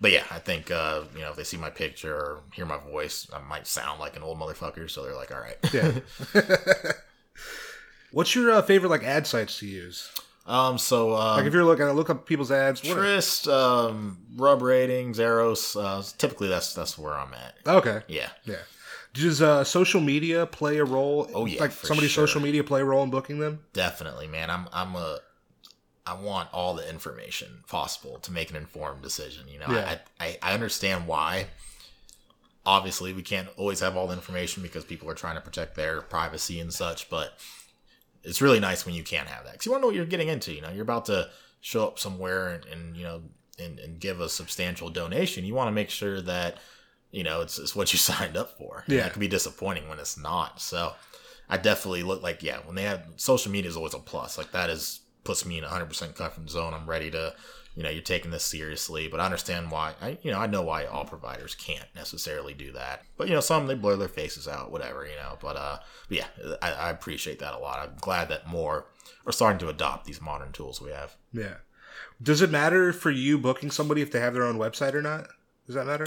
but 0.00 0.12
yeah, 0.12 0.24
I 0.30 0.38
think 0.38 0.70
uh, 0.70 1.02
you 1.14 1.20
know 1.20 1.30
if 1.30 1.36
they 1.36 1.44
see 1.44 1.56
my 1.58 1.70
picture 1.70 2.14
or 2.14 2.40
hear 2.54 2.64
my 2.66 2.78
voice, 2.78 3.26
I 3.32 3.38
might 3.40 3.66
sound 3.66 4.00
like 4.00 4.16
an 4.16 4.22
old 4.22 4.38
motherfucker. 4.38 4.90
So 4.90 5.02
they're 5.02 5.14
like, 5.14 5.30
all 5.32 5.40
right. 5.40 5.58
yeah. 5.72 5.92
What's 8.12 8.34
your 8.34 8.50
uh, 8.50 8.62
favorite 8.62 8.88
like 8.88 9.04
ad 9.04 9.26
sites 9.26 9.58
to 9.58 9.66
use? 9.66 10.10
Um, 10.46 10.78
so 10.78 11.14
um, 11.16 11.38
Like 11.38 11.46
if 11.46 11.52
you're 11.52 11.64
looking, 11.64 11.86
look 11.86 12.08
up 12.08 12.24
people's 12.26 12.52
ads. 12.52 12.80
Tryst, 12.80 13.48
um, 13.48 14.18
Rub 14.36 14.62
Ratings, 14.62 15.18
Eros. 15.18 15.74
Uh, 15.76 16.02
typically, 16.18 16.48
that's 16.48 16.72
that's 16.74 16.96
where 16.96 17.14
I'm 17.14 17.34
at. 17.34 17.54
Okay, 17.66 18.02
Yeah. 18.08 18.28
yeah. 18.44 18.56
Does 19.12 19.40
uh, 19.40 19.64
social 19.64 20.00
media 20.00 20.44
play 20.46 20.76
a 20.76 20.84
role? 20.84 21.28
Oh, 21.34 21.46
yeah, 21.46 21.58
like 21.60 21.72
somebody's 21.72 22.10
sure. 22.10 22.26
social 22.26 22.42
media 22.42 22.62
play 22.62 22.82
a 22.82 22.84
role 22.84 23.02
in 23.02 23.10
booking 23.10 23.38
them. 23.38 23.60
Definitely, 23.72 24.28
man. 24.28 24.50
I'm 24.50 24.68
I'm 24.72 24.94
a 24.94 25.18
I 26.06 26.14
want 26.14 26.50
all 26.52 26.74
the 26.74 26.88
information 26.88 27.64
possible 27.66 28.18
to 28.20 28.30
make 28.30 28.50
an 28.50 28.56
informed 28.56 29.02
decision. 29.02 29.48
You 29.48 29.58
know, 29.60 29.66
Yeah. 29.70 29.96
I, 30.20 30.24
I 30.26 30.38
I 30.42 30.52
understand 30.54 31.06
why. 31.06 31.46
Obviously, 32.64 33.12
we 33.12 33.22
can't 33.22 33.48
always 33.56 33.80
have 33.80 33.96
all 33.96 34.06
the 34.08 34.14
information 34.14 34.62
because 34.62 34.84
people 34.84 35.08
are 35.08 35.14
trying 35.14 35.36
to 35.36 35.40
protect 35.40 35.76
their 35.76 36.00
privacy 36.02 36.60
and 36.60 36.72
such. 36.72 37.08
But 37.08 37.32
it's 38.26 38.42
really 38.42 38.60
nice 38.60 38.84
when 38.84 38.94
you 38.94 39.02
can 39.02 39.26
have 39.26 39.44
that 39.44 39.52
because 39.52 39.64
you 39.66 39.72
want 39.72 39.80
to 39.80 39.84
know 39.84 39.88
what 39.88 39.96
you're 39.96 40.04
getting 40.04 40.28
into. 40.28 40.52
You 40.52 40.60
know, 40.60 40.70
you're 40.70 40.82
about 40.82 41.06
to 41.06 41.30
show 41.60 41.86
up 41.86 41.98
somewhere 41.98 42.48
and, 42.50 42.64
and 42.66 42.96
you 42.96 43.04
know 43.04 43.22
and, 43.58 43.78
and 43.78 43.98
give 43.98 44.20
a 44.20 44.28
substantial 44.28 44.90
donation. 44.90 45.44
You 45.44 45.54
want 45.54 45.68
to 45.68 45.72
make 45.72 45.88
sure 45.90 46.20
that 46.22 46.58
you 47.12 47.22
know 47.24 47.40
it's, 47.40 47.58
it's 47.58 47.74
what 47.74 47.92
you 47.92 47.98
signed 48.10 48.36
up 48.36 48.58
for. 48.58 48.82
And 48.86 48.94
Yeah. 48.96 49.02
that 49.04 49.12
can 49.12 49.20
be 49.20 49.28
disappointing 49.28 49.88
when 49.88 49.98
it's 49.98 50.18
not. 50.18 50.60
So 50.60 50.92
I 51.48 51.56
definitely 51.56 52.02
look 52.02 52.22
like 52.22 52.42
yeah 52.42 52.58
when 52.66 52.74
they 52.74 52.82
have 52.82 53.02
social 53.16 53.50
media 53.52 53.70
is 53.70 53.76
always 53.76 53.94
a 53.94 53.98
plus. 53.98 54.36
Like 54.36 54.52
that 54.52 54.68
is 54.70 55.00
puts 55.24 55.46
me 55.46 55.58
in 55.58 55.64
a 55.64 55.68
hundred 55.68 55.86
percent 55.86 56.14
comfort 56.14 56.50
zone. 56.50 56.74
I'm 56.74 56.86
ready 56.88 57.10
to 57.12 57.34
you 57.76 57.82
know 57.82 57.90
you're 57.90 58.02
taking 58.02 58.30
this 58.30 58.42
seriously, 58.42 59.06
but 59.06 59.20
I 59.20 59.26
understand 59.26 59.70
why. 59.70 59.94
I 60.00 60.18
you 60.22 60.32
know 60.32 60.38
I 60.38 60.46
know 60.46 60.62
why 60.62 60.86
all 60.86 61.04
providers 61.04 61.54
can't 61.54 61.86
necessarily 61.94 62.54
do 62.54 62.72
that. 62.72 63.04
But 63.16 63.28
you 63.28 63.34
know 63.34 63.40
some 63.40 63.66
they 63.66 63.74
blur 63.74 63.96
their 63.96 64.08
faces 64.08 64.48
out, 64.48 64.72
whatever 64.72 65.06
you 65.06 65.14
know. 65.16 65.36
But 65.40 65.56
uh 65.56 65.78
but 66.08 66.16
yeah, 66.16 66.26
I, 66.62 66.72
I 66.72 66.90
appreciate 66.90 67.38
that 67.40 67.54
a 67.54 67.58
lot. 67.58 67.78
I'm 67.78 67.96
glad 68.00 68.28
that 68.30 68.48
more 68.48 68.86
are 69.26 69.32
starting 69.32 69.58
to 69.58 69.68
adopt 69.68 70.06
these 70.06 70.22
modern 70.22 70.52
tools 70.52 70.80
we 70.80 70.90
have. 70.90 71.16
Yeah. 71.32 71.56
Does 72.22 72.40
it 72.40 72.50
matter 72.50 72.92
for 72.94 73.10
you 73.10 73.36
booking 73.36 73.70
somebody 73.70 74.00
if 74.00 74.10
they 74.10 74.20
have 74.20 74.32
their 74.32 74.44
own 74.44 74.56
website 74.56 74.94
or 74.94 75.02
not? 75.02 75.28
Does 75.66 75.74
that 75.74 75.86
matter? 75.86 76.06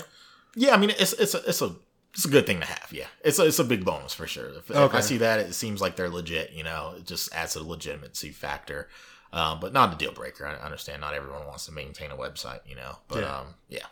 Yeah, 0.55 0.73
I 0.73 0.77
mean 0.77 0.89
it's 0.89 1.13
it's 1.13 1.36
a, 1.36 1.47
it's 1.47 1.62
a 1.62 1.75
it's 2.13 2.25
a 2.25 2.29
good 2.29 2.47
thing 2.47 2.60
to 2.62 2.65
have. 2.65 2.89
Yeah, 2.91 3.05
it's 3.23 3.38
a, 3.38 3.45
it's 3.45 3.60
a 3.60 3.63
big 3.63 3.86
bonus 3.86 4.15
for 4.15 4.25
sure. 4.25 4.49
If, 4.58 4.71
if 4.71 4.95
I 4.95 5.01
see 5.01 5.17
that, 5.17 5.39
it 5.39 5.53
seems 5.53 5.79
like 5.79 5.95
they're 5.95 6.10
legit. 6.10 6.51
You 6.51 6.63
know, 6.63 6.95
it 6.97 7.05
just 7.05 7.34
adds 7.36 7.55
a 7.55 7.63
legitimacy 7.63 8.32
factor. 8.32 8.89
Um, 9.32 9.60
but 9.60 9.74
not 9.74 9.94
a 9.94 9.98
deal 9.98 10.12
breaker. 10.12 10.46
I 10.48 10.56
understand 10.56 11.02
not 11.02 11.13
everyone 11.13 11.46
wants 11.46 11.65
to 11.68 11.72
maintain 11.72 12.12
a 12.12 12.18
website. 12.18 12.62
You 12.68 12.76
know, 12.76 12.98
but 13.08 13.20
Yeah. 13.20 13.38
um, 13.39 13.48
yeah, 13.68 13.86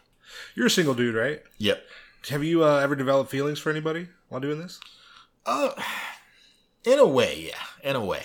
You're 0.56 0.68
a 0.68 0.70
single 0.70 0.94
dude, 0.96 1.16
right? 1.16 1.42
yep. 1.58 1.84
Have 2.30 2.44
you 2.44 2.64
uh, 2.64 2.78
ever 2.80 2.96
developed 2.96 3.30
feelings 3.32 3.60
for 3.60 3.70
anybody 3.70 4.08
while 4.30 4.42
doing 4.42 4.60
this? 4.60 4.80
Uh, 5.46 5.72
in 6.84 7.00
a 7.00 7.06
way, 7.08 7.48
yeah, 7.50 7.90
in 7.90 7.96
a 7.96 8.04
way. 8.04 8.24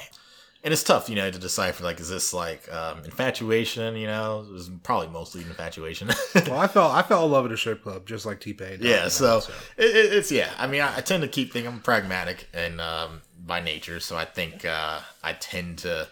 And 0.64 0.72
it's 0.72 0.82
tough, 0.84 1.08
you 1.10 1.16
know, 1.16 1.28
to 1.30 1.38
decipher. 1.38 1.82
Like, 1.84 1.98
is 2.00 2.08
this 2.08 2.32
like 2.32 2.72
um, 2.72 3.04
infatuation? 3.04 3.96
You 3.96 4.06
know, 4.06 4.44
it 4.48 4.52
was 4.52 4.70
probably 4.84 5.08
mostly 5.08 5.42
infatuation. 5.42 6.08
Well, 6.46 6.58
I 6.58 6.66
felt 6.66 6.94
I 6.94 7.02
fell 7.02 7.24
in 7.26 7.30
love 7.32 7.44
at 7.46 7.52
a 7.52 7.56
strip 7.56 7.82
club, 7.82 8.06
just 8.06 8.24
like 8.26 8.40
T 8.40 8.52
Pain. 8.54 8.78
yeah 8.80 9.08
so, 9.08 9.42
It, 9.76 9.84
it, 9.96 10.12
it's 10.14 10.32
yeah 10.32 10.50
i 10.58 10.66
mean 10.66 10.80
I, 10.80 10.96
I 10.98 11.00
tend 11.02 11.22
to 11.22 11.28
keep 11.28 11.52
thinking 11.52 11.70
i'm 11.72 11.80
pragmatic 11.80 12.48
and 12.54 12.80
um, 12.80 13.20
by 13.46 13.60
nature 13.60 14.00
so 14.00 14.16
i 14.16 14.24
think 14.24 14.64
uh, 14.64 15.00
i 15.22 15.34
tend 15.34 15.78
to 15.78 16.08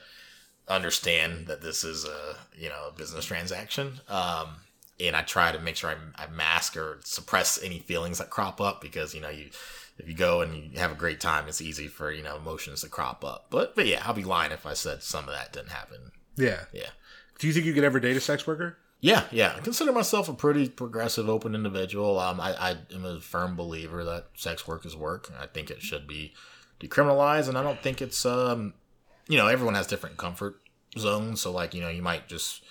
understand 0.71 1.47
that 1.47 1.63
this 1.63 1.85
is 1.85 2.05
a 2.05 2.37
you 2.59 2.69
know 2.69 2.89
a 2.89 2.93
business 2.93 3.25
transaction 3.25 4.01
um, 4.09 4.49
and 4.99 5.17
i 5.17 5.23
try 5.23 5.53
to 5.53 5.59
make 5.59 5.77
sure 5.77 5.91
I, 5.91 6.25
I 6.25 6.27
mask 6.29 6.77
or 6.77 7.01
suppress 7.05 7.63
any 7.63 7.79
feelings 7.81 8.19
that 8.19 8.31
crop 8.31 8.61
up 8.61 8.81
because 8.81 9.15
you 9.15 9.21
know 9.21 9.31
you 9.31 9.51
if 9.99 10.09
you 10.09 10.15
go 10.15 10.41
and 10.41 10.73
you 10.73 10.79
have 10.79 10.93
a 10.93 10.97
great 10.97 11.21
time 11.21 11.47
it's 11.49 11.61
easy 11.61 11.89
for 11.89 12.11
you 12.13 12.23
know 12.23 12.37
emotions 12.37 12.81
to 12.83 12.89
crop 12.89 13.25
up 13.25 13.47
but 13.51 13.75
but 13.75 13.87
yeah 13.87 14.03
i'll 14.05 14.15
be 14.15 14.25
lying 14.25 14.53
if 14.53 14.65
i 14.65 14.73
said 14.75 15.03
some 15.03 15.29
of 15.29 15.35
that 15.35 15.53
didn't 15.53 15.71
happen 15.71 16.13
yeah. 16.37 16.65
yeah 16.73 16.89
Do 17.39 17.47
you 17.47 17.53
think 17.53 17.67
you 17.67 17.75
could 17.75 17.85
ever 17.85 18.01
date 18.01 18.17
a 18.17 18.21
sex 18.21 18.47
worker? 18.47 18.79
yeah, 19.01 19.25
yeah. 19.31 19.55
I 19.57 19.61
consider 19.61 19.93
myself 19.93 20.29
a 20.29 20.35
pretty 20.35 20.69
progressive, 20.69 21.29
open 21.29 21.55
individual. 21.55 22.19
Um, 22.19 22.39
I, 22.41 22.53
I 22.53 22.71
am 22.95 23.05
a 23.05 23.19
firm 23.21 23.57
believer 23.57 24.05
that 24.05 24.27
sex 24.35 24.69
work 24.69 24.85
is 24.85 24.95
work. 24.95 25.31
I 25.41 25.47
think 25.47 25.71
it 25.71 25.81
should 25.81 26.07
be 26.07 26.35
decriminalized, 26.81 27.49
and 27.49 27.57
I 27.57 27.63
don't 27.63 27.83
think 27.83 28.03
it's 28.03 28.27
um, 28.27 28.75
you 29.31 29.39
know, 29.39 29.47
everyone 29.47 29.77
has 29.77 29.87
different 29.87 30.17
comfort 30.17 30.57
zones. 30.99 31.41
So 31.41 31.53
like, 31.53 31.73
you 31.73 31.81
know, 31.81 31.89
you 31.89 32.03
might 32.03 32.27
just, 32.27 32.65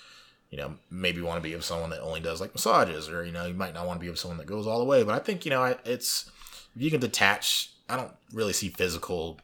you 0.50 0.58
know, 0.58 0.76
maybe 0.92 1.22
want 1.22 1.42
to 1.42 1.50
be 1.50 1.56
with 1.56 1.64
someone 1.64 1.90
that 1.92 2.02
only 2.02 2.20
does 2.20 2.42
like 2.42 2.54
massages, 2.54 3.08
or 3.08 3.24
you 3.24 3.32
know, 3.32 3.46
you 3.46 3.54
might 3.54 3.74
not 3.74 3.88
want 3.88 3.98
to 3.98 4.04
be 4.04 4.10
with 4.10 4.20
someone 4.20 4.38
that 4.40 4.46
goes 4.46 4.68
all 4.68 4.80
the 4.80 4.86
way. 4.86 5.02
But 5.04 5.16
I 5.16 5.20
think 5.20 5.46
you 5.46 5.52
know, 5.52 5.64
it's 5.86 6.30
if 6.76 6.82
you 6.82 6.92
can 6.92 7.00
detach. 7.00 7.72
I 7.88 7.96
don't 7.96 8.12
really 8.34 8.54
see 8.54 8.70
physical 8.70 9.40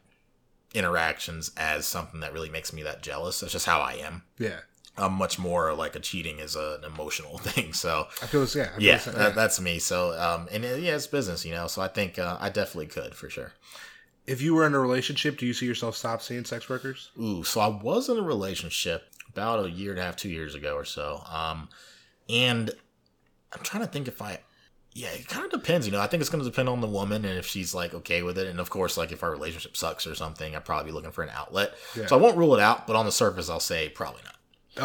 interactions 0.75 1.51
as 1.57 1.87
something 1.87 2.19
that 2.19 2.33
really 2.33 2.49
makes 2.49 2.73
me 2.73 2.83
that 2.83 3.01
jealous. 3.01 3.39
That's 3.39 3.53
just 3.53 3.65
how 3.65 3.79
I 3.79 3.93
am. 3.93 4.23
Yeah. 4.37 4.59
I'm 4.97 5.13
much 5.13 5.39
more 5.39 5.73
like 5.73 5.95
a 5.95 5.99
cheating 5.99 6.39
is 6.39 6.55
an 6.55 6.83
emotional 6.83 7.37
thing. 7.39 7.71
So 7.71 8.07
I 8.21 8.25
feel. 8.25 8.45
Yeah. 8.53 8.63
I 8.63 8.67
feel 8.67 8.83
yeah, 8.83 8.97
that, 8.97 9.35
that's 9.35 9.59
me. 9.61 9.79
So 9.79 10.19
um, 10.19 10.47
and 10.51 10.65
uh, 10.65 10.75
yeah, 10.75 10.95
it's 10.95 11.07
business, 11.07 11.45
you 11.45 11.53
know. 11.53 11.67
So 11.67 11.81
I 11.81 11.87
think 11.87 12.19
uh, 12.19 12.37
I 12.41 12.49
definitely 12.49 12.87
could 12.87 13.15
for 13.15 13.29
sure. 13.29 13.53
If 14.27 14.41
you 14.41 14.55
were 14.55 14.65
in 14.65 14.73
a 14.73 14.79
relationship, 14.79 15.37
do 15.37 15.45
you 15.45 15.53
see 15.53 15.65
yourself 15.65 15.95
stop 15.95 16.21
seeing 16.21 16.45
sex 16.45 16.69
workers? 16.69 17.11
Ooh, 17.21 17.43
so 17.43 17.61
I 17.61 17.67
was 17.67 18.09
in 18.09 18.17
a 18.17 18.21
relationship 18.21 19.03
about 19.29 19.65
a 19.65 19.69
year 19.69 19.91
and 19.91 19.99
a 19.99 20.03
half, 20.03 20.15
two 20.15 20.29
years 20.29 20.55
ago 20.55 20.75
or 20.75 20.85
so. 20.85 21.21
Um, 21.31 21.69
and 22.29 22.71
I'm 23.53 23.63
trying 23.63 23.83
to 23.83 23.89
think 23.89 24.07
if 24.07 24.21
I, 24.21 24.39
yeah, 24.93 25.09
it 25.09 25.27
kind 25.27 25.45
of 25.45 25.51
depends. 25.51 25.85
You 25.85 25.91
know, 25.91 26.01
I 26.01 26.07
think 26.07 26.21
it's 26.21 26.29
going 26.29 26.43
to 26.43 26.49
depend 26.49 26.69
on 26.69 26.81
the 26.81 26.87
woman 26.87 27.25
and 27.25 27.37
if 27.37 27.45
she's 27.45 27.75
like 27.75 27.93
okay 27.93 28.23
with 28.23 28.37
it. 28.37 28.47
And 28.47 28.59
of 28.59 28.69
course, 28.69 28.97
like 28.97 29.11
if 29.11 29.23
our 29.23 29.31
relationship 29.31 29.77
sucks 29.77 30.07
or 30.07 30.15
something, 30.15 30.55
I'd 30.55 30.65
probably 30.65 30.91
be 30.91 30.95
looking 30.95 31.11
for 31.11 31.23
an 31.23 31.31
outlet. 31.33 31.73
Yeah. 31.95 32.07
So 32.07 32.17
I 32.17 32.21
won't 32.21 32.37
rule 32.37 32.55
it 32.55 32.61
out, 32.61 32.87
but 32.87 32.95
on 32.95 33.05
the 33.05 33.11
surface, 33.11 33.49
I'll 33.49 33.59
say 33.59 33.89
probably 33.89 34.21
not. 34.23 34.35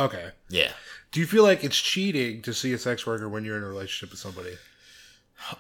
Okay. 0.05 0.31
Yeah. 0.48 0.72
Do 1.12 1.20
you 1.20 1.26
feel 1.26 1.42
like 1.42 1.64
it's 1.64 1.79
cheating 1.79 2.42
to 2.42 2.53
see 2.55 2.72
a 2.72 2.79
sex 2.79 3.07
worker 3.07 3.29
when 3.29 3.44
you're 3.44 3.57
in 3.57 3.64
a 3.64 3.68
relationship 3.68 4.11
with 4.11 4.20
somebody? 4.20 4.57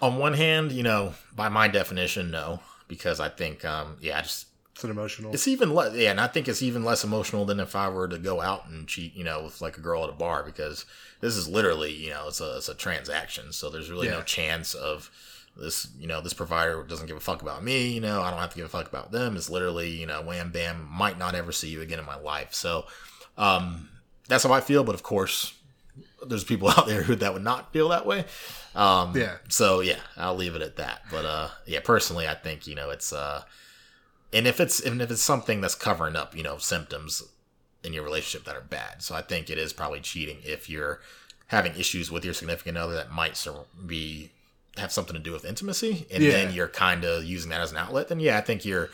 On 0.02 0.18
one 0.18 0.34
hand, 0.34 0.72
you 0.72 0.82
know, 0.82 1.14
by 1.34 1.48
my 1.48 1.66
definition, 1.66 2.30
no, 2.30 2.60
because 2.90 3.20
I 3.20 3.30
think, 3.30 3.64
um, 3.64 3.96
yeah, 4.02 4.18
I 4.18 4.20
just 4.20 4.48
It's 4.74 4.84
an 4.84 4.90
emotional. 4.90 5.32
It's 5.32 5.48
even 5.48 5.74
less, 5.74 5.94
yeah, 5.94 6.10
and 6.10 6.20
I 6.20 6.26
think 6.26 6.46
it's 6.48 6.60
even 6.62 6.84
less 6.84 7.02
emotional 7.04 7.46
than 7.46 7.58
if 7.60 7.74
I 7.74 7.88
were 7.88 8.08
to 8.08 8.18
go 8.18 8.42
out 8.42 8.68
and 8.68 8.86
cheat, 8.86 9.14
you 9.14 9.24
know, 9.24 9.44
with 9.44 9.62
like 9.62 9.78
a 9.78 9.80
girl 9.80 10.04
at 10.04 10.10
a 10.10 10.12
bar 10.12 10.42
because 10.42 10.84
this 11.20 11.36
is 11.36 11.48
literally, 11.48 11.92
you 11.92 12.10
know, 12.10 12.28
it's 12.28 12.40
a 12.42 12.56
it's 12.58 12.68
a 12.68 12.74
transaction, 12.74 13.52
so 13.52 13.70
there's 13.70 13.90
really 13.90 14.08
Yeah. 14.08 14.16
no 14.18 14.22
chance 14.22 14.74
of 14.74 15.10
this, 15.56 15.88
you 15.98 16.06
know, 16.06 16.20
this 16.20 16.32
provider 16.34 16.82
doesn't 16.84 17.06
give 17.06 17.16
a 17.16 17.20
fuck 17.20 17.42
about 17.42 17.62
me, 17.64 17.88
you 17.88 18.00
know, 18.00 18.22
I 18.22 18.30
don't 18.30 18.40
have 18.40 18.50
to 18.50 18.56
give 18.56 18.66
a 18.66 18.68
fuck 18.68 18.88
about 18.88 19.12
them. 19.12 19.36
It's 19.36 19.50
literally, 19.50 19.88
you 19.90 20.06
know, 20.06 20.22
wham 20.22 20.50
bam, 20.52 20.86
might 20.90 21.18
not 21.18 21.34
ever 21.34 21.52
see 21.52 21.68
you 21.68 21.80
again 21.82 21.98
in 21.98 22.06
my 22.06 22.16
life. 22.16 22.54
So, 22.54 22.84
um, 23.36 23.88
that's 24.28 24.44
how 24.44 24.52
I 24.52 24.60
feel, 24.60 24.84
but 24.84 24.94
of 24.94 25.02
course, 25.02 25.54
there's 26.26 26.44
people 26.44 26.68
out 26.76 26.86
there 26.86 27.02
who 27.02 27.14
that 27.16 27.32
would 27.32 27.44
not 27.44 27.72
feel 27.72 27.88
that 27.90 28.06
way. 28.06 28.24
Um, 28.74 29.16
Yeah. 29.16 29.36
So 29.48 29.80
yeah, 29.80 29.98
I'll 30.16 30.36
leave 30.36 30.54
it 30.54 30.62
at 30.62 30.76
that. 30.76 31.02
But 31.10 31.24
uh, 31.24 31.48
yeah, 31.66 31.80
personally, 31.82 32.26
I 32.28 32.34
think 32.34 32.66
you 32.66 32.74
know 32.74 32.90
it's 32.90 33.12
uh, 33.12 33.42
and 34.32 34.46
if 34.46 34.60
it's 34.60 34.80
and 34.80 35.00
if 35.02 35.10
it's 35.10 35.22
something 35.22 35.60
that's 35.60 35.74
covering 35.74 36.16
up, 36.16 36.36
you 36.36 36.42
know, 36.42 36.58
symptoms 36.58 37.22
in 37.82 37.92
your 37.92 38.04
relationship 38.04 38.44
that 38.46 38.54
are 38.56 38.60
bad. 38.60 39.02
So 39.02 39.14
I 39.14 39.22
think 39.22 39.48
it 39.50 39.56
is 39.58 39.72
probably 39.72 40.00
cheating 40.00 40.38
if 40.44 40.68
you're 40.68 41.00
having 41.46 41.74
issues 41.76 42.10
with 42.10 42.24
your 42.24 42.34
significant 42.34 42.76
other 42.76 42.94
that 42.94 43.10
might 43.10 43.42
be 43.86 44.30
have 44.76 44.92
something 44.92 45.14
to 45.16 45.20
do 45.22 45.32
with 45.32 45.44
intimacy, 45.44 46.06
and 46.12 46.22
Yeah. 46.22 46.30
then 46.32 46.54
you're 46.54 46.68
kind 46.68 47.04
of 47.04 47.24
using 47.24 47.50
that 47.50 47.60
as 47.60 47.72
an 47.72 47.76
outlet. 47.78 48.08
Then 48.08 48.20
yeah, 48.20 48.38
I 48.38 48.40
think 48.40 48.64
you're 48.64 48.90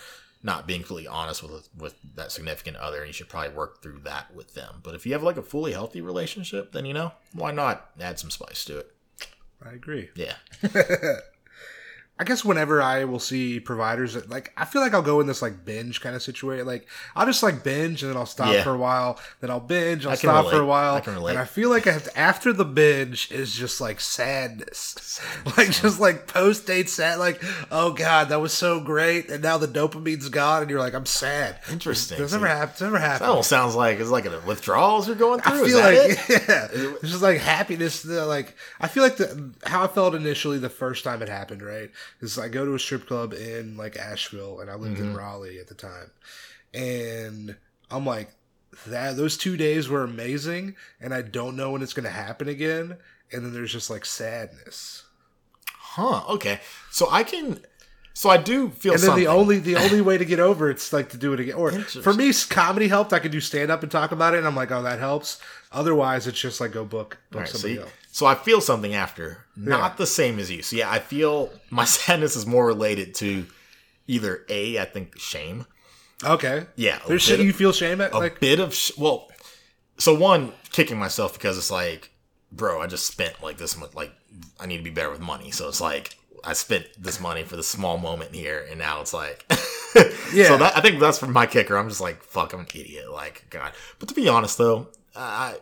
not 0.47 0.67
being 0.67 0.85
fully 0.85 1.07
honest 1.07 1.43
with 1.43 1.69
with 1.77 1.97
that 2.15 2.33
significant 2.33 2.77
other, 2.77 3.01
and 3.01 3.09
you 3.09 3.13
should 3.13 3.29
probably 3.29 3.55
work 3.55 3.83
through 3.83 3.99
that 4.05 4.33
with 4.35 4.55
them. 4.55 4.77
But 4.83 4.95
if 4.95 5.05
you 5.05 5.13
have 5.13 5.23
like 5.23 5.37
a 5.37 5.43
fully 5.43 5.73
healthy 5.73 6.01
relationship, 6.01 6.73
then 6.73 6.87
you 6.87 6.95
know 6.95 7.13
why 7.33 7.51
not 7.51 7.91
add 8.01 8.19
some 8.19 8.31
spice 8.31 8.65
to 8.67 8.79
it. 8.79 8.95
I 9.63 9.73
agree. 9.73 10.09
Yeah, 10.15 10.37
I 12.19 12.25
guess 12.25 12.43
whenever 12.47 12.81
I 12.81 13.05
will 13.05 13.19
see 13.19 13.61
providers 13.61 14.15
that 14.15 14.31
like 14.31 14.51
I 14.57 14.65
feel 14.65 14.81
like 14.81 14.95
I'll 14.95 15.03
go 15.03 15.21
in 15.21 15.27
this 15.27 15.43
like 15.43 15.67
binge 15.67 16.01
kind 16.01 16.17
of 16.17 16.23
situation. 16.23 16.67
Like 16.67 16.87
I'll 17.15 17.27
just 17.27 17.43
like 17.43 17.63
binge 17.63 18.03
and 18.03 18.11
then 18.11 18.17
I'll 18.17 18.25
stop 18.25 18.55
Yeah. 18.55 18.63
for 18.65 18.71
a 18.75 18.79
while. 18.79 19.21
Then 19.41 19.51
I'll 19.51 19.61
binge. 19.61 20.07
I'll 20.07 20.17
stop 20.17 20.49
for 20.49 20.61
a 20.61 20.65
while. 20.67 20.95
I 20.95 21.01
can 21.01 21.13
relate. 21.15 21.33
And 21.33 21.41
I 21.41 21.45
feel 21.45 21.69
like 21.69 21.87
I 21.87 21.93
have 21.93 22.05
to, 22.05 22.19
after 22.19 22.55
the 22.55 22.65
binge 22.65 23.31
is 23.31 23.55
just 23.55 23.83
like 23.83 24.01
sadness, 24.01 25.21
like 25.59 25.71
just 25.71 26.01
like 26.01 26.27
post 26.27 26.67
date 26.67 26.89
sad. 26.89 27.19
Like 27.19 27.43
oh 27.71 27.93
god, 27.93 28.29
that 28.31 28.41
was 28.41 28.53
so 28.53 28.81
great, 28.81 29.29
and 29.31 29.43
now 29.43 29.59
the 29.59 29.69
dopamine's 29.69 30.29
gone, 30.29 30.63
and 30.63 30.71
you're 30.71 30.81
like 30.81 30.95
I'm 30.95 31.07
sad. 31.07 31.59
interesting. 31.71 32.19
Does 32.19 32.31
See, 32.31 32.37
ever 32.37 32.47
happen? 32.47 32.73
Does 32.73 32.83
ever 32.83 32.99
That 32.99 33.23
almost 33.23 33.49
sounds 33.51 33.75
like 33.75 33.99
it's 34.01 34.11
like 34.11 34.27
a 34.27 34.41
withdrawals 34.47 35.07
you're 35.07 35.17
going 35.17 35.41
through. 35.41 35.65
I 35.65 35.69
feel 35.69 35.79
like 35.79 35.97
it? 35.97 36.19
yeah, 36.49 36.69
it's 36.73 37.11
just 37.11 37.23
like 37.23 37.39
happiness. 37.41 38.03
The, 38.03 38.25
like 38.27 38.55
I 38.81 38.89
feel 38.89 39.03
like 39.03 39.17
the 39.17 39.51
how 39.65 39.85
I 39.85 39.87
felt 39.89 40.15
initially 40.15 40.59
the 40.59 40.71
first 40.71 41.05
time 41.05 41.21
it 41.23 41.29
happened. 41.29 41.63
Right, 41.63 41.91
is 42.21 42.39
I 42.39 42.49
go 42.49 42.65
to 42.65 42.75
a 42.75 42.79
strip 42.79 43.07
club 43.07 43.33
in 43.33 43.77
like 43.77 43.97
Asheville, 43.97 44.61
and 44.61 44.71
I 44.71 44.75
lived 44.75 44.97
Mm-hmm. 44.99 45.11
in 45.11 45.17
Raleigh 45.17 45.59
at 45.59 45.69
the 45.69 45.75
time, 45.75 46.11
and 46.75 47.57
I'm 47.91 48.05
like 48.07 48.31
that. 48.87 49.17
Those 49.17 49.37
two 49.37 49.57
days 49.57 49.89
were 49.89 50.03
amazing, 50.05 50.77
and 51.01 51.15
I 51.15 51.23
don't 51.23 51.57
know 51.57 51.71
when 51.73 51.83
it's 51.83 51.93
gonna 51.93 52.11
happen 52.11 52.49
again. 52.49 52.97
And 53.33 53.45
then 53.45 53.53
there's 53.53 53.73
just 53.73 53.91
like 53.91 54.05
sadness. 54.05 55.03
Huh. 55.69 56.23
Okay. 56.35 56.61
So 56.91 57.09
I 57.11 57.25
can. 57.25 57.61
So 58.15 58.31
I 58.31 58.37
do 58.39 58.71
feel 58.71 58.93
And 58.95 59.03
then 59.03 59.07
something. 59.09 59.25
the 59.25 59.31
only 59.31 59.59
the 59.59 59.77
only 59.85 60.01
way 60.01 60.17
to 60.17 60.25
get 60.25 60.39
over 60.41 60.71
it's 60.71 60.93
like 60.93 61.11
to 61.11 61.17
do 61.17 61.33
it 61.33 61.41
again. 61.41 61.55
Or 61.57 61.73
for 61.73 62.13
me, 62.15 62.33
comedy 62.49 62.89
helped. 62.89 63.13
I 63.13 63.19
could 63.19 63.33
do 63.33 63.41
stand 63.41 63.71
up 63.71 63.83
and 63.83 63.91
talk 63.91 64.13
about 64.13 64.35
it, 64.35 64.39
and 64.39 64.47
I'm 64.47 64.55
like, 64.57 64.71
oh, 64.71 64.83
that 64.83 64.99
helps. 65.01 65.41
Otherwise, 65.73 66.27
it's 66.27 66.41
just 66.41 66.61
like 66.61 66.73
go 66.73 66.85
book 66.85 67.19
book 67.31 67.41
Right, 67.43 67.49
somebody 67.49 67.75
see? 67.77 67.81
else. 67.81 67.91
So 68.17 68.25
I 68.25 68.35
feel 68.35 68.63
something 68.63 68.95
after. 68.95 69.45
Not 69.57 69.79
Yeah. 69.93 69.97
the 69.99 70.07
same 70.07 70.39
as 70.39 70.51
you. 70.51 70.63
So 70.63 70.75
yeah, 70.77 70.91
I 70.91 71.01
feel 71.01 71.51
my 71.69 71.85
sadness 71.97 72.35
is 72.35 72.47
more 72.47 72.65
related 72.65 73.15
to 73.17 73.45
either 74.07 74.43
A, 74.49 74.79
I 74.79 74.87
think 74.87 75.19
shame. 75.19 75.67
Okay. 76.25 76.65
Yeah. 76.77 76.99
There's 77.07 77.21
shit 77.21 77.41
of- 77.41 77.45
you 77.45 77.53
feel 77.53 77.73
shame 77.73 78.01
at, 78.01 78.13
a 78.15 78.19
like 78.19 78.41
bit 78.41 78.59
of 78.59 78.75
sh- 78.75 78.93
well 78.97 79.29
so 79.99 80.15
one 80.15 80.55
kicking 80.71 80.99
myself 80.99 81.35
because 81.35 81.59
it's 81.59 81.71
like 81.71 82.11
bro 82.53 82.81
i 82.81 82.87
just 82.87 83.07
spent 83.07 83.43
like 83.43 83.59
this 83.59 83.77
much 83.77 83.93
like 83.95 84.13
i 84.61 84.65
need 84.67 84.79
to 84.79 84.83
be 84.83 84.91
better 84.91 85.11
with 85.11 85.21
money 85.21 85.51
so 85.51 85.69
it's 85.69 85.81
like 85.81 86.17
i 86.45 86.53
spent 86.53 86.87
this 86.99 87.19
money 87.21 87.43
for 87.43 87.57
the 87.57 87.63
small 87.63 87.97
moment 87.99 88.35
here 88.35 88.65
and 88.71 88.79
now 88.79 89.01
it's 89.01 89.13
like 89.15 89.45
Yeah. 90.33 90.49
so 90.49 90.57
that, 90.59 90.77
i 90.77 90.81
think 90.81 91.01
that's 91.01 91.19
for 91.19 91.27
my 91.27 91.47
kicker 91.47 91.77
i'm 91.77 91.89
just 91.89 92.01
like 92.01 92.23
fuck 92.23 92.53
i'm 92.55 92.61
an 92.61 92.67
idiot 92.75 93.11
like 93.11 93.47
god 93.51 93.73
but 93.99 94.09
to 94.09 94.15
be 94.15 94.29
honest 94.29 94.57
though 94.59 94.89
i 95.15 95.57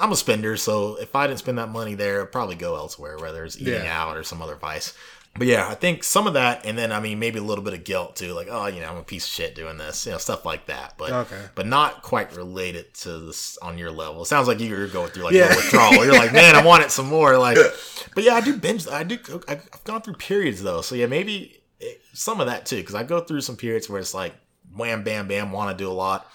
i'm 0.00 0.12
a 0.12 0.16
spender 0.16 0.56
so 0.56 0.96
if 0.96 1.14
i 1.16 1.26
didn't 1.26 1.38
spend 1.38 1.58
that 1.58 1.68
money 1.68 1.94
there 1.94 2.22
i'd 2.22 2.32
probably 2.32 2.54
go 2.56 2.76
elsewhere 2.76 3.16
whether 3.18 3.44
it's 3.44 3.56
eating 3.60 3.74
Yeah. 3.84 4.02
out 4.02 4.16
or 4.16 4.22
some 4.22 4.40
other 4.42 4.56
vice 4.56 4.94
but 5.36 5.46
yeah, 5.46 5.68
I 5.68 5.74
think 5.76 6.02
some 6.02 6.26
of 6.26 6.34
that, 6.34 6.66
and 6.66 6.76
then 6.76 6.90
I 6.90 6.98
mean 6.98 7.20
maybe 7.20 7.38
a 7.38 7.42
little 7.42 7.62
bit 7.62 7.72
of 7.72 7.84
guilt 7.84 8.16
too, 8.16 8.32
like 8.32 8.48
oh, 8.50 8.66
you 8.66 8.80
know, 8.80 8.88
I'm 8.88 8.96
a 8.96 9.04
piece 9.04 9.24
of 9.24 9.30
shit 9.30 9.54
doing 9.54 9.76
this, 9.78 10.04
you 10.04 10.10
know, 10.10 10.18
stuff 10.18 10.44
like 10.44 10.66
that. 10.66 10.94
But 10.98 11.12
Okay. 11.12 11.40
but 11.54 11.64
not 11.66 12.02
quite 12.02 12.34
related 12.34 12.92
to 13.02 13.18
this 13.20 13.56
on 13.58 13.78
your 13.78 13.92
level. 13.92 14.22
It 14.22 14.24
sounds 14.24 14.48
like 14.48 14.58
you're 14.58 14.88
going 14.88 15.10
through 15.10 15.24
like 15.24 15.34
Yeah. 15.34 15.52
a 15.52 15.56
withdrawal. 15.56 16.04
You're 16.04 16.14
like, 16.18 16.32
man, 16.32 16.56
I 16.56 16.64
want 16.64 16.82
it 16.82 16.90
some 16.90 17.06
more. 17.06 17.38
Like, 17.38 17.56
but 18.16 18.24
yeah, 18.24 18.34
I 18.34 18.40
do 18.40 18.56
binge. 18.56 18.88
I 18.88 19.04
do. 19.04 19.18
I've 19.46 19.84
gone 19.84 20.02
through 20.02 20.14
periods 20.14 20.60
though, 20.60 20.80
so 20.80 20.96
yeah, 20.96 21.06
maybe 21.06 21.62
it, 21.78 22.00
some 22.14 22.40
of 22.40 22.48
that 22.48 22.66
too, 22.66 22.78
because 22.78 22.96
I 22.96 23.04
go 23.04 23.20
through 23.20 23.42
some 23.42 23.54
periods 23.56 23.88
where 23.88 24.00
it's 24.00 24.14
like 24.14 24.34
wham, 24.74 25.04
bam, 25.04 25.28
bam, 25.28 25.52
want 25.52 25.70
to 25.70 25.80
do 25.84 25.88
a 25.88 25.92
lot, 25.92 26.26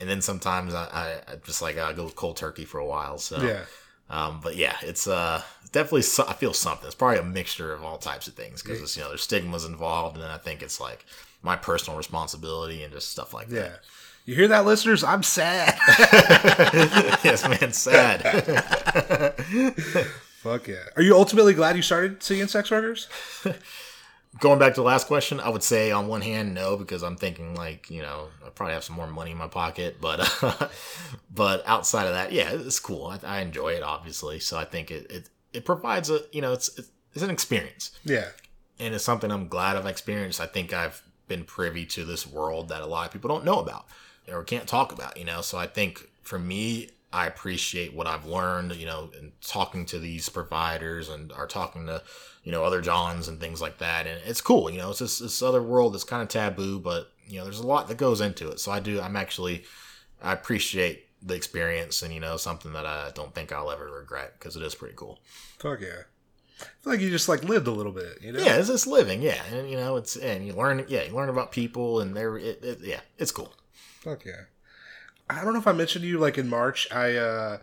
and 0.00 0.08
then 0.08 0.20
sometimes 0.20 0.74
I, 0.74 1.20
I, 1.26 1.36
just 1.44 1.62
like 1.62 1.78
I 1.78 1.92
go 1.92 2.08
cold 2.08 2.36
turkey 2.36 2.64
for 2.64 2.78
a 2.78 2.86
while. 2.86 3.18
So 3.18 3.40
yeah. 3.42 3.62
um, 4.10 4.40
but 4.42 4.56
yeah, 4.56 4.76
it's 4.82 5.06
uh 5.06 5.42
definitely 5.72 6.02
so- 6.02 6.26
I 6.28 6.34
feel 6.34 6.52
something. 6.52 6.86
It's 6.86 6.94
probably 6.94 7.18
a 7.18 7.24
mixture 7.24 7.72
of 7.72 7.84
all 7.84 7.98
types 7.98 8.28
of 8.28 8.34
things 8.34 8.62
because 8.62 8.80
it's 8.80 8.96
you 8.96 9.02
know 9.02 9.08
there's 9.08 9.22
stigmas 9.22 9.64
involved, 9.64 10.16
and 10.16 10.24
then 10.24 10.30
I 10.30 10.38
think 10.38 10.62
it's 10.62 10.80
like 10.80 11.04
my 11.42 11.56
personal 11.56 11.96
responsibility 11.96 12.82
and 12.82 12.92
just 12.92 13.10
stuff 13.10 13.32
like 13.34 13.48
that. 13.48 13.54
Yeah. 13.54 13.76
You 14.24 14.34
hear 14.34 14.48
that, 14.48 14.66
listeners? 14.66 15.02
I'm 15.02 15.22
sad. 15.22 15.78
yes, 17.24 17.48
man, 17.48 17.72
sad. 17.72 18.20
Fuck 20.42 20.68
yeah. 20.68 20.84
Are 20.96 21.02
you 21.02 21.14
ultimately 21.16 21.54
glad 21.54 21.76
you 21.76 21.82
started 21.82 22.22
seeing 22.22 22.46
sex 22.46 22.70
workers? 22.70 23.08
Going 24.40 24.58
back 24.58 24.74
to 24.74 24.80
the 24.80 24.86
last 24.86 25.06
question, 25.06 25.40
I 25.40 25.48
would 25.48 25.62
say 25.62 25.90
on 25.90 26.06
one 26.06 26.20
hand 26.20 26.54
no 26.54 26.76
because 26.76 27.02
I'm 27.02 27.16
thinking 27.16 27.54
like 27.54 27.90
you 27.90 28.02
know 28.02 28.28
I 28.46 28.50
probably 28.50 28.74
have 28.74 28.84
some 28.84 28.94
more 28.96 29.06
money 29.06 29.32
in 29.32 29.36
my 29.38 29.48
pocket, 29.48 29.96
but 30.00 30.20
but 31.34 31.66
outside 31.66 32.06
of 32.06 32.12
that, 32.12 32.30
yeah, 32.32 32.50
it's 32.52 32.78
cool. 32.78 33.06
I, 33.06 33.18
I 33.26 33.40
enjoy 33.40 33.70
it 33.72 33.82
obviously, 33.82 34.38
so 34.40 34.58
I 34.58 34.64
think 34.64 34.90
it 34.90 35.10
it, 35.10 35.30
it 35.52 35.64
provides 35.64 36.10
a 36.10 36.20
you 36.30 36.40
know 36.42 36.52
it's 36.52 36.68
it's 37.14 37.22
an 37.22 37.30
experience. 37.30 37.92
Yeah. 38.04 38.28
and 38.78 38.94
it's 38.94 39.04
something 39.04 39.30
I'm 39.30 39.48
glad 39.48 39.76
I've 39.76 39.86
experienced. 39.86 40.40
I 40.40 40.46
think 40.46 40.72
I've 40.72 41.02
been 41.26 41.44
privy 41.44 41.84
to 41.86 42.04
this 42.04 42.26
world 42.26 42.68
that 42.68 42.80
a 42.82 42.86
lot 42.86 43.06
of 43.06 43.12
people 43.12 43.28
don't 43.28 43.44
know 43.44 43.58
about 43.60 43.86
or 44.30 44.44
can't 44.44 44.66
talk 44.68 44.92
about, 44.92 45.16
you 45.16 45.24
know. 45.24 45.40
So 45.40 45.58
I 45.58 45.66
think 45.66 46.08
for 46.22 46.38
me, 46.38 46.90
I 47.12 47.26
appreciate 47.26 47.94
what 47.94 48.06
I've 48.06 48.26
learned, 48.26 48.74
you 48.74 48.86
know, 48.86 49.10
in 49.18 49.32
talking 49.40 49.86
to 49.86 49.98
these 49.98 50.28
providers 50.28 51.08
and 51.08 51.32
are 51.32 51.46
talking 51.46 51.86
to, 51.86 52.02
you 52.48 52.52
know, 52.52 52.64
other 52.64 52.80
Johns 52.80 53.28
and 53.28 53.38
things 53.38 53.60
like 53.60 53.76
that. 53.76 54.06
And 54.06 54.22
it's 54.24 54.40
cool, 54.40 54.70
you 54.70 54.78
know, 54.78 54.88
it's 54.88 55.00
just 55.00 55.20
this 55.20 55.42
other 55.42 55.62
world 55.62 55.92
that's 55.92 56.02
kind 56.02 56.22
of 56.22 56.28
taboo, 56.28 56.78
but 56.78 57.12
you 57.26 57.36
know, 57.36 57.44
there's 57.44 57.60
a 57.60 57.66
lot 57.66 57.88
that 57.88 57.98
goes 57.98 58.22
into 58.22 58.48
it. 58.48 58.58
So 58.58 58.72
I 58.72 58.80
do, 58.80 59.02
I'm 59.02 59.16
actually, 59.16 59.64
I 60.22 60.32
appreciate 60.32 61.04
the 61.20 61.34
experience 61.34 62.00
and, 62.00 62.14
you 62.14 62.20
know, 62.20 62.38
something 62.38 62.72
that 62.72 62.86
I 62.86 63.10
don't 63.14 63.34
think 63.34 63.52
I'll 63.52 63.70
ever 63.70 63.92
regret 63.92 64.32
because 64.38 64.56
it 64.56 64.62
is 64.62 64.74
pretty 64.74 64.94
cool. 64.96 65.18
Fuck 65.58 65.82
yeah. 65.82 66.04
I 66.58 66.64
feel 66.80 66.94
like 66.94 67.02
you 67.02 67.10
just 67.10 67.28
like 67.28 67.44
lived 67.44 67.66
a 67.66 67.70
little 67.70 67.92
bit, 67.92 68.16
you 68.22 68.32
know? 68.32 68.40
Yeah, 68.40 68.56
it's 68.56 68.68
just 68.68 68.86
living. 68.86 69.20
Yeah, 69.20 69.42
and 69.52 69.70
you 69.70 69.76
know, 69.76 69.96
it's 69.96 70.16
and 70.16 70.46
you 70.46 70.54
learn. 70.54 70.86
Yeah, 70.88 71.02
you 71.02 71.14
learn 71.14 71.28
about 71.28 71.52
people, 71.52 72.00
and 72.00 72.16
they're. 72.16 72.38
It, 72.38 72.64
it, 72.64 72.78
yeah, 72.82 73.00
it's 73.18 73.30
cool. 73.30 73.52
Fuck 74.00 74.24
yeah. 74.24 74.44
I 75.28 75.44
don't 75.44 75.52
know 75.52 75.60
if 75.60 75.66
I 75.66 75.72
mentioned 75.72 76.02
to 76.02 76.08
you 76.08 76.18
like 76.18 76.38
in 76.38 76.48
March, 76.48 76.90
I 76.90 77.14
uh 77.14 77.58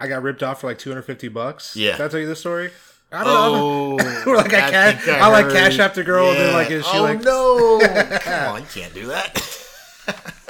I 0.00 0.08
got 0.08 0.22
ripped 0.22 0.42
off 0.42 0.60
for 0.60 0.66
like 0.66 0.78
250 0.78 1.28
bucks. 1.28 1.76
Yeah. 1.76 1.92
Did 1.96 2.00
I 2.04 2.08
tell 2.08 2.20
you 2.20 2.26
this 2.26 2.40
story? 2.40 2.72
I 3.14 3.24
don't 3.24 3.32
know. 3.52 3.98
Oh, 4.00 4.24
Or 4.30 4.36
like 4.36 4.52
I 4.54 4.70
cash- 4.70 5.04
think 5.04 5.18
I, 5.18 5.28
like 5.28 5.50
cash 5.52 5.78
after 5.78 6.02
girl, 6.02 6.28
and 6.30 6.38
then, 6.38 6.52
like, 6.54 6.70
is 6.70 6.84
she 6.86 6.96
oh 6.98 7.02
like- 7.02 7.22
no, 7.22 7.78
come 8.20 8.54
on, 8.56 8.60
you 8.62 8.66
can't 8.72 8.92
do 8.94 9.06
that. 9.06 9.60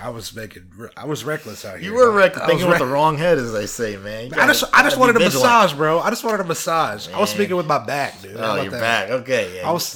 I 0.00 0.10
was 0.10 0.32
making 0.34 0.62
I 0.96 1.06
was 1.06 1.24
reckless 1.24 1.64
out 1.64 1.80
here. 1.80 1.90
You 1.90 1.96
were 1.96 2.12
reckless, 2.12 2.44
I 2.44 2.46
thinking 2.46 2.68
with 2.68 2.78
the 2.78 2.86
wrong 2.86 3.18
head, 3.18 3.36
as 3.36 3.52
they 3.52 3.66
say, 3.66 3.96
man. 3.96 4.26
I 4.26 4.28
gotta- 4.28 4.46
just 4.52 4.64
I 4.72 4.82
just 4.84 4.96
wanted 4.96 5.16
a 5.16 5.18
vigilant. 5.18 5.44
massage, 5.44 5.72
bro. 5.74 5.98
I 6.00 6.10
just 6.10 6.22
wanted 6.24 6.40
a 6.40 6.44
massage. 6.44 7.08
I 7.08 7.18
was 7.18 7.30
speaking 7.30 7.56
with 7.56 7.66
my 7.66 7.84
back, 7.84 8.20
dude. 8.22 8.36
Oh, 8.38 8.54
you're 8.62 8.70
that? 8.70 8.80
back. 8.80 9.10
Okay, 9.22 9.56
yeah. 9.56 9.68
I 9.68 9.72
was 9.72 9.92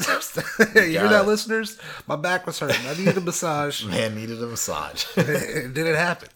you 0.75 0.83
hear 0.83 1.09
that 1.09 1.27
listeners? 1.27 1.79
My 2.09 2.17
back 2.17 2.47
was 2.47 2.59
hurting. 2.59 2.85
I 2.87 2.95
needed 2.95 3.17
a 3.17 3.21
massage. 3.21 3.85
man 3.85 4.15
needed 4.17 4.43
a 4.43 4.47
massage. 4.47 5.05
Did 5.15 5.77
it 5.79 5.97
happen. 5.97 6.29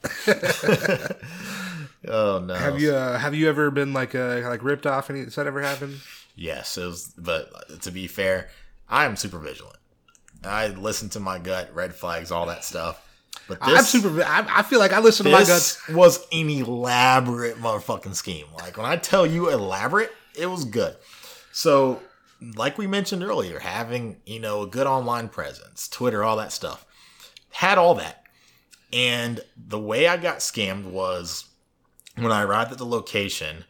Oh 2.07 2.43
no. 2.45 2.55
Have 2.55 2.81
you 2.81 2.95
uh, 2.95 3.19
have 3.19 3.35
you 3.35 3.49
ever 3.49 3.71
been 3.71 3.93
like 3.93 4.15
uh, 4.15 4.41
like 4.45 4.63
ripped 4.63 4.87
off? 4.87 5.11
Any 5.11 5.21
has 5.25 5.35
that 5.37 5.47
ever 5.47 5.63
happened? 5.63 6.01
Yes, 6.35 6.77
it 6.77 6.85
was. 6.85 7.13
But 7.17 7.83
to 7.83 7.91
be 7.91 8.07
fair, 8.07 8.49
I 8.89 9.05
am 9.05 9.17
super 9.17 9.39
vigilant. 9.39 9.77
I 10.45 10.69
listen 10.69 11.09
to 11.11 11.21
my 11.21 11.39
gut, 11.39 11.75
red 11.75 11.95
flags, 11.95 12.31
all 12.31 12.47
that 12.47 12.65
stuff. 12.65 13.03
But 13.49 13.61
this, 13.61 13.79
I'm 13.79 13.85
super. 13.85 14.23
I, 14.23 14.47
I 14.49 14.63
feel 14.63 14.79
like 14.79 14.93
I 14.93 15.01
listen 15.01 15.25
to 15.27 15.33
my. 15.33 15.45
This 15.45 15.81
was 15.89 16.27
an 16.33 16.51
elaborate 16.51 17.57
motherfucking 17.57 18.15
scheme. 18.15 18.47
Like 18.59 18.77
when 18.77 18.87
I 18.87 18.97
tell 18.97 19.27
you 19.27 19.51
elaborate, 19.51 20.11
it 20.35 20.47
was 20.47 20.65
good. 20.65 20.97
So, 21.53 22.03
like 22.57 22.77
we 22.77 22.87
mentioned 22.87 23.23
earlier, 23.23 23.61
having 23.61 24.17
you 24.27 24.41
know 24.41 24.63
a 24.63 24.67
good 24.67 24.87
online 24.87 25.29
presence, 25.29 25.89
Twitter, 25.89 26.25
all 26.25 26.37
that 26.37 26.53
stuff, 26.53 26.85
had 27.51 27.79
all 27.79 27.95
that. 27.95 28.25
And 28.93 29.41
the 29.57 29.79
way 29.79 30.07
I 30.09 30.17
got 30.17 30.39
scammed 30.39 30.85
was 30.85 31.45
when 32.17 32.33
I 32.33 32.43
arrived 32.43 32.73
at 32.73 32.79
the 32.79 32.87
location. 32.87 33.65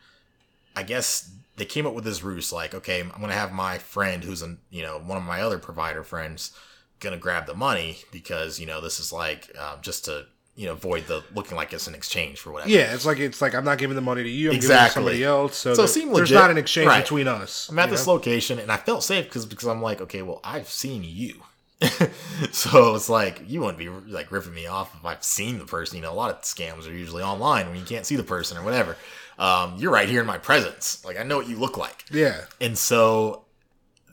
I 0.74 0.82
guess 0.82 1.30
they 1.56 1.64
came 1.64 1.86
up 1.86 1.94
with 1.94 2.04
this 2.04 2.22
ruse, 2.22 2.52
like, 2.52 2.74
okay, 2.74 3.00
I'm 3.00 3.20
gonna 3.20 3.32
have 3.32 3.52
my 3.52 3.78
friend, 3.78 4.22
who's 4.22 4.42
a 4.42 4.56
you 4.70 4.82
know 4.82 4.98
one 4.98 5.16
of 5.18 5.24
my 5.24 5.40
other 5.40 5.58
provider 5.58 6.02
friends, 6.02 6.52
gonna 7.00 7.16
grab 7.16 7.46
the 7.46 7.54
money 7.54 7.98
because 8.12 8.60
you 8.60 8.66
know 8.66 8.80
this 8.80 9.00
is 9.00 9.12
like 9.12 9.50
uh, 9.58 9.78
just 9.80 10.04
to 10.04 10.26
you 10.54 10.66
know 10.66 10.72
avoid 10.72 11.06
the 11.06 11.24
looking 11.34 11.56
like 11.56 11.72
it's 11.72 11.86
an 11.86 11.94
exchange 11.94 12.40
for 12.40 12.52
whatever. 12.52 12.70
Yeah, 12.70 12.92
it's 12.92 13.06
like 13.06 13.18
it's 13.18 13.40
like 13.40 13.54
I'm 13.54 13.64
not 13.64 13.78
giving 13.78 13.94
the 13.96 14.02
money 14.02 14.22
to 14.22 14.28
you. 14.28 14.50
I'm 14.50 14.56
giving 14.56 14.70
it 14.70 14.74
Exactly. 14.74 14.88
to 14.88 14.92
somebody 14.92 15.24
else. 15.24 15.56
So, 15.56 15.72
So 15.74 15.84
it 15.84 15.88
seemed 15.88 16.14
there's 16.14 16.30
not 16.30 16.50
an 16.50 16.58
exchange 16.58 16.88
Right. 16.88 17.02
between 17.02 17.26
us. 17.26 17.68
I'm 17.70 17.78
at 17.78 17.88
this 17.90 18.06
know? 18.06 18.12
location 18.14 18.58
and 18.58 18.70
I 18.70 18.76
felt 18.76 19.02
safe 19.02 19.24
because 19.24 19.46
because 19.46 19.66
I'm 19.68 19.80
like, 19.80 20.00
okay, 20.02 20.20
well, 20.22 20.40
I've 20.44 20.68
seen 20.68 21.02
you. 21.04 21.42
so 22.52 22.94
it's 22.94 23.08
like 23.08 23.42
you 23.46 23.60
wouldn't 23.60 23.78
be 23.78 23.88
like 23.88 24.32
ripping 24.32 24.54
me 24.54 24.66
off 24.66 24.94
if 24.98 25.04
I've 25.04 25.22
seen 25.22 25.58
the 25.58 25.66
person. 25.66 25.96
You 25.96 26.02
know, 26.02 26.12
a 26.12 26.14
lot 26.14 26.30
of 26.30 26.40
scams 26.42 26.88
are 26.88 26.92
usually 26.92 27.22
online 27.22 27.66
when 27.66 27.76
you 27.76 27.84
can't 27.84 28.06
see 28.06 28.16
the 28.16 28.22
person 28.22 28.56
or 28.56 28.62
whatever. 28.62 28.96
Um, 29.38 29.74
you're 29.76 29.92
right 29.92 30.08
here 30.08 30.20
in 30.20 30.26
my 30.26 30.38
presence. 30.38 31.04
Like 31.04 31.18
I 31.18 31.22
know 31.22 31.36
what 31.36 31.48
you 31.48 31.56
look 31.56 31.76
like. 31.76 32.04
Yeah, 32.10 32.44
And 32.60 32.78
so, 32.78 33.44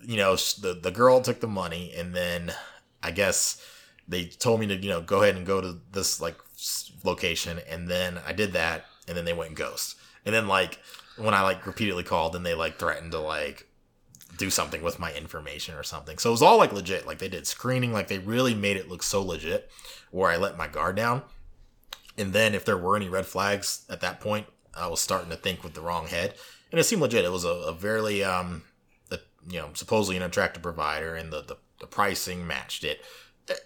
you 0.03 0.17
know, 0.17 0.35
the 0.35 0.77
the 0.81 0.91
girl 0.91 1.21
took 1.21 1.39
the 1.39 1.47
money, 1.47 1.93
and 1.95 2.13
then 2.13 2.53
I 3.01 3.11
guess 3.11 3.65
they 4.07 4.25
told 4.25 4.59
me 4.59 4.67
to, 4.67 4.75
you 4.75 4.89
know, 4.89 5.01
go 5.01 5.23
ahead 5.23 5.37
and 5.37 5.45
go 5.45 5.61
to 5.61 5.79
this 5.93 6.19
like 6.19 6.35
location, 7.05 7.59
and 7.69 7.87
then 7.87 8.19
I 8.27 8.33
did 8.33 8.53
that, 8.53 8.85
and 9.07 9.15
then 9.15 9.23
they 9.23 9.33
went 9.33 9.55
ghost. 9.55 9.95
And 10.25 10.35
then 10.35 10.47
like 10.47 10.79
when 11.17 11.33
I 11.33 11.41
like 11.41 11.65
repeatedly 11.65 12.03
called, 12.03 12.33
then 12.33 12.43
they 12.43 12.53
like 12.53 12.77
threatened 12.77 13.13
to 13.13 13.19
like 13.19 13.67
do 14.37 14.49
something 14.49 14.81
with 14.81 14.99
my 14.99 15.13
information 15.13 15.75
or 15.75 15.83
something. 15.83 16.17
So 16.17 16.29
it 16.29 16.31
was 16.31 16.41
all 16.41 16.57
like 16.57 16.73
legit. 16.73 17.05
Like 17.05 17.19
they 17.19 17.29
did 17.29 17.47
screening, 17.47 17.93
like 17.93 18.07
they 18.07 18.19
really 18.19 18.53
made 18.53 18.77
it 18.77 18.89
look 18.89 19.03
so 19.03 19.21
legit. 19.21 19.69
Where 20.11 20.29
I 20.29 20.37
let 20.37 20.57
my 20.57 20.67
guard 20.67 20.95
down, 20.95 21.23
and 22.17 22.33
then 22.33 22.53
if 22.53 22.65
there 22.65 22.77
were 22.77 22.95
any 22.95 23.09
red 23.09 23.25
flags 23.25 23.85
at 23.89 24.01
that 24.01 24.19
point, 24.19 24.45
I 24.75 24.87
was 24.87 25.01
starting 25.01 25.29
to 25.31 25.35
think 25.35 25.63
with 25.63 25.73
the 25.73 25.81
wrong 25.81 26.07
head, 26.07 26.35
and 26.71 26.79
it 26.79 26.83
seemed 26.83 27.01
legit. 27.01 27.25
It 27.25 27.31
was 27.31 27.45
a, 27.45 27.49
a 27.49 27.73
very 27.73 28.23
um, 28.23 28.63
the, 29.09 29.21
you 29.49 29.59
know, 29.59 29.69
supposedly 29.73 30.17
an 30.17 30.23
attractive 30.23 30.61
provider, 30.61 31.15
and 31.15 31.33
the, 31.33 31.41
the 31.41 31.57
the 31.79 31.87
pricing 31.87 32.45
matched 32.45 32.83
it. 32.83 33.01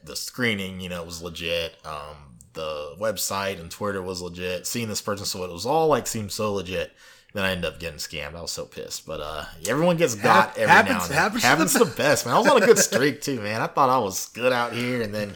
The 0.04 0.16
screening, 0.16 0.80
you 0.80 0.90
know, 0.90 1.04
was 1.04 1.22
legit. 1.22 1.76
Um, 1.86 2.38
the 2.54 2.96
website 3.00 3.60
and 3.60 3.70
Twitter 3.70 4.02
was 4.02 4.22
legit. 4.22 4.66
Seeing 4.66 4.88
this 4.88 5.02
person, 5.02 5.26
so 5.26 5.44
it 5.44 5.52
was 5.52 5.66
all 5.66 5.88
like 5.88 6.08
seemed 6.08 6.32
so 6.32 6.54
legit. 6.54 6.94
Then 7.38 7.46
I 7.46 7.52
ended 7.52 7.66
up 7.72 7.80
getting 7.80 8.00
scammed. 8.00 8.34
I 8.36 8.42
was 8.42 8.50
so 8.50 8.66
pissed. 8.66 9.06
But 9.06 9.22
uh, 9.22 9.46
everyone 9.68 9.96
gets 9.98 10.16
got 10.16 10.48
Hap- 10.50 10.58
every 10.58 10.68
happens- 10.74 10.90
now 10.90 11.02
and 11.04 11.12
then. 11.12 11.18
happens 11.20 11.44
Happens, 11.44 11.74
the 11.74 11.80
to 11.80 11.86
the 11.86 11.96
best, 11.96 12.26
man. 12.26 12.34
I 12.34 12.40
was 12.40 12.48
on 12.48 12.64
a 12.64 12.66
good 12.66 12.80
streak 12.90 13.22
too, 13.22 13.40
man. 13.40 13.62
I 13.62 13.68
thought 13.68 13.90
I 13.92 14.00
was 14.00 14.30
good 14.30 14.52
out 14.52 14.74
here, 14.74 15.04
and 15.04 15.14
then 15.14 15.36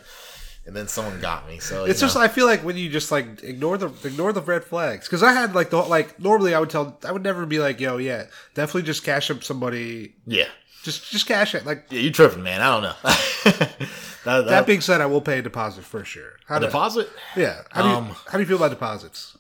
and 0.66 0.76
then 0.76 0.88
someone 0.88 1.22
got 1.22 1.48
me. 1.48 1.60
So 1.60 1.86
it's 1.86 2.00
just 2.00 2.16
know. 2.16 2.22
I 2.22 2.28
feel 2.28 2.48
like 2.48 2.64
when 2.64 2.76
you 2.76 2.90
just 2.90 3.12
like 3.12 3.44
ignore 3.44 3.78
the 3.78 3.92
ignore 4.04 4.34
the 4.34 4.42
red 4.42 4.64
flags 4.64 5.06
because 5.08 5.22
I 5.22 5.32
had 5.32 5.54
like 5.54 5.70
the 5.70 5.78
like 5.78 6.20
normally 6.20 6.56
I 6.56 6.60
would 6.60 6.72
tell 6.72 6.98
I 7.06 7.12
would 7.12 7.22
never 7.24 7.46
be 7.46 7.60
like 7.60 7.80
yo 7.80 7.98
yeah 7.98 8.26
definitely 8.56 8.84
just 8.84 9.04
cash 9.04 9.30
up 9.30 9.44
somebody 9.44 10.16
yeah. 10.26 10.48
Just 10.84 11.12
just 11.12 11.28
cash 11.28 11.54
it. 11.54 11.68
Like 11.68 11.86
Yeah, 11.92 12.00
you 12.00 12.10
tripping, 12.12 12.42
man. 12.42 12.62
I 12.62 12.74
don't 12.74 12.82
know. 12.82 12.96
that, 13.04 13.78
that, 14.26 14.46
that 14.48 14.66
being 14.66 14.82
said, 14.82 15.00
I 15.02 15.06
will 15.06 15.22
pay 15.22 15.38
a 15.38 15.42
deposit 15.44 15.84
for 15.84 16.04
sure. 16.04 16.34
How 16.48 16.58
a 16.58 16.60
do- 16.62 16.66
deposit? 16.66 17.08
Yeah. 17.36 17.62
How 17.72 17.82
do 17.84 17.88
you 17.90 17.94
Um, 17.96 18.06
how 18.28 18.34
do 18.34 18.40
you 18.40 18.46
feel 18.48 18.58
about 18.58 18.72
deposits? 18.72 19.38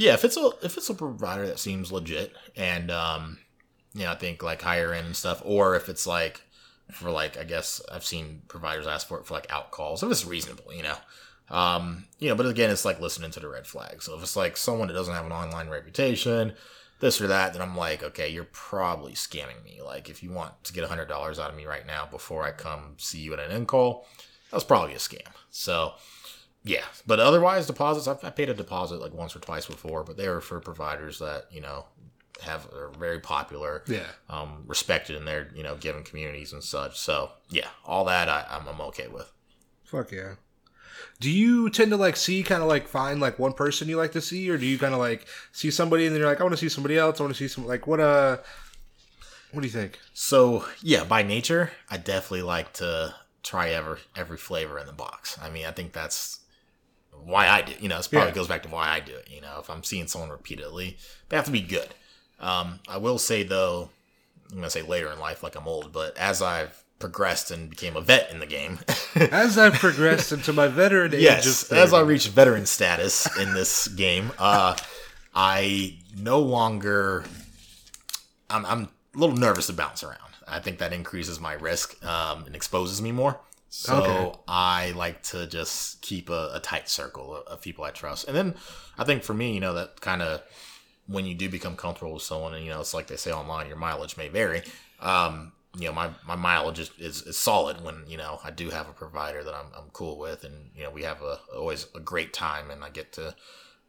Yeah, 0.00 0.14
if 0.14 0.24
it's 0.24 0.38
a 0.38 0.50
if 0.62 0.78
it's 0.78 0.88
a 0.88 0.94
provider 0.94 1.46
that 1.46 1.58
seems 1.58 1.92
legit 1.92 2.32
and 2.56 2.90
um 2.90 3.38
you 3.92 4.04
know, 4.04 4.12
I 4.12 4.14
think 4.14 4.42
like 4.42 4.62
higher 4.62 4.94
end 4.94 5.04
and 5.04 5.14
stuff, 5.14 5.42
or 5.44 5.76
if 5.76 5.90
it's 5.90 6.06
like 6.06 6.40
for 6.90 7.10
like 7.10 7.36
I 7.36 7.44
guess 7.44 7.82
I've 7.92 8.04
seen 8.04 8.40
providers 8.48 8.86
ask 8.86 9.06
for 9.06 9.18
it 9.18 9.26
for 9.26 9.34
like 9.34 9.52
out 9.52 9.72
calls. 9.72 10.02
If 10.02 10.10
it's 10.10 10.24
reasonable, 10.24 10.72
you 10.72 10.84
know. 10.84 10.96
Um, 11.50 12.06
you 12.18 12.30
know, 12.30 12.34
but 12.34 12.46
again 12.46 12.70
it's 12.70 12.86
like 12.86 12.98
listening 12.98 13.30
to 13.32 13.40
the 13.40 13.48
red 13.50 13.66
flag. 13.66 14.02
So 14.02 14.16
if 14.16 14.22
it's 14.22 14.36
like 14.36 14.56
someone 14.56 14.88
that 14.88 14.94
doesn't 14.94 15.12
have 15.12 15.26
an 15.26 15.32
online 15.32 15.68
reputation, 15.68 16.54
this 17.00 17.20
or 17.20 17.26
that, 17.26 17.52
then 17.52 17.60
I'm 17.60 17.76
like, 17.76 18.02
okay, 18.02 18.30
you're 18.30 18.44
probably 18.44 19.12
scamming 19.12 19.62
me. 19.62 19.82
Like 19.84 20.08
if 20.08 20.22
you 20.22 20.30
want 20.30 20.64
to 20.64 20.72
get 20.72 20.88
hundred 20.88 21.08
dollars 21.08 21.38
out 21.38 21.50
of 21.50 21.56
me 21.56 21.66
right 21.66 21.86
now 21.86 22.06
before 22.10 22.42
I 22.42 22.52
come 22.52 22.94
see 22.96 23.18
you 23.18 23.34
at 23.34 23.38
an 23.38 23.50
in 23.50 23.66
call, 23.66 24.06
that's 24.50 24.64
probably 24.64 24.94
a 24.94 24.98
scam. 24.98 25.28
So 25.50 25.92
yeah, 26.64 26.84
but 27.06 27.20
otherwise, 27.20 27.66
deposits. 27.66 28.06
I've, 28.06 28.22
I 28.24 28.30
paid 28.30 28.48
a 28.50 28.54
deposit 28.54 29.00
like 29.00 29.12
once 29.14 29.34
or 29.34 29.38
twice 29.40 29.66
before, 29.66 30.04
but 30.04 30.16
they 30.16 30.28
were 30.28 30.40
for 30.40 30.60
providers 30.60 31.18
that 31.18 31.46
you 31.50 31.60
know 31.60 31.86
have 32.42 32.66
are 32.72 32.90
very 32.98 33.20
popular, 33.20 33.82
Yeah. 33.86 34.06
um, 34.28 34.64
respected 34.66 35.16
in 35.16 35.24
their 35.24 35.48
you 35.54 35.62
know 35.62 35.76
given 35.76 36.02
communities 36.02 36.52
and 36.52 36.62
such. 36.62 36.98
So 36.98 37.30
yeah, 37.50 37.68
all 37.84 38.04
that 38.06 38.28
I, 38.28 38.46
I'm, 38.50 38.66
I'm 38.68 38.80
okay 38.88 39.08
with. 39.08 39.30
Fuck 39.84 40.12
yeah. 40.12 40.34
Do 41.18 41.30
you 41.30 41.68
tend 41.70 41.90
to 41.90 41.96
like 41.96 42.16
see 42.16 42.42
kind 42.42 42.62
of 42.62 42.68
like 42.68 42.88
find 42.88 43.20
like 43.20 43.38
one 43.38 43.52
person 43.52 43.88
you 43.88 43.96
like 43.96 44.12
to 44.12 44.20
see, 44.20 44.48
or 44.50 44.56
do 44.58 44.66
you 44.66 44.78
kind 44.78 44.94
of 44.94 45.00
like 45.00 45.26
see 45.52 45.70
somebody 45.70 46.06
and 46.06 46.14
then 46.14 46.20
you're 46.20 46.28
like, 46.30 46.40
I 46.40 46.44
want 46.44 46.52
to 46.52 46.58
see 46.58 46.68
somebody 46.68 46.96
else. 46.98 47.20
I 47.20 47.24
want 47.24 47.34
to 47.34 47.38
see 47.38 47.48
some 47.48 47.66
like 47.66 47.86
what 47.86 48.00
uh, 48.00 48.38
what 49.52 49.60
do 49.62 49.66
you 49.66 49.72
think? 49.72 49.98
So 50.14 50.64
yeah, 50.82 51.04
by 51.04 51.22
nature, 51.22 51.72
I 51.90 51.96
definitely 51.96 52.42
like 52.42 52.72
to 52.74 53.14
try 53.42 53.70
every 53.70 53.98
every 54.16 54.36
flavor 54.36 54.78
in 54.78 54.86
the 54.86 54.92
box. 54.92 55.38
I 55.42 55.50
mean, 55.50 55.66
I 55.66 55.72
think 55.72 55.92
that's 55.92 56.40
why 57.24 57.48
I 57.48 57.62
do. 57.62 57.72
You 57.80 57.88
know, 57.88 57.98
it's 57.98 58.08
probably 58.08 58.28
Yeah. 58.30 58.34
goes 58.34 58.48
back 58.48 58.62
to 58.64 58.68
why 58.68 58.88
I 58.88 59.00
do 59.00 59.14
it. 59.14 59.28
You 59.30 59.40
know, 59.40 59.58
if 59.60 59.68
I'm 59.70 59.82
seeing 59.84 60.06
someone 60.06 60.30
repeatedly, 60.30 60.96
they 61.28 61.36
have 61.36 61.44
to 61.46 61.50
be 61.50 61.60
good. 61.60 61.88
Um, 62.40 62.80
I 62.88 62.96
will 62.96 63.18
say 63.18 63.42
though, 63.42 63.90
I'm 64.50 64.56
gonna 64.56 64.70
say 64.70 64.82
later 64.82 65.10
in 65.12 65.18
life, 65.20 65.42
like 65.42 65.56
I'm 65.56 65.68
old, 65.68 65.92
but 65.92 66.16
as 66.16 66.40
I've 66.42 66.82
progressed 66.98 67.50
and 67.50 67.70
became 67.70 67.96
a 67.96 68.00
vet 68.00 68.30
in 68.30 68.40
the 68.40 68.46
game, 68.46 68.78
As 69.14 69.56
I've 69.58 69.74
progressed 69.74 70.32
into 70.32 70.52
my 70.52 70.68
veteran 70.68 71.14
age 71.14 71.20
yes, 71.22 71.72
as 71.72 71.92
I 71.94 71.98
30. 72.00 72.08
reach 72.08 72.28
veteran 72.28 72.66
status 72.66 73.26
in 73.38 73.54
this 73.54 73.88
game, 73.88 74.32
uh, 74.38 74.76
I 75.34 75.96
no 76.16 76.40
longer. 76.40 77.24
I'm, 78.48 78.66
I'm 78.66 78.82
a 79.14 79.18
little 79.18 79.36
nervous 79.36 79.66
to 79.68 79.72
bounce 79.72 80.02
around. 80.02 80.18
I 80.46 80.58
think 80.60 80.78
that 80.78 80.92
increases 80.92 81.38
my 81.40 81.52
risk 81.54 82.04
um, 82.04 82.44
and 82.46 82.54
exposes 82.56 83.00
me 83.00 83.12
more. 83.12 83.38
So 83.70 83.98
Okay. 83.98 84.38
I 84.48 84.90
like 84.92 85.22
to 85.24 85.46
just 85.46 86.02
keep 86.02 86.28
a, 86.28 86.50
a 86.54 86.60
tight 86.60 86.88
circle 86.88 87.36
of, 87.36 87.46
of 87.46 87.62
people 87.62 87.84
I 87.84 87.90
trust. 87.90 88.26
And 88.26 88.36
then 88.36 88.54
I 88.98 89.04
think 89.04 89.22
for 89.22 89.32
me, 89.32 89.54
you 89.54 89.60
know, 89.60 89.74
that 89.74 90.00
kind 90.00 90.22
of 90.22 90.42
when 91.06 91.24
you 91.24 91.34
do 91.34 91.48
become 91.48 91.76
comfortable 91.76 92.14
with 92.14 92.22
someone, 92.22 92.54
and 92.54 92.64
you 92.64 92.70
know, 92.70 92.80
it's 92.80 92.94
like 92.94 93.06
they 93.06 93.16
say 93.16 93.32
online, 93.32 93.68
your 93.68 93.76
mileage 93.76 94.16
may 94.16 94.28
vary. 94.28 94.62
Um, 95.00 95.52
you 95.78 95.86
know, 95.86 95.92
my, 95.92 96.10
my 96.26 96.34
mileage 96.34 96.80
is, 96.80 96.90
is, 96.98 97.22
is 97.22 97.38
solid 97.38 97.82
when, 97.84 98.04
you 98.08 98.16
know, 98.16 98.40
I 98.42 98.50
do 98.50 98.70
have 98.70 98.88
a 98.88 98.92
provider 98.92 99.44
that 99.44 99.54
I'm, 99.54 99.66
I'm 99.76 99.90
cool 99.92 100.18
with 100.18 100.42
and, 100.42 100.70
you 100.74 100.82
know, 100.82 100.90
we 100.90 101.04
have 101.04 101.22
a, 101.22 101.38
always 101.56 101.86
a 101.94 102.00
great 102.00 102.32
time 102.32 102.70
and 102.70 102.82
I 102.82 102.90
get 102.90 103.12
to 103.12 103.36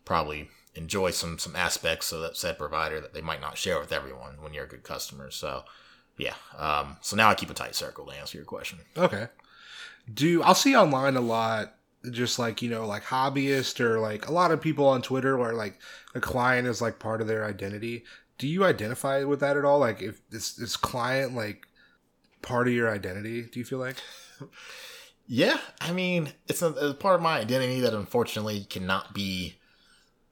probably 0.06 0.50
enjoy 0.76 1.10
some, 1.12 1.40
some 1.40 1.56
aspects 1.56 2.12
of 2.12 2.22
that 2.22 2.38
said 2.38 2.60
provider 2.60 3.02
that 3.02 3.14
they 3.14 3.22
might 3.22 3.42
not 3.42 3.58
share 3.58 3.80
with 3.80 3.92
everyone 3.92 4.42
when 4.42 4.54
you're 4.54 4.66
a 4.66 4.70
good 4.70 4.84
customer. 4.84 5.32
So 5.32 5.64
yeah. 6.18 6.36
Um, 6.56 6.98
so 7.02 7.16
now 7.16 7.30
I 7.30 7.34
keep 7.34 7.50
a 7.50 7.56
tight 7.56 7.74
circle 7.74 8.06
to 8.06 8.12
answer 8.12 8.38
your 8.38 8.46
question. 8.46 8.80
Okay. 8.96 9.28
Do 10.12 10.44
I'll 10.44 10.56
see 10.56 10.76
online 10.76 11.16
a 11.16 11.22
lot, 11.22 11.76
just 12.10 12.40
like 12.40 12.62
you 12.62 12.70
know, 12.70 12.86
like 12.86 13.04
hobbyist 13.04 13.80
or 13.80 14.00
like 14.00 14.28
a 14.28 14.32
lot 14.32 14.52
of 14.52 14.62
people 14.62 14.88
on 14.88 15.02
Twitter 15.02 15.38
where 15.38 15.54
like 15.54 15.80
a 16.16 16.20
client 16.20 16.68
is 16.68 16.82
like 16.82 17.00
part 17.00 17.22
of 17.22 17.28
their 17.28 17.46
identity. 17.46 18.04
Do 18.38 18.48
you 18.48 18.64
identify 18.64 19.24
with 19.24 19.40
that 19.42 19.58
at 19.58 19.66
all? 19.66 19.80
Like, 19.80 20.02
if 20.02 20.28
this 20.30 20.54
this 20.54 20.76
client 20.76 21.36
like 21.36 21.68
part 22.42 22.68
of 22.68 22.74
your 22.74 22.90
identity? 22.90 23.44
Do 23.44 23.60
you 23.60 23.66
feel 23.66 23.80
like? 23.80 23.98
Yeah, 25.34 25.60
I 25.80 25.94
mean, 25.94 26.34
it's 26.50 26.62
a, 26.62 26.74
a 26.74 26.94
part 26.94 27.16
of 27.16 27.22
my 27.22 27.40
identity 27.40 27.80
that 27.80 27.94
unfortunately 27.94 28.66
cannot 28.66 29.14
be 29.14 29.56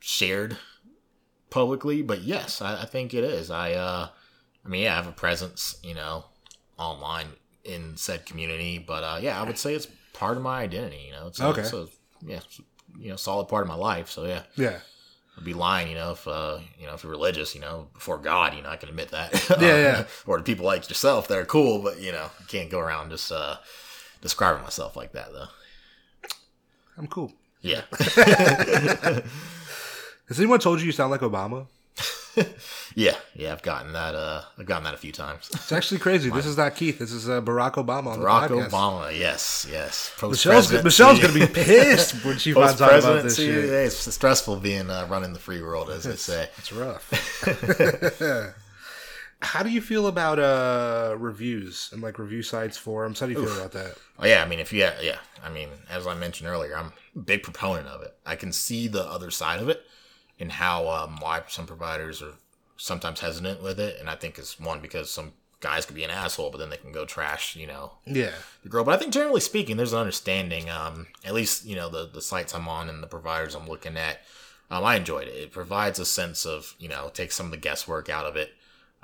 shared 0.02 0.58
publicly. 1.50 2.02
But 2.02 2.24
yes, 2.24 2.62
I, 2.62 2.82
I 2.82 2.86
think 2.86 3.14
it 3.14 3.24
is. 3.24 3.50
I, 3.50 3.72
uh, 3.76 4.10
I 4.66 4.68
mean, 4.68 4.84
yeah, 4.84 4.94
I 4.94 4.96
have 4.98 5.08
a 5.08 5.14
presence, 5.14 5.78
you 5.84 5.94
know, 5.94 6.26
online 6.78 7.28
in 7.64 7.98
said 7.98 8.26
community. 8.26 8.78
But 8.80 9.04
uh, 9.04 9.20
yeah, 9.22 9.40
I 9.40 9.44
would 9.46 9.58
say 9.58 9.74
it's 9.76 9.88
part 10.14 10.38
of 10.38 10.44
my 10.44 10.62
identity. 10.62 11.04
You 11.08 11.12
know, 11.14 11.28
it's 11.28 11.40
Okay. 11.42 11.62
it's 11.62 11.74
a, 11.74 11.88
yeah, 12.26 12.38
it's, 12.38 12.60
you 12.98 13.10
know, 13.10 13.16
solid 13.16 13.46
part 13.48 13.62
of 13.64 13.68
my 13.68 13.76
life. 13.76 14.10
So 14.10 14.26
yeah, 14.26 14.44
Yeah. 14.56 14.80
I'd 15.38 15.46
be 15.46 15.54
lying, 15.54 15.88
you 15.88 15.96
know, 15.96 16.12
if 16.12 16.28
uh, 16.28 16.60
you 16.78 16.86
know, 16.88 16.94
if 16.96 17.04
you're 17.04 17.12
religious, 17.12 17.56
you 17.56 17.62
know, 17.62 17.88
before 17.94 18.18
God, 18.18 18.54
you 18.56 18.62
know, 18.62 18.70
I 18.70 18.76
can 18.76 18.90
admit 18.90 19.10
that. 19.12 19.32
Yeah, 19.62 19.78
yeah. 19.78 20.04
or 20.28 20.38
to 20.38 20.44
people 20.44 20.66
like 20.66 20.90
yourself 20.90 21.28
that 21.30 21.38
are 21.38 21.46
cool, 21.46 21.82
but 21.82 22.00
you 22.02 22.12
know, 22.12 22.30
you 22.42 22.46
can't 22.48 22.70
go 22.70 22.80
around 22.80 23.10
just 23.12 23.32
uh, 23.32 23.56
describing 24.22 24.64
myself 24.64 24.96
like 24.98 25.14
that, 25.14 25.32
though. 25.32 25.48
I'm 26.98 27.08
cool. 27.08 27.32
Yeah. 27.62 27.82
Has 30.28 30.38
anyone 30.38 30.60
told 30.60 30.80
you 30.80 30.86
you 30.86 30.92
sound 30.92 31.12
like 31.12 31.22
Obama? 31.22 31.68
yeah, 32.96 33.16
yeah, 33.36 33.52
I've 33.52 33.62
gotten 33.62 33.94
that. 33.94 34.16
Uh, 34.16 34.42
I've 34.58 34.66
gotten 34.66 34.84
that 34.84 34.94
a 34.94 34.98
few 34.98 35.12
times. 35.12 35.50
It's 35.54 35.72
actually 35.72 36.00
crazy. 36.00 36.30
This 36.30 36.46
is 36.46 36.58
not 36.58 36.76
Keith. 36.76 37.00
This 37.00 37.12
is 37.12 37.30
uh, 37.30 37.42
Barack 37.42 37.74
Obama 37.74 38.08
on 38.08 38.20
Barack. 38.20 38.50
Obama, 38.50 39.18
yes, 39.18 39.68
yes. 39.70 40.12
Michelle's, 40.22 40.72
Michelle's 40.84 41.20
gonna 41.20 41.34
be 41.34 41.48
pissed 41.54 42.24
when 42.26 42.38
she 42.38 42.54
finds 42.54 42.82
out 42.82 43.00
about 43.00 43.24
this 43.24 43.38
shit. 43.38 43.66
yeah, 43.66 43.80
it's 43.82 44.14
stressful 44.14 44.58
being 44.58 44.90
uh, 44.90 45.08
running 45.10 45.34
the 45.34 45.40
free 45.40 45.62
world, 45.62 45.90
as 45.90 46.04
they 46.04 46.16
say. 46.16 46.50
It's 46.58 46.72
rough. 46.72 47.10
How 49.42 49.64
do 49.64 49.70
you 49.70 49.80
feel 49.80 50.08
about 50.08 50.38
uh 50.38 51.16
reviews 51.18 51.90
and 51.94 52.02
like 52.02 52.20
review 52.20 52.44
sites, 52.44 52.78
forums? 52.78 53.22
How 53.22 53.26
do 53.26 53.32
you 53.32 53.46
feel 53.46 53.56
about 53.58 53.72
that? 53.72 53.96
Oh 54.20 54.26
yeah, 54.26 54.44
I 54.44 54.48
mean, 54.48 54.60
if 54.60 54.74
you, 54.74 54.80
yeah, 54.80 54.96
yeah, 55.02 55.18
I 55.44 55.50
mean, 55.50 55.70
as 55.90 56.06
I 56.06 56.14
mentioned 56.14 56.50
earlier, 56.50 56.76
I'm 56.76 56.92
a 57.16 57.20
big 57.20 57.44
proponent 57.44 57.88
of 57.88 58.02
it. 58.02 58.14
I 58.26 58.36
can 58.36 58.52
see 58.52 58.90
the 58.90 59.04
other 59.04 59.32
side 59.32 59.62
of 59.62 59.70
it 59.70 59.82
and 60.40 60.52
how 60.52 60.88
um, 60.90 61.18
why 61.20 61.42
some 61.48 61.66
providers 61.66 62.22
are 62.22 62.34
sometimes 62.78 63.20
hesitant 63.20 63.62
with 63.62 63.80
it, 63.80 64.00
and 64.00 64.10
I 64.10 64.16
think 64.16 64.38
it's 64.38 64.60
one 64.60 64.80
because 64.80 65.12
some 65.12 65.34
guys 65.60 65.86
could 65.86 65.96
be 65.96 66.06
an 66.06 66.10
asshole, 66.10 66.50
but 66.52 66.58
then 66.58 66.70
they 66.70 66.78
can 66.78 66.94
go 66.94 67.04
trash, 67.04 67.56
you 67.58 67.68
know, 67.68 67.92
Yeah. 68.06 68.32
the 68.64 68.70
girl. 68.70 68.86
But 68.86 68.96
I 68.96 68.98
think 68.98 69.12
generally 69.12 69.42
speaking, 69.42 69.76
there's 69.76 69.92
an 69.92 70.00
understanding. 70.00 70.70
Um, 70.70 71.08
at 71.26 71.34
least 71.34 71.66
you 71.66 71.76
know 71.76 71.90
the 71.90 72.06
the 72.08 72.22
sites 72.22 72.54
I'm 72.56 72.68
on 72.70 72.88
and 72.90 73.04
the 73.04 73.08
providers 73.08 73.56
I'm 73.56 73.68
looking 73.68 73.98
at. 73.98 74.22
Um, 74.72 74.84
I 74.86 74.96
enjoyed 74.96 75.28
it. 75.28 75.34
It 75.36 75.52
provides 75.52 76.00
a 76.00 76.06
sense 76.06 76.46
of 76.46 76.76
you 76.80 76.88
know 76.88 77.10
takes 77.14 77.36
some 77.36 77.48
of 77.48 77.52
the 77.52 77.58
guesswork 77.58 78.08
out 78.10 78.26
of 78.26 78.36
it. 78.38 78.54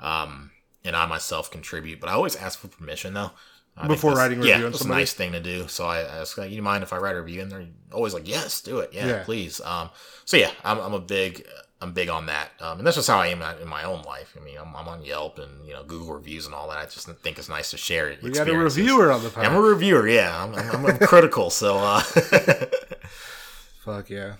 Um, 0.00 0.52
and 0.84 0.94
I 0.94 1.04
myself 1.06 1.50
contribute, 1.50 2.00
but 2.00 2.08
I 2.08 2.12
always 2.12 2.36
ask 2.36 2.58
for 2.58 2.68
permission 2.68 3.12
though. 3.14 3.32
I 3.78 3.88
Before 3.88 4.12
writing 4.14 4.40
a 4.42 4.46
yeah, 4.46 4.52
review 4.54 4.66
on 4.66 4.72
that's 4.72 4.84
a 4.84 4.88
nice 4.88 5.12
thing 5.12 5.32
to 5.32 5.40
do. 5.40 5.68
So 5.68 5.86
I 5.86 6.00
ask, 6.00 6.38
like, 6.38 6.50
you 6.50 6.62
mind 6.62 6.82
if 6.82 6.92
I 6.94 6.96
write 6.96 7.14
a 7.14 7.20
review? 7.20 7.42
And 7.42 7.52
they're 7.52 7.66
always 7.92 8.14
like, 8.14 8.26
yes, 8.26 8.62
do 8.62 8.78
it. 8.78 8.90
Yeah, 8.92 9.06
Yeah. 9.06 9.24
please. 9.24 9.60
Um, 9.60 9.90
so 10.24 10.38
yeah, 10.38 10.50
I'm, 10.64 10.78
I'm 10.78 10.94
a 10.94 10.98
big, 10.98 11.46
I'm 11.82 11.92
big 11.92 12.08
on 12.08 12.24
that. 12.26 12.48
Um, 12.58 12.78
and 12.78 12.86
that's 12.86 12.96
just 12.96 13.08
how 13.08 13.18
I 13.18 13.26
am 13.26 13.42
in 13.60 13.68
my 13.68 13.84
own 13.84 14.00
life. 14.02 14.34
I 14.40 14.42
mean, 14.42 14.56
I'm, 14.58 14.74
I'm 14.74 14.88
on 14.88 15.02
Yelp 15.04 15.38
and 15.38 15.66
you 15.66 15.74
know 15.74 15.84
Google 15.84 16.14
reviews 16.14 16.46
and 16.46 16.54
all 16.54 16.68
that. 16.70 16.78
I 16.78 16.84
just 16.84 17.06
think 17.06 17.38
it's 17.38 17.50
nice 17.50 17.70
to 17.72 17.76
share 17.76 18.08
it. 18.08 18.22
We 18.22 18.30
got 18.30 18.48
a 18.48 18.56
reviewer 18.56 19.12
on 19.12 19.22
the 19.22 19.30
I'm 19.36 19.54
a 19.54 19.60
reviewer, 19.60 20.08
yeah. 20.08 20.42
I'm, 20.42 20.54
I'm, 20.54 20.86
I'm 20.86 20.98
critical, 20.98 21.50
so 21.50 21.76
uh, 21.76 22.00
Fuck 23.84 24.10
yeah. 24.10 24.34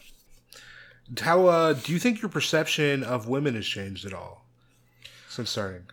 How 1.21 1.47
uh 1.47 1.73
do 1.75 1.93
you 1.93 1.99
think 1.99 2.21
your 2.21 2.29
perception 2.31 3.05
of 3.05 3.29
women 3.29 3.55
has 3.55 3.67
changed 3.67 4.05
at 4.07 4.13
all 4.13 4.47
since 5.29 5.51
starting? 5.51 5.85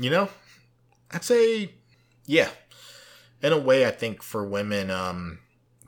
you 0.00 0.10
know, 0.10 0.28
I'd 1.12 1.22
say, 1.22 1.70
yeah. 2.26 2.48
In 3.42 3.52
a 3.52 3.58
way, 3.58 3.86
I 3.86 3.90
think 3.90 4.22
for 4.22 4.44
women, 4.44 4.90
um, 4.90 5.38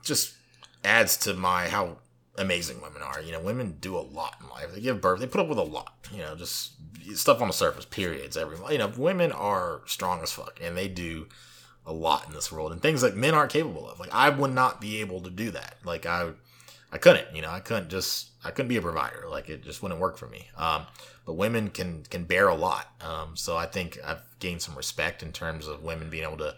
just 0.03 0.35
adds 0.83 1.17
to 1.17 1.33
my 1.33 1.67
how 1.67 1.97
amazing 2.37 2.81
women 2.81 3.01
are. 3.01 3.21
You 3.21 3.31
know, 3.31 3.39
women 3.39 3.77
do 3.79 3.97
a 3.97 3.99
lot 3.99 4.35
in 4.41 4.49
life. 4.49 4.73
They 4.73 4.81
give 4.81 5.01
birth. 5.01 5.19
They 5.19 5.27
put 5.27 5.41
up 5.41 5.47
with 5.47 5.57
a 5.57 5.63
lot. 5.63 5.93
You 6.11 6.19
know, 6.19 6.35
just 6.35 6.73
stuff 7.15 7.41
on 7.41 7.47
the 7.47 7.53
surface. 7.53 7.85
Periods. 7.85 8.37
Every 8.37 8.57
you 8.71 8.77
know, 8.77 8.91
women 8.95 9.31
are 9.31 9.81
strong 9.85 10.21
as 10.21 10.31
fuck, 10.31 10.59
and 10.61 10.77
they 10.77 10.87
do 10.87 11.27
a 11.85 11.93
lot 11.93 12.27
in 12.27 12.33
this 12.33 12.51
world 12.51 12.73
and 12.73 12.81
things 12.81 12.99
that 13.01 13.15
men 13.15 13.33
aren't 13.33 13.51
capable 13.51 13.89
of. 13.89 13.99
Like 13.99 14.13
I 14.13 14.29
would 14.29 14.53
not 14.53 14.81
be 14.81 14.99
able 14.99 15.21
to 15.21 15.29
do 15.29 15.51
that. 15.51 15.77
Like 15.83 16.05
I, 16.05 16.31
I 16.91 16.97
couldn't. 16.97 17.35
You 17.35 17.41
know, 17.41 17.49
I 17.49 17.59
couldn't 17.59 17.89
just. 17.89 18.29
I 18.43 18.51
couldn't 18.51 18.69
be 18.69 18.77
a 18.77 18.81
provider. 18.81 19.25
Like 19.29 19.49
it 19.49 19.63
just 19.63 19.81
wouldn't 19.81 19.99
work 19.99 20.17
for 20.17 20.27
me. 20.27 20.47
Um, 20.57 20.85
but 21.27 21.33
women 21.33 21.69
can 21.69 22.03
can 22.09 22.23
bear 22.23 22.47
a 22.47 22.55
lot. 22.55 22.89
Um, 23.01 23.35
so 23.35 23.57
I 23.57 23.67
think 23.67 23.99
I've 24.03 24.23
gained 24.39 24.61
some 24.61 24.75
respect 24.75 25.21
in 25.21 25.33
terms 25.33 25.67
of 25.67 25.83
women 25.83 26.09
being 26.09 26.23
able 26.23 26.37
to 26.37 26.55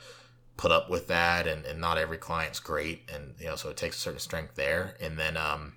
put 0.57 0.72
up 0.72 0.91
with 0.91 1.07
that, 1.07 1.47
and, 1.47 1.65
and 1.65 1.82
not 1.82 1.97
every 1.97 2.17
client's 2.17 2.59
great, 2.59 3.09
and 3.11 3.34
you 3.39 3.47
know, 3.47 3.55
so 3.55 3.70
it 3.70 3.78
takes 3.78 3.97
a 3.97 3.99
certain 3.99 4.20
strength 4.20 4.53
there. 4.53 4.95
And 5.01 5.17
then, 5.17 5.38
um, 5.38 5.74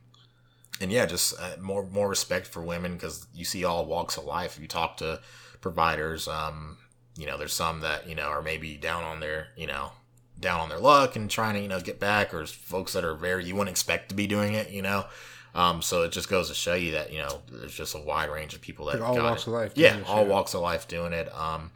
and 0.78 0.92
yeah, 0.92 1.06
just 1.06 1.40
uh, 1.40 1.56
more 1.58 1.84
more 1.86 2.08
respect 2.08 2.46
for 2.46 2.60
women 2.60 2.92
because 2.92 3.26
you 3.34 3.46
see 3.46 3.64
all 3.64 3.86
walks 3.86 4.18
of 4.18 4.24
life. 4.24 4.58
You 4.60 4.68
talk 4.68 4.98
to 4.98 5.20
providers, 5.62 6.28
um, 6.28 6.76
you 7.16 7.26
know, 7.26 7.38
there's 7.38 7.54
some 7.54 7.80
that 7.80 8.06
you 8.06 8.14
know 8.14 8.26
are 8.26 8.42
maybe 8.42 8.76
down 8.76 9.04
on 9.04 9.20
their 9.20 9.48
you 9.56 9.66
know 9.66 9.92
down 10.38 10.60
on 10.60 10.68
their 10.68 10.80
luck 10.80 11.16
and 11.16 11.30
trying 11.30 11.54
to 11.54 11.60
you 11.62 11.68
know 11.68 11.80
get 11.80 11.98
back, 11.98 12.34
or 12.34 12.44
folks 12.44 12.92
that 12.92 13.04
are 13.04 13.14
very 13.14 13.46
you 13.46 13.54
wouldn't 13.54 13.70
expect 13.70 14.10
to 14.10 14.14
be 14.14 14.26
doing 14.26 14.52
it, 14.52 14.68
you 14.68 14.82
know. 14.82 15.06
Um, 15.54 15.82
so 15.82 16.02
it 16.02 16.12
just 16.12 16.28
goes 16.28 16.48
to 16.48 16.54
show 16.54 16.74
you 16.74 16.92
that 16.92 17.12
you 17.12 17.18
know 17.18 17.42
there's 17.50 17.74
just 17.74 17.94
a 17.94 17.98
wide 17.98 18.30
range 18.30 18.54
of 18.54 18.60
people 18.60 18.86
that 18.86 19.00
all 19.00 19.14
got 19.14 19.24
walks 19.24 19.42
it. 19.42 19.48
of 19.48 19.52
life. 19.54 19.72
Yeah, 19.74 19.98
all 20.06 20.22
shit. 20.22 20.28
walks 20.28 20.54
of 20.54 20.62
life 20.62 20.88
doing 20.88 21.12
it. 21.12 21.32
Um, 21.34 21.70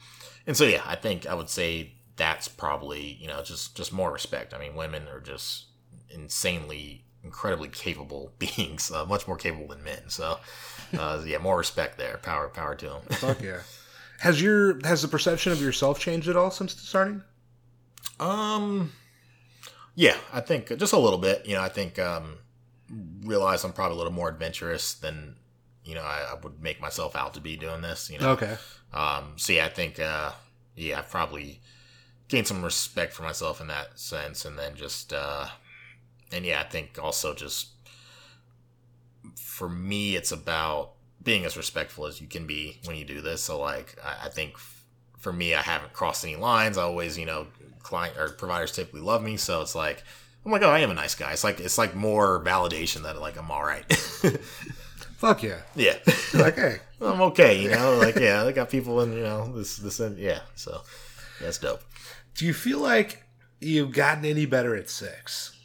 and 0.46 0.56
so 0.56 0.64
yeah, 0.64 0.82
I 0.86 0.96
think 0.96 1.26
I 1.26 1.34
would 1.34 1.50
say 1.50 1.92
that's 2.16 2.48
probably 2.48 3.18
you 3.20 3.28
know 3.28 3.42
just 3.42 3.76
just 3.76 3.92
more 3.92 4.12
respect. 4.12 4.54
I 4.54 4.58
mean, 4.58 4.74
women 4.74 5.08
are 5.08 5.20
just 5.20 5.66
insanely, 6.10 7.04
incredibly 7.22 7.68
capable 7.68 8.32
beings, 8.38 8.90
uh, 8.90 9.04
much 9.04 9.28
more 9.28 9.36
capable 9.36 9.68
than 9.68 9.84
men. 9.84 10.08
So 10.08 10.38
uh, 10.98 11.22
yeah, 11.26 11.38
more 11.38 11.58
respect 11.58 11.98
there. 11.98 12.18
Power, 12.22 12.48
power 12.48 12.74
to 12.74 12.86
them. 12.86 13.02
Fuck 13.10 13.42
yeah. 13.42 13.60
Has 14.20 14.40
your 14.40 14.78
has 14.86 15.02
the 15.02 15.08
perception 15.08 15.52
of 15.52 15.60
yourself 15.60 16.00
changed 16.00 16.28
at 16.28 16.36
all 16.36 16.50
since 16.50 16.74
starting? 16.80 17.22
Um, 18.18 18.92
yeah, 19.94 20.16
I 20.32 20.40
think 20.40 20.74
just 20.78 20.94
a 20.94 20.98
little 20.98 21.18
bit. 21.18 21.44
You 21.46 21.56
know, 21.56 21.62
I 21.62 21.68
think 21.68 21.98
um, 21.98 22.38
realize 23.22 23.64
I'm 23.64 23.72
probably 23.72 23.94
a 23.94 23.98
little 23.98 24.12
more 24.12 24.28
adventurous 24.28 24.94
than 24.94 25.36
you 25.84 25.94
know 25.94 26.02
I, 26.02 26.32
I 26.32 26.34
would 26.42 26.62
make 26.62 26.80
myself 26.80 27.16
out 27.16 27.34
to 27.34 27.40
be 27.40 27.56
doing 27.56 27.82
this. 27.82 28.10
You 28.10 28.18
know, 28.18 28.30
Okay. 28.30 28.56
Um, 28.92 29.34
so 29.36 29.52
yeah, 29.52 29.66
I 29.66 29.68
think 29.68 29.98
uh, 30.00 30.32
yeah, 30.74 30.98
I've 30.98 31.10
probably 31.10 31.60
gained 32.28 32.46
some 32.46 32.62
respect 32.64 33.12
for 33.12 33.22
myself 33.22 33.60
in 33.60 33.66
that 33.68 33.98
sense, 33.98 34.44
and 34.44 34.58
then 34.58 34.74
just 34.74 35.12
uh, 35.12 35.46
and 36.32 36.44
yeah, 36.44 36.60
I 36.60 36.64
think 36.64 36.98
also 37.02 37.34
just 37.34 37.68
for 39.36 39.68
me, 39.68 40.16
it's 40.16 40.32
about 40.32 40.92
being 41.22 41.44
as 41.44 41.56
respectful 41.56 42.06
as 42.06 42.20
you 42.20 42.26
can 42.28 42.46
be 42.46 42.78
when 42.84 42.96
you 42.96 43.04
do 43.04 43.20
this. 43.20 43.42
So 43.42 43.58
like, 43.58 43.96
I, 44.04 44.26
I 44.26 44.28
think 44.28 44.52
f- 44.54 44.84
for 45.18 45.32
me, 45.32 45.54
I 45.54 45.62
haven't 45.62 45.92
crossed 45.92 46.24
any 46.24 46.36
lines. 46.36 46.78
I 46.78 46.82
always, 46.82 47.18
you 47.18 47.26
know, 47.26 47.48
client 47.82 48.16
or 48.16 48.28
providers 48.28 48.72
typically 48.72 49.00
love 49.00 49.22
me, 49.22 49.36
so 49.36 49.60
it's 49.62 49.74
like. 49.74 50.04
I'm 50.46 50.52
like, 50.52 50.62
oh, 50.62 50.70
I 50.70 50.78
am 50.78 50.92
a 50.92 50.94
nice 50.94 51.16
guy. 51.16 51.32
It's 51.32 51.42
like 51.42 51.58
it's 51.58 51.76
like 51.76 51.96
more 51.96 52.40
validation 52.42 53.02
that 53.02 53.20
like 53.20 53.36
I'm 53.36 53.50
all 53.50 53.64
right. 53.64 53.84
Fuck 55.16 55.42
yeah. 55.42 55.62
yeah. 55.74 55.96
Like, 56.32 56.54
hey, 56.54 56.78
I'm 57.00 57.20
okay, 57.22 57.60
you 57.60 57.70
know. 57.70 57.98
Like, 57.98 58.14
yeah, 58.14 58.44
I 58.44 58.52
got 58.52 58.70
people 58.70 59.00
in, 59.00 59.12
you 59.12 59.22
know, 59.22 59.52
this, 59.56 59.78
this, 59.78 59.98
and 59.98 60.16
yeah. 60.18 60.40
So 60.54 60.82
that's 61.40 61.58
dope. 61.58 61.82
do 62.36 62.46
you 62.46 62.54
feel 62.54 62.78
like 62.78 63.24
you've 63.60 63.92
gotten 63.92 64.24
any 64.24 64.46
better 64.46 64.76
at 64.76 64.88
sex? 64.88 65.58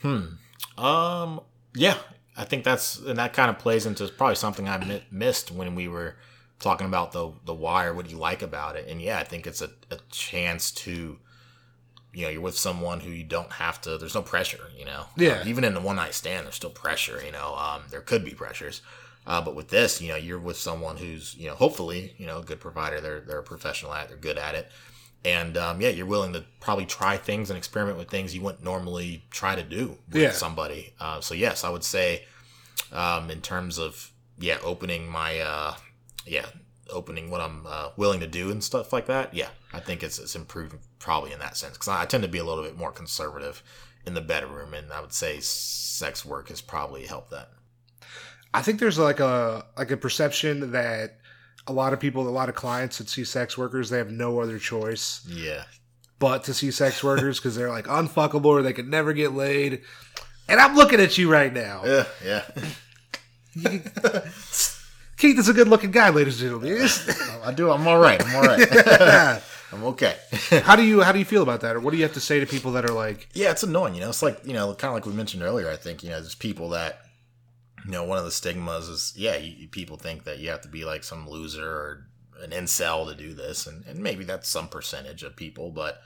Hmm. 0.00 0.26
Um, 0.82 1.40
yeah, 1.74 1.98
I 2.34 2.44
think 2.44 2.64
that's 2.64 2.98
and 2.98 3.18
that 3.18 3.34
kind 3.34 3.50
of 3.50 3.58
plays 3.58 3.84
into 3.84 4.08
probably 4.08 4.36
something 4.36 4.68
I 4.68 4.78
mi- 4.78 5.04
missed 5.10 5.50
when 5.50 5.74
we 5.74 5.86
were 5.88 6.16
talking 6.60 6.86
about 6.86 7.12
the 7.12 7.32
the 7.44 7.54
why 7.54 7.84
or 7.84 7.92
what 7.92 8.08
you 8.08 8.16
like 8.16 8.40
about 8.40 8.76
it. 8.76 8.88
And 8.88 9.02
yeah, 9.02 9.18
I 9.18 9.24
think 9.24 9.46
it's 9.46 9.60
a, 9.60 9.70
a 9.90 9.98
chance 10.10 10.70
to, 10.72 11.18
you 12.14 12.24
know, 12.24 12.30
you're 12.30 12.40
with 12.40 12.56
someone 12.56 13.00
who 13.00 13.10
you 13.10 13.24
don't 13.24 13.52
have 13.52 13.80
to. 13.82 13.98
There's 13.98 14.14
no 14.14 14.22
pressure, 14.22 14.70
you 14.76 14.84
know. 14.84 15.04
Yeah. 15.16 15.40
Um, 15.40 15.48
even 15.48 15.64
in 15.64 15.74
the 15.74 15.80
one 15.80 15.96
night 15.96 16.14
stand, 16.14 16.46
there's 16.46 16.54
still 16.56 16.70
pressure. 16.70 17.20
You 17.24 17.32
know, 17.32 17.54
um, 17.56 17.82
there 17.90 18.00
could 18.00 18.24
be 18.24 18.32
pressures. 18.32 18.80
Uh, 19.26 19.42
but 19.42 19.54
with 19.54 19.68
this, 19.68 20.00
you 20.00 20.08
know, 20.08 20.16
you're 20.16 20.38
with 20.38 20.56
someone 20.56 20.96
who's, 20.96 21.34
you 21.36 21.48
know, 21.48 21.54
hopefully, 21.54 22.14
you 22.16 22.24
know, 22.26 22.38
a 22.38 22.42
good 22.42 22.60
provider. 22.60 23.00
They're 23.00 23.20
they're 23.20 23.40
a 23.40 23.42
professional 23.42 23.92
at. 23.92 24.04
it, 24.04 24.08
They're 24.08 24.16
good 24.18 24.38
at 24.38 24.54
it. 24.54 24.70
And 25.24 25.56
um, 25.58 25.80
yeah, 25.80 25.88
you're 25.90 26.06
willing 26.06 26.32
to 26.32 26.44
probably 26.60 26.86
try 26.86 27.16
things 27.18 27.50
and 27.50 27.56
experiment 27.58 27.98
with 27.98 28.08
things 28.08 28.34
you 28.34 28.40
wouldn't 28.40 28.62
normally 28.64 29.24
try 29.30 29.54
to 29.56 29.62
do 29.62 29.98
with 30.10 30.22
Yeah. 30.22 30.30
somebody. 30.32 30.94
Uh, 31.00 31.20
so 31.20 31.34
yes, 31.34 31.64
I 31.64 31.68
would 31.70 31.84
say, 31.84 32.24
um, 32.92 33.30
in 33.30 33.40
terms 33.42 33.78
of 33.78 34.12
yeah, 34.38 34.58
opening 34.62 35.08
my 35.10 35.40
uh, 35.40 35.74
yeah, 36.24 36.46
opening 36.90 37.30
what 37.30 37.40
I'm 37.40 37.66
uh, 37.66 37.90
willing 37.96 38.20
to 38.20 38.26
do 38.26 38.50
and 38.50 38.62
stuff 38.62 38.92
like 38.92 39.06
that. 39.06 39.34
Yeah, 39.34 39.48
I 39.72 39.80
think 39.80 40.02
it's 40.02 40.18
it's 40.18 40.34
improved 40.34 40.76
probably 40.98 41.32
in 41.32 41.38
that 41.40 41.56
sense 41.56 41.74
because 41.74 41.88
I, 41.88 42.02
I 42.02 42.06
tend 42.06 42.22
to 42.22 42.28
be 42.28 42.38
a 42.38 42.44
little 42.44 42.64
bit 42.64 42.76
more 42.76 42.92
conservative 42.92 43.62
in 44.06 44.14
the 44.14 44.20
bedroom, 44.20 44.74
and 44.74 44.92
I 44.92 45.00
would 45.00 45.12
say 45.12 45.40
sex 45.40 46.24
work 46.24 46.48
has 46.48 46.60
probably 46.60 47.06
helped 47.06 47.30
that. 47.30 47.50
I 48.54 48.62
think 48.62 48.80
there's 48.80 48.98
like 48.98 49.20
a 49.20 49.66
like 49.76 49.90
a 49.90 49.96
perception 49.96 50.72
that 50.72 51.18
a 51.66 51.72
lot 51.72 51.92
of 51.92 52.00
people, 52.00 52.26
a 52.26 52.30
lot 52.30 52.48
of 52.48 52.54
clients 52.54 52.98
that 52.98 53.08
see 53.10 53.24
sex 53.24 53.58
workers, 53.58 53.90
they 53.90 53.98
have 53.98 54.10
no 54.10 54.40
other 54.40 54.58
choice 54.58 55.20
Yeah, 55.28 55.64
but 56.18 56.44
to 56.44 56.54
see 56.54 56.70
sex 56.70 57.04
workers 57.04 57.38
because 57.38 57.56
they're 57.56 57.68
like 57.68 57.84
unfuckable 57.84 58.46
or 58.46 58.62
they 58.62 58.72
could 58.72 58.88
never 58.88 59.12
get 59.12 59.32
laid. 59.34 59.82
And 60.48 60.58
I'm 60.60 60.74
looking 60.74 60.98
at 60.98 61.18
you 61.18 61.30
right 61.30 61.52
now. 61.52 61.82
yeah, 61.84 62.04
yeah. 62.24 62.44
Keith 65.18 65.38
is 65.38 65.48
a 65.48 65.52
good 65.52 65.68
looking 65.68 65.90
guy, 65.90 66.10
ladies 66.10 66.40
and 66.40 66.60
gentlemen. 66.60 66.88
I 67.44 67.52
do. 67.52 67.70
I'm 67.70 67.86
all 67.88 67.98
right. 67.98 68.24
I'm 68.24 68.36
all 68.36 68.42
right. 68.42 69.42
I'm 69.72 69.84
okay. 69.84 70.16
how 70.62 70.76
do 70.76 70.82
you 70.82 71.02
how 71.02 71.12
do 71.12 71.18
you 71.18 71.24
feel 71.24 71.42
about 71.42 71.60
that, 71.60 71.76
or 71.76 71.80
what 71.80 71.90
do 71.90 71.96
you 71.96 72.04
have 72.04 72.14
to 72.14 72.20
say 72.20 72.40
to 72.40 72.46
people 72.46 72.72
that 72.72 72.84
are 72.84 72.94
like, 72.94 73.28
Yeah, 73.34 73.50
it's 73.50 73.62
annoying. 73.62 73.94
You 73.94 74.00
know, 74.00 74.08
it's 74.08 74.22
like 74.22 74.40
you 74.44 74.52
know, 74.52 74.72
kind 74.74 74.90
of 74.90 74.94
like 74.94 75.06
we 75.06 75.12
mentioned 75.12 75.42
earlier. 75.42 75.68
I 75.68 75.76
think 75.76 76.02
you 76.02 76.10
know, 76.10 76.20
there's 76.20 76.34
people 76.34 76.70
that 76.70 77.00
you 77.84 77.90
know, 77.90 78.04
one 78.04 78.18
of 78.18 78.24
the 78.24 78.30
stigmas 78.30 78.88
is 78.88 79.12
yeah, 79.16 79.36
you, 79.36 79.68
people 79.68 79.96
think 79.96 80.24
that 80.24 80.38
you 80.38 80.50
have 80.50 80.62
to 80.62 80.68
be 80.68 80.84
like 80.84 81.04
some 81.04 81.28
loser 81.28 81.68
or 81.68 82.06
an 82.40 82.50
incel 82.50 83.08
to 83.08 83.14
do 83.16 83.34
this, 83.34 83.66
and, 83.66 83.84
and 83.86 83.98
maybe 83.98 84.24
that's 84.24 84.48
some 84.48 84.68
percentage 84.68 85.22
of 85.24 85.34
people, 85.34 85.70
but 85.70 86.00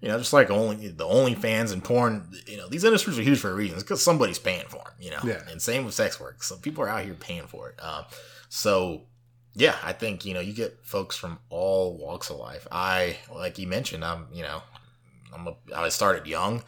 you 0.00 0.08
know, 0.08 0.18
just 0.18 0.32
like 0.32 0.50
only 0.50 0.88
the 0.88 1.06
only 1.06 1.34
fans 1.34 1.70
and 1.70 1.82
porn, 1.84 2.28
you 2.46 2.56
know, 2.56 2.68
these 2.68 2.84
industries 2.84 3.18
are 3.18 3.22
huge 3.22 3.38
for 3.38 3.50
a 3.50 3.54
reason. 3.54 3.76
It's 3.76 3.84
because 3.84 4.02
somebody's 4.02 4.38
paying 4.38 4.66
for 4.66 4.76
them, 4.84 4.94
you 5.00 5.10
know. 5.10 5.20
Yeah. 5.24 5.40
And 5.50 5.62
same 5.62 5.84
with 5.84 5.94
sex 5.94 6.20
work. 6.20 6.42
So 6.42 6.56
people 6.56 6.84
are 6.84 6.88
out 6.88 7.04
here 7.04 7.14
paying 7.14 7.46
for 7.46 7.70
it. 7.70 7.82
Um, 7.82 8.04
so 8.54 9.02
yeah, 9.52 9.74
I 9.82 9.92
think 9.92 10.24
you 10.24 10.32
know 10.32 10.38
you 10.38 10.52
get 10.52 10.78
folks 10.84 11.16
from 11.16 11.40
all 11.50 11.96
walks 11.96 12.30
of 12.30 12.36
life. 12.36 12.68
I 12.70 13.16
like 13.34 13.58
you 13.58 13.66
mentioned, 13.66 14.04
I'm 14.04 14.28
you 14.32 14.44
know, 14.44 14.62
I'm 15.34 15.48
a, 15.48 15.54
I 15.74 15.88
started 15.88 16.28
young, 16.28 16.62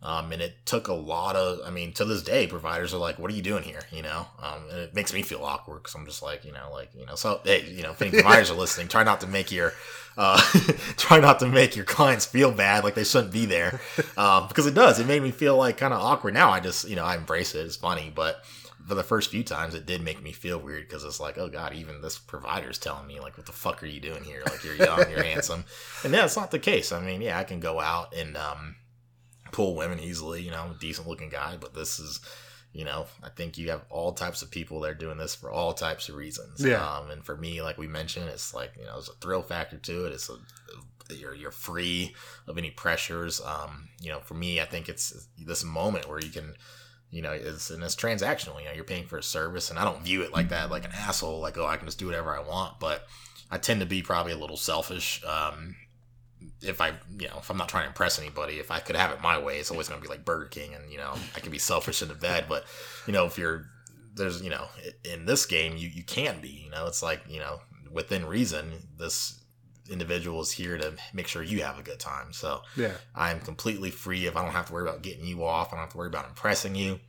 um, 0.00 0.30
and 0.30 0.40
it 0.40 0.54
took 0.64 0.86
a 0.86 0.92
lot 0.94 1.34
of. 1.34 1.58
I 1.66 1.70
mean, 1.70 1.92
to 1.94 2.04
this 2.04 2.22
day, 2.22 2.46
providers 2.46 2.94
are 2.94 2.98
like, 2.98 3.18
"What 3.18 3.32
are 3.32 3.34
you 3.34 3.42
doing 3.42 3.64
here?" 3.64 3.80
You 3.90 4.02
know, 4.02 4.26
um, 4.40 4.62
and 4.70 4.78
it 4.78 4.94
makes 4.94 5.12
me 5.12 5.22
feel 5.22 5.42
awkward 5.42 5.82
because 5.82 5.96
I'm 5.96 6.06
just 6.06 6.22
like, 6.22 6.44
you 6.44 6.52
know, 6.52 6.70
like 6.72 6.90
you 6.96 7.04
know, 7.04 7.16
so 7.16 7.40
hey, 7.42 7.64
you 7.68 7.82
know, 7.82 7.90
if 7.90 8.00
any 8.00 8.10
providers 8.22 8.52
are 8.52 8.56
listening, 8.56 8.86
try 8.86 9.02
not 9.02 9.20
to 9.22 9.26
make 9.26 9.50
your, 9.50 9.72
uh, 10.16 10.40
try 10.96 11.18
not 11.18 11.40
to 11.40 11.48
make 11.48 11.74
your 11.74 11.84
clients 11.84 12.26
feel 12.26 12.52
bad 12.52 12.84
like 12.84 12.94
they 12.94 13.02
shouldn't 13.02 13.32
be 13.32 13.44
there, 13.44 13.80
um, 14.16 14.46
because 14.46 14.66
it 14.66 14.74
does. 14.74 15.00
It 15.00 15.08
made 15.08 15.22
me 15.22 15.32
feel 15.32 15.56
like 15.56 15.78
kind 15.78 15.92
of 15.92 16.00
awkward. 16.00 16.34
Now 16.34 16.50
I 16.50 16.60
just, 16.60 16.88
you 16.88 16.94
know, 16.94 17.04
I 17.04 17.16
embrace 17.16 17.56
it. 17.56 17.66
It's 17.66 17.74
funny, 17.74 18.12
but 18.14 18.44
for 18.86 18.94
the 18.94 19.02
first 19.02 19.30
few 19.30 19.42
times 19.42 19.74
it 19.74 19.86
did 19.86 20.02
make 20.02 20.22
me 20.22 20.32
feel 20.32 20.58
weird 20.58 20.86
because 20.86 21.04
it's 21.04 21.20
like 21.20 21.38
oh 21.38 21.48
god 21.48 21.74
even 21.74 22.00
this 22.02 22.18
provider's 22.18 22.78
telling 22.78 23.06
me 23.06 23.20
like 23.20 23.36
what 23.36 23.46
the 23.46 23.52
fuck 23.52 23.82
are 23.82 23.86
you 23.86 24.00
doing 24.00 24.24
here? 24.24 24.42
Like 24.44 24.62
you're 24.62 24.76
young 24.76 25.10
you're 25.10 25.22
handsome. 25.32 25.64
And 26.04 26.12
that's 26.12 26.36
not 26.36 26.50
the 26.50 26.58
case. 26.58 26.92
I 26.92 27.00
mean 27.00 27.22
yeah 27.22 27.38
i 27.38 27.44
can 27.44 27.60
go 27.60 27.80
out 27.80 28.14
and 28.14 28.36
um 28.36 28.76
pull 29.52 29.76
women 29.76 30.00
easily 30.00 30.42
you 30.42 30.50
know 30.50 30.74
decent 30.80 31.06
looking 31.06 31.28
guy 31.28 31.56
but 31.60 31.74
this 31.74 32.00
is 32.00 32.20
you 32.72 32.84
know 32.84 33.06
i 33.22 33.28
think 33.28 33.56
you 33.56 33.70
have 33.70 33.84
all 33.88 34.12
types 34.12 34.42
of 34.42 34.50
people 34.50 34.80
that 34.80 34.90
are 34.90 34.94
doing 34.94 35.16
this 35.16 35.32
for 35.32 35.48
all 35.50 35.72
types 35.72 36.08
of 36.08 36.16
reasons. 36.16 36.64
Yeah. 36.64 36.84
um 36.84 37.10
and 37.10 37.24
for 37.24 37.36
me 37.36 37.62
like 37.62 37.78
we 37.78 37.86
mentioned 37.86 38.28
it's 38.28 38.52
like 38.52 38.72
you 38.78 38.84
know 38.84 38.94
there's 38.94 39.08
a 39.08 39.12
thrill 39.14 39.42
factor 39.42 39.78
to 39.78 40.06
it. 40.06 40.12
It's 40.12 40.28
a 40.28 40.36
you're 41.14 41.34
you're 41.34 41.50
free 41.50 42.14
of 42.48 42.58
any 42.58 42.70
pressures. 42.70 43.40
Um 43.40 43.88
you 44.00 44.10
know 44.10 44.20
for 44.20 44.34
me 44.34 44.60
i 44.60 44.64
think 44.64 44.88
it's 44.88 45.28
this 45.38 45.62
moment 45.64 46.08
where 46.08 46.18
you 46.20 46.30
can 46.30 46.54
you 47.14 47.22
know, 47.22 47.30
it's 47.30 47.70
and 47.70 47.80
it's 47.84 47.94
transactional. 47.94 48.58
You 48.58 48.66
know, 48.66 48.72
you're 48.74 48.82
paying 48.82 49.06
for 49.06 49.18
a 49.18 49.22
service, 49.22 49.70
and 49.70 49.78
I 49.78 49.84
don't 49.84 50.02
view 50.02 50.22
it 50.22 50.32
like 50.32 50.48
that, 50.48 50.68
like 50.68 50.84
an 50.84 50.90
asshole, 50.92 51.38
like 51.38 51.56
oh, 51.56 51.64
I 51.64 51.76
can 51.76 51.86
just 51.86 51.98
do 51.98 52.06
whatever 52.06 52.36
I 52.36 52.40
want. 52.40 52.80
But 52.80 53.06
I 53.52 53.58
tend 53.58 53.78
to 53.80 53.86
be 53.86 54.02
probably 54.02 54.32
a 54.32 54.36
little 54.36 54.56
selfish. 54.56 55.22
Um, 55.24 55.76
if 56.60 56.80
I, 56.80 56.88
you 57.16 57.28
know, 57.28 57.36
if 57.38 57.50
I'm 57.50 57.56
not 57.56 57.68
trying 57.68 57.84
to 57.84 57.88
impress 57.88 58.18
anybody, 58.18 58.54
if 58.54 58.72
I 58.72 58.80
could 58.80 58.96
have 58.96 59.12
it 59.12 59.22
my 59.22 59.38
way, 59.38 59.58
it's 59.58 59.70
always 59.70 59.88
going 59.88 60.00
to 60.00 60.06
be 60.06 60.12
like 60.12 60.24
Burger 60.24 60.46
King, 60.46 60.74
and 60.74 60.90
you 60.90 60.98
know, 60.98 61.14
I 61.36 61.40
can 61.40 61.52
be 61.52 61.58
selfish 61.58 62.02
in 62.02 62.08
the 62.08 62.14
bed. 62.14 62.46
But 62.48 62.64
you 63.06 63.12
know, 63.12 63.26
if 63.26 63.38
you're 63.38 63.66
there's, 64.16 64.42
you 64.42 64.50
know, 64.50 64.66
in 65.04 65.24
this 65.24 65.46
game, 65.46 65.76
you 65.76 65.88
you 65.88 66.02
can 66.02 66.40
be. 66.40 66.64
You 66.64 66.70
know, 66.70 66.86
it's 66.86 67.02
like 67.02 67.22
you 67.28 67.38
know, 67.38 67.60
within 67.92 68.26
reason, 68.26 68.72
this 68.98 69.40
individual 69.90 70.40
is 70.40 70.50
here 70.50 70.78
to 70.78 70.94
make 71.12 71.26
sure 71.26 71.42
you 71.42 71.62
have 71.62 71.78
a 71.78 71.82
good 71.82 71.98
time. 71.98 72.32
So 72.32 72.62
yeah, 72.76 72.92
I'm 73.14 73.40
completely 73.40 73.90
free 73.90 74.26
if 74.26 74.36
I 74.36 74.42
don't 74.42 74.52
have 74.52 74.66
to 74.66 74.72
worry 74.72 74.88
about 74.88 75.02
getting 75.02 75.26
you 75.26 75.44
off. 75.44 75.68
I 75.68 75.76
don't 75.76 75.84
have 75.84 75.92
to 75.92 75.98
worry 75.98 76.08
about 76.08 76.28
impressing 76.28 76.74
you. 76.74 77.00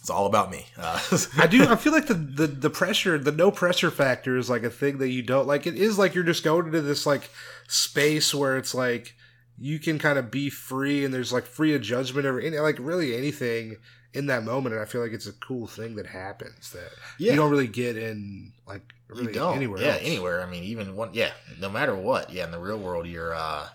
It's 0.00 0.10
all 0.10 0.26
about 0.26 0.50
me. 0.50 0.66
Uh, 0.76 1.00
I 1.38 1.46
do. 1.46 1.66
I 1.66 1.76
feel 1.76 1.92
like 1.92 2.06
the, 2.06 2.14
the 2.14 2.46
the 2.46 2.70
pressure, 2.70 3.18
the 3.18 3.32
no 3.32 3.50
pressure 3.50 3.90
factor, 3.90 4.36
is 4.36 4.50
like 4.50 4.62
a 4.62 4.70
thing 4.70 4.98
that 4.98 5.08
you 5.08 5.22
don't 5.22 5.46
like. 5.46 5.66
It 5.66 5.76
is 5.76 5.98
like 5.98 6.14
you're 6.14 6.24
just 6.24 6.44
going 6.44 6.66
into 6.66 6.82
this 6.82 7.06
like 7.06 7.30
space 7.68 8.34
where 8.34 8.56
it's 8.56 8.74
like 8.74 9.14
you 9.58 9.78
can 9.78 9.98
kind 9.98 10.18
of 10.18 10.30
be 10.30 10.50
free, 10.50 11.04
and 11.04 11.12
there's 11.14 11.32
like 11.32 11.46
free 11.46 11.74
of 11.74 11.82
judgment 11.82 12.26
or 12.26 12.40
any, 12.40 12.58
like 12.58 12.76
really 12.80 13.16
anything 13.16 13.76
in 14.12 14.26
that 14.26 14.44
moment. 14.44 14.74
And 14.74 14.82
I 14.82 14.86
feel 14.86 15.00
like 15.00 15.12
it's 15.12 15.26
a 15.26 15.32
cool 15.32 15.66
thing 15.66 15.96
that 15.96 16.06
happens 16.06 16.72
that 16.72 16.90
Yeah. 17.18 17.32
you 17.32 17.36
don't 17.36 17.50
really 17.50 17.66
get 17.68 17.96
in 17.96 18.52
like 18.66 18.82
really 19.08 19.26
you 19.26 19.32
don't. 19.32 19.56
anywhere. 19.56 19.80
yeah, 19.80 19.92
else. 19.94 20.02
anywhere. 20.02 20.42
I 20.42 20.50
mean, 20.50 20.64
even 20.64 20.96
one. 20.96 21.10
Yeah, 21.12 21.30
no 21.60 21.68
matter 21.70 21.94
what. 21.94 22.30
Yeah, 22.30 22.44
in 22.44 22.50
the 22.50 22.58
real 22.58 22.78
world, 22.78 23.06
you're. 23.06 23.34
uh 23.34 23.68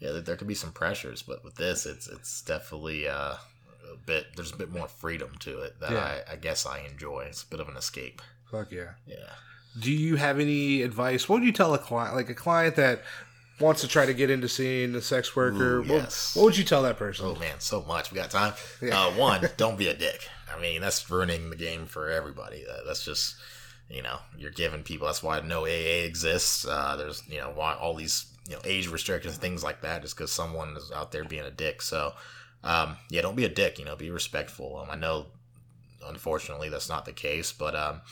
Yeah, 0.00 0.12
there- 0.12 0.20
there 0.22 0.36
could 0.36 0.48
be 0.48 0.54
some 0.54 0.72
pressures, 0.72 1.22
but 1.22 1.44
with 1.44 1.54
this, 1.56 1.86
it's 1.86 2.08
it's 2.08 2.42
definitely 2.42 3.06
uh, 3.08 3.34
a 3.92 3.96
bit. 4.06 4.26
There's 4.34 4.52
a 4.52 4.56
bit 4.56 4.70
more 4.72 4.88
freedom 4.88 5.30
to 5.40 5.60
it 5.60 5.78
that 5.80 5.92
Yeah. 5.92 5.98
I, 6.28 6.32
I 6.32 6.36
guess 6.36 6.66
I 6.66 6.80
enjoy. 6.80 7.26
It's 7.28 7.44
a 7.44 7.46
bit 7.46 7.60
of 7.60 7.68
an 7.68 7.76
escape. 7.76 8.20
Fuck 8.50 8.72
yeah. 8.72 8.92
Yeah. 9.06 9.30
do 9.80 9.90
you 9.92 10.16
have 10.16 10.38
any 10.40 10.82
advice? 10.82 11.28
What 11.28 11.36
would 11.40 11.46
you 11.46 11.52
tell 11.52 11.72
a 11.72 11.78
client, 11.78 12.14
like 12.16 12.28
a 12.28 12.34
client 12.34 12.76
that 12.76 13.02
wants 13.60 13.80
to 13.82 13.88
try 13.88 14.06
to 14.06 14.14
get 14.14 14.30
into 14.30 14.48
seeing 14.48 14.94
a 14.94 15.00
sex 15.00 15.34
worker? 15.36 15.78
Ooh, 15.78 15.80
what, 15.80 15.88
yes. 15.88 16.36
what 16.36 16.44
would 16.44 16.58
you 16.58 16.64
tell 16.64 16.82
that 16.82 16.96
person? 16.96 17.26
Oh 17.26 17.34
man, 17.36 17.58
so 17.58 17.82
much. 17.82 18.10
We 18.10 18.16
got 18.16 18.30
time. 18.30 18.54
Uh, 18.82 19.10
one, 19.12 19.48
don't 19.56 19.78
be 19.78 19.88
a 19.88 19.94
dick. 19.94 20.28
I 20.54 20.60
mean, 20.60 20.80
that's 20.80 21.10
ruining 21.10 21.50
the 21.50 21.56
game 21.56 21.86
for 21.86 22.10
everybody. 22.10 22.64
Uh, 22.68 22.84
that's 22.86 23.04
just, 23.04 23.36
you 23.88 24.02
know, 24.02 24.18
you're 24.36 24.50
giving 24.50 24.82
people. 24.82 25.06
That's 25.06 25.22
why 25.22 25.40
no 25.40 25.64
AA 25.64 26.04
exists. 26.04 26.66
Uh, 26.66 26.96
there's, 26.96 27.22
you 27.28 27.38
know, 27.38 27.52
why 27.54 27.74
all 27.74 27.94
these, 27.94 28.26
you 28.48 28.54
know, 28.54 28.60
age 28.64 28.88
restrictions, 28.88 29.36
things 29.36 29.64
like 29.64 29.80
that, 29.82 30.02
just 30.02 30.16
because 30.16 30.32
someone 30.32 30.76
is 30.76 30.92
out 30.94 31.12
there 31.12 31.24
being 31.24 31.44
a 31.44 31.50
dick. 31.50 31.80
So, 31.80 32.12
um, 32.64 32.96
yeah, 33.08 33.22
don't 33.22 33.36
be 33.36 33.44
a 33.44 33.48
dick. 33.48 33.78
You 33.78 33.84
know, 33.84 33.96
be 33.96 34.10
respectful. 34.10 34.78
Um, 34.78 34.90
I 34.90 34.96
know, 34.96 35.26
unfortunately, 36.06 36.68
that's 36.68 36.88
not 36.88 37.04
the 37.04 37.12
case, 37.12 37.52
but 37.52 37.74
um, 37.74 38.02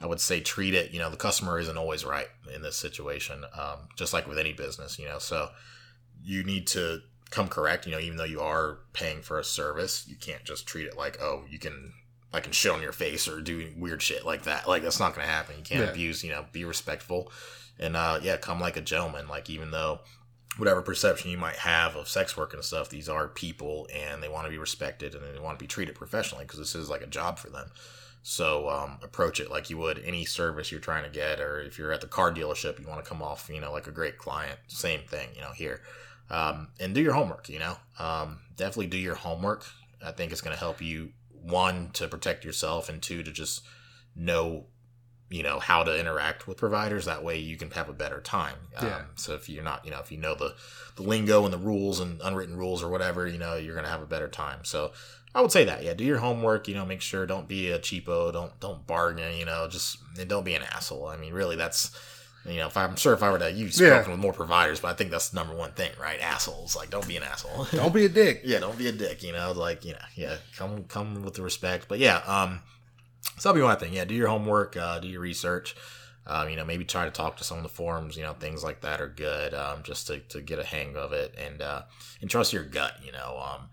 I 0.00 0.06
would 0.06 0.20
say 0.20 0.40
treat 0.40 0.74
it. 0.74 0.92
You 0.92 0.98
know, 0.98 1.10
the 1.10 1.16
customer 1.16 1.58
isn't 1.58 1.76
always 1.76 2.04
right 2.04 2.28
in 2.54 2.62
this 2.62 2.76
situation. 2.76 3.44
Um, 3.58 3.88
just 3.96 4.12
like 4.12 4.26
with 4.26 4.38
any 4.38 4.52
business, 4.52 4.98
you 4.98 5.06
know, 5.06 5.18
so 5.18 5.50
you 6.22 6.42
need 6.44 6.66
to 6.68 7.00
come 7.30 7.48
correct. 7.48 7.86
You 7.86 7.92
know, 7.92 7.98
even 7.98 8.16
though 8.16 8.24
you 8.24 8.40
are 8.40 8.78
paying 8.92 9.22
for 9.22 9.38
a 9.38 9.44
service, 9.44 10.06
you 10.08 10.16
can't 10.16 10.44
just 10.44 10.66
treat 10.66 10.86
it 10.86 10.96
like, 10.96 11.18
oh, 11.20 11.44
you 11.50 11.58
can. 11.58 11.92
I 12.32 12.38
can 12.38 12.52
shit 12.52 12.70
on 12.70 12.80
your 12.80 12.92
face 12.92 13.26
or 13.26 13.40
do 13.40 13.72
weird 13.76 14.00
shit 14.00 14.24
like 14.24 14.44
that. 14.44 14.68
Like 14.68 14.84
that's 14.84 15.00
not 15.00 15.16
going 15.16 15.26
to 15.26 15.32
happen. 15.32 15.56
You 15.58 15.64
can't 15.64 15.80
Yeah. 15.80 15.90
abuse. 15.90 16.22
You 16.22 16.30
know, 16.30 16.46
be 16.52 16.64
respectful, 16.64 17.32
and 17.76 17.96
uh, 17.96 18.20
yeah, 18.22 18.36
come 18.36 18.60
like 18.60 18.76
a 18.76 18.80
gentleman. 18.80 19.26
Like 19.26 19.50
even 19.50 19.72
though 19.72 19.98
whatever 20.56 20.80
perception 20.80 21.30
you 21.32 21.36
might 21.38 21.56
have 21.56 21.96
of 21.96 22.08
sex 22.08 22.36
work 22.36 22.54
and 22.54 22.62
stuff, 22.62 22.88
these 22.88 23.08
are 23.08 23.26
people 23.26 23.88
and 23.94 24.22
they 24.22 24.28
want 24.28 24.44
to 24.46 24.50
be 24.50 24.58
respected 24.58 25.14
and 25.14 25.24
they 25.24 25.40
want 25.40 25.58
to 25.58 25.62
be 25.62 25.66
treated 25.66 25.94
professionally 25.96 26.44
because 26.44 26.58
this 26.58 26.74
is 26.76 26.88
like 26.90 27.02
a 27.02 27.06
job 27.06 27.38
for 27.38 27.50
them. 27.50 27.70
So 28.22 28.68
um, 28.68 28.98
approach 29.02 29.40
it 29.40 29.50
like 29.50 29.70
you 29.70 29.78
would 29.78 29.98
any 30.04 30.24
service 30.24 30.70
you're 30.70 30.80
trying 30.80 31.04
to 31.04 31.10
get, 31.10 31.40
or 31.40 31.60
if 31.60 31.78
you're 31.78 31.92
at 31.92 32.00
the 32.02 32.06
car 32.06 32.32
dealership, 32.32 32.78
you 32.78 32.86
want 32.86 33.02
to 33.02 33.08
come 33.08 33.22
off, 33.22 33.48
you 33.52 33.60
know, 33.60 33.72
like 33.72 33.86
a 33.86 33.92
great 33.92 34.18
client. 34.18 34.58
Same 34.68 35.00
thing, 35.00 35.30
you 35.34 35.40
know, 35.40 35.52
here. 35.52 35.80
Um, 36.30 36.68
and 36.78 36.94
do 36.94 37.00
your 37.00 37.14
homework. 37.14 37.48
You 37.48 37.58
know, 37.60 37.76
um, 37.98 38.40
definitely 38.56 38.86
do 38.88 38.98
your 38.98 39.14
homework. 39.16 39.64
I 40.04 40.12
think 40.12 40.32
it's 40.32 40.40
going 40.42 40.54
to 40.54 40.60
help 40.60 40.80
you 40.82 41.12
one 41.30 41.90
to 41.94 42.08
protect 42.08 42.44
yourself, 42.44 42.88
and 42.88 43.00
two 43.02 43.22
to 43.22 43.32
just 43.32 43.62
know 44.14 44.66
you 45.32 45.44
know 45.44 45.60
how 45.60 45.84
to 45.84 45.96
interact 45.98 46.48
with 46.48 46.56
providers 46.56 47.04
that 47.04 47.22
way 47.22 47.38
you 47.38 47.56
can 47.56 47.70
have 47.70 47.88
a 47.88 47.92
better 47.92 48.20
time 48.20 48.56
um, 48.76 48.86
Yeah. 48.88 49.02
so 49.14 49.34
if 49.34 49.48
you're 49.48 49.62
not 49.62 49.84
you 49.84 49.92
know 49.92 50.00
if 50.00 50.10
you 50.10 50.18
know 50.18 50.34
the 50.34 50.56
the 50.96 51.02
lingo 51.04 51.44
and 51.44 51.54
the 51.54 51.58
rules 51.58 52.00
and 52.00 52.20
unwritten 52.20 52.56
rules 52.56 52.82
or 52.82 52.88
whatever 52.88 53.28
you 53.28 53.38
know 53.38 53.54
you're 53.54 53.76
gonna 53.76 53.88
have 53.88 54.02
a 54.02 54.06
better 54.06 54.26
time 54.26 54.64
so 54.64 54.90
i 55.34 55.40
would 55.40 55.52
say 55.52 55.64
that 55.64 55.82
yeah 55.84 55.94
do 55.94 56.04
your 56.04 56.18
homework 56.18 56.68
you 56.68 56.74
know 56.74 56.84
make 56.84 57.00
sure 57.00 57.26
don't 57.26 57.48
be 57.48 57.70
a 57.70 57.78
cheapo 57.78 58.32
don't 58.32 58.58
don't 58.60 58.86
bargain 58.86 59.36
you 59.36 59.44
know 59.44 59.68
just 59.68 59.98
don't 60.28 60.44
be 60.44 60.54
an 60.54 60.62
asshole 60.62 61.06
i 61.06 61.16
mean 61.16 61.32
really 61.32 61.56
that's 61.56 61.90
you 62.46 62.56
know 62.56 62.66
if 62.66 62.76
i'm 62.76 62.96
sure 62.96 63.12
if 63.12 63.22
i 63.22 63.30
were 63.30 63.38
to 63.38 63.52
you've 63.52 63.74
Yeah. 63.78 64.08
with 64.08 64.18
more 64.18 64.32
providers 64.32 64.80
but 64.80 64.88
i 64.88 64.94
think 64.94 65.10
that's 65.10 65.28
the 65.30 65.36
number 65.36 65.54
one 65.54 65.72
thing 65.72 65.90
right 66.00 66.20
assholes 66.20 66.74
like 66.74 66.90
don't 66.90 67.06
be 67.06 67.16
an 67.16 67.22
asshole 67.22 67.64
Don't 67.72 67.92
be 67.94 68.06
a 68.06 68.08
dick. 68.08 68.42
yeah, 68.44 68.58
don't 68.60 68.78
be 68.78 68.88
a 68.88 68.92
dick, 68.92 69.22
you 69.22 69.32
know, 69.32 69.52
like, 69.52 69.84
you 69.84 69.92
know, 69.92 69.98
yeah, 70.16 70.36
come 70.56 70.84
come 70.84 71.22
with 71.22 71.34
the 71.34 71.42
respect. 71.42 71.86
But 71.88 71.98
yeah, 71.98 72.18
um 72.26 72.60
so 73.38 73.50
that'll 73.50 73.60
be 73.60 73.62
one 73.62 73.76
thing. 73.78 73.92
Yeah, 73.92 74.04
do 74.06 74.14
your 74.14 74.28
homework, 74.28 74.76
uh, 74.76 74.98
do 75.00 75.08
your 75.08 75.20
research. 75.20 75.76
Um, 76.26 76.48
you 76.48 76.56
know, 76.56 76.64
maybe 76.64 76.84
try 76.84 77.04
to 77.04 77.10
talk 77.10 77.36
to 77.38 77.44
some 77.44 77.56
of 77.58 77.62
the 77.62 77.68
forums, 77.68 78.16
you 78.16 78.22
know, 78.22 78.32
things 78.34 78.62
like 78.64 78.80
that 78.82 79.00
are 79.00 79.08
good, 79.08 79.52
um, 79.54 79.82
just 79.82 80.06
to, 80.06 80.20
to 80.20 80.40
get 80.40 80.58
a 80.58 80.64
hang 80.64 80.96
of 80.96 81.12
it 81.12 81.34
and 81.38 81.60
uh 81.60 81.82
and 82.22 82.30
trust 82.30 82.52
your 82.54 82.64
gut, 82.64 82.94
you 83.04 83.12
know. 83.12 83.38
Um, 83.38 83.68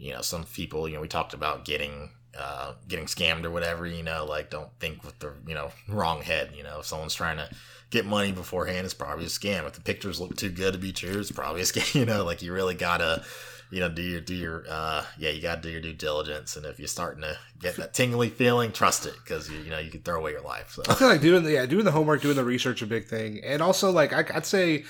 you 0.00 0.12
know, 0.12 0.22
some 0.22 0.44
people, 0.44 0.88
you 0.88 0.94
know, 0.94 1.00
we 1.00 1.08
talked 1.08 1.34
about 1.34 1.64
getting 1.64 2.10
uh 2.38 2.72
getting 2.88 3.06
scammed 3.06 3.44
or 3.44 3.50
whatever, 3.50 3.86
you 3.86 4.02
know, 4.02 4.24
like 4.24 4.50
don't 4.50 4.70
think 4.80 5.04
with 5.04 5.18
the, 5.18 5.32
you 5.46 5.54
know, 5.54 5.70
wrong 5.88 6.22
head, 6.22 6.52
you 6.56 6.62
know, 6.62 6.80
if 6.80 6.86
someone's 6.86 7.14
trying 7.14 7.36
to 7.36 7.48
get 7.90 8.06
money 8.06 8.32
beforehand, 8.32 8.84
it's 8.84 8.94
probably 8.94 9.26
a 9.26 9.28
scam. 9.28 9.66
If 9.66 9.74
the 9.74 9.80
pictures 9.80 10.20
look 10.20 10.36
too 10.36 10.48
good 10.48 10.72
to 10.72 10.78
be 10.78 10.92
true, 10.92 11.20
it's 11.20 11.30
probably 11.30 11.60
a 11.60 11.64
scam, 11.72 11.94
you 11.94 12.06
know, 12.06 12.24
like 12.24 12.42
you 12.42 12.52
really 12.52 12.74
gotta 12.74 13.22
you 13.70 13.78
know, 13.78 13.88
do 13.88 14.02
your 14.02 14.20
do 14.20 14.34
your 14.34 14.64
uh 14.68 15.04
yeah, 15.18 15.30
you 15.30 15.42
gotta 15.42 15.60
do 15.60 15.68
your 15.70 15.80
due 15.80 15.92
diligence 15.92 16.56
and 16.56 16.66
if 16.66 16.78
you're 16.78 16.88
starting 16.88 17.22
to 17.22 17.36
get 17.60 17.76
that 17.76 17.92
tingly 17.92 18.30
feeling, 18.30 18.72
trust 18.72 19.06
it 19.06 19.14
because 19.22 19.48
you, 19.50 19.58
you 19.58 19.70
know 19.70 19.78
you 19.78 19.90
could 19.90 20.04
throw 20.04 20.18
away 20.18 20.32
your 20.32 20.40
life. 20.40 20.72
So 20.72 20.82
I 20.88 20.94
feel 20.94 21.08
like 21.08 21.20
doing 21.20 21.44
the 21.44 21.52
yeah, 21.52 21.66
doing 21.66 21.84
the 21.84 21.92
homework, 21.92 22.22
doing 22.22 22.36
the 22.36 22.44
research, 22.44 22.82
a 22.82 22.86
big 22.86 23.06
thing, 23.06 23.40
and 23.44 23.62
also 23.62 23.90
like 23.90 24.12
I, 24.12 24.24
I'd 24.34 24.46
say, 24.46 24.84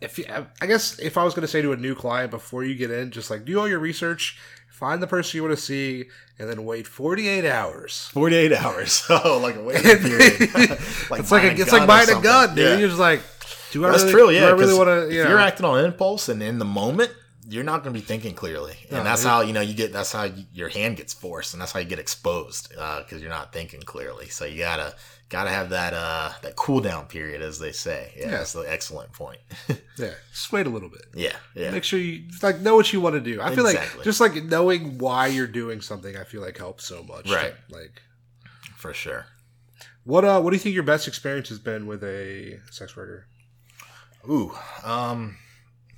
if 0.00 0.18
you, 0.18 0.24
I 0.60 0.66
guess 0.66 0.98
if 0.98 1.16
I 1.18 1.24
was 1.24 1.34
going 1.34 1.42
to 1.42 1.48
say 1.48 1.62
to 1.62 1.72
a 1.72 1.76
new 1.76 1.94
client 1.94 2.30
before 2.30 2.64
you 2.64 2.74
get 2.74 2.90
in, 2.90 3.10
just 3.10 3.30
like 3.30 3.44
do 3.44 3.58
all 3.58 3.68
your 3.68 3.78
research, 3.80 4.38
find 4.68 5.02
the 5.02 5.06
person 5.06 5.36
you 5.38 5.42
want 5.42 5.56
to 5.56 5.62
see, 5.62 6.04
and 6.38 6.48
then 6.48 6.64
wait 6.64 6.86
forty 6.86 7.26
eight 7.28 7.44
hours. 7.44 8.08
48 8.12 8.52
hours. 8.52 9.04
Oh, 9.10 9.38
like 9.42 9.56
a 9.56 9.62
waiting 9.62 9.82
period. 9.98 10.32
it's 10.40 11.10
like 11.32 11.44
a, 11.44 11.60
it's 11.60 11.72
like 11.72 11.86
buying 11.86 12.08
a 12.08 12.20
gun, 12.20 12.54
dude. 12.54 12.64
Yeah. 12.64 12.76
You're 12.78 12.88
just 12.88 13.00
like, 13.00 13.22
do 13.72 13.84
I 13.84 13.90
That's 13.90 14.04
really, 14.04 14.12
true, 14.12 14.30
yeah. 14.30 14.46
I 14.46 14.50
really 14.50 14.74
want 14.74 14.88
to? 14.88 15.08
if 15.08 15.12
You 15.12 15.24
know, 15.24 15.30
you're 15.30 15.40
acting 15.40 15.66
on 15.66 15.84
impulse 15.84 16.28
and 16.28 16.42
in 16.42 16.58
the 16.58 16.64
moment, 16.64 17.12
you're 17.50 17.64
not 17.64 17.82
going 17.82 17.94
to 17.94 18.00
be 18.00 18.04
thinking 18.04 18.34
clearly, 18.34 18.76
and 18.90 18.98
No, 18.98 19.04
that's 19.04 19.22
dude. 19.22 19.30
how 19.30 19.40
you 19.40 19.54
know 19.54 19.62
you 19.62 19.72
get. 19.72 19.90
That's 19.90 20.12
how 20.12 20.24
you, 20.24 20.44
your 20.52 20.68
hand 20.68 20.98
gets 20.98 21.14
forced, 21.14 21.54
and 21.54 21.60
that's 21.62 21.72
how 21.72 21.80
you 21.80 21.86
get 21.86 21.98
exposed 21.98 22.72
uh, 22.78 22.98
because 23.02 23.22
you're 23.22 23.30
not 23.30 23.54
thinking 23.54 23.80
clearly. 23.80 24.28
So 24.28 24.44
you 24.44 24.58
gotta 24.58 24.94
gotta 25.28 25.50
have 25.50 25.70
that 25.70 25.92
uh 25.94 26.30
that 26.42 26.56
cool 26.56 26.80
down 26.80 27.06
period, 27.06 27.42
as 27.42 27.58
they 27.58 27.72
say. 27.72 28.12
Yeah, 28.16 28.24
Yeah. 28.24 28.30
that's 28.38 28.52
the 28.52 28.60
excellent 28.62 29.12
point. 29.12 29.38
yeah, 29.98 30.14
just 30.30 30.50
wait 30.52 30.66
a 30.66 30.70
little 30.70 30.88
bit. 30.88 31.06
yeah, 31.14 31.36
yeah. 31.54 31.70
Make 31.70 31.84
sure 31.84 31.98
you 31.98 32.24
like 32.42 32.60
know 32.60 32.76
what 32.76 32.92
you 32.92 33.00
want 33.00 33.14
to 33.14 33.20
do. 33.20 33.40
I 33.40 33.54
feel 33.54 33.66
Exactly. 33.66 33.98
like 33.98 34.04
just 34.04 34.20
like 34.20 34.34
knowing 34.44 34.98
why 34.98 35.26
you're 35.28 35.46
doing 35.46 35.80
something, 35.80 36.16
I 36.16 36.24
feel 36.24 36.40
like 36.40 36.56
helps 36.58 36.84
so 36.86 37.02
much. 37.02 37.30
Right. 37.30 37.54
Like, 37.70 38.02
for 38.76 38.94
sure. 38.94 39.26
what 40.04 40.24
uh, 40.24 40.40
what 40.40 40.50
do 40.50 40.56
you 40.56 40.60
think 40.60 40.74
your 40.74 40.84
best 40.84 41.08
experience 41.08 41.48
has 41.50 41.58
been 41.58 41.86
with 41.86 42.02
a 42.04 42.60
sex 42.70 42.96
worker? 42.96 43.26
Ooh, 44.28 44.52
um, 44.84 45.36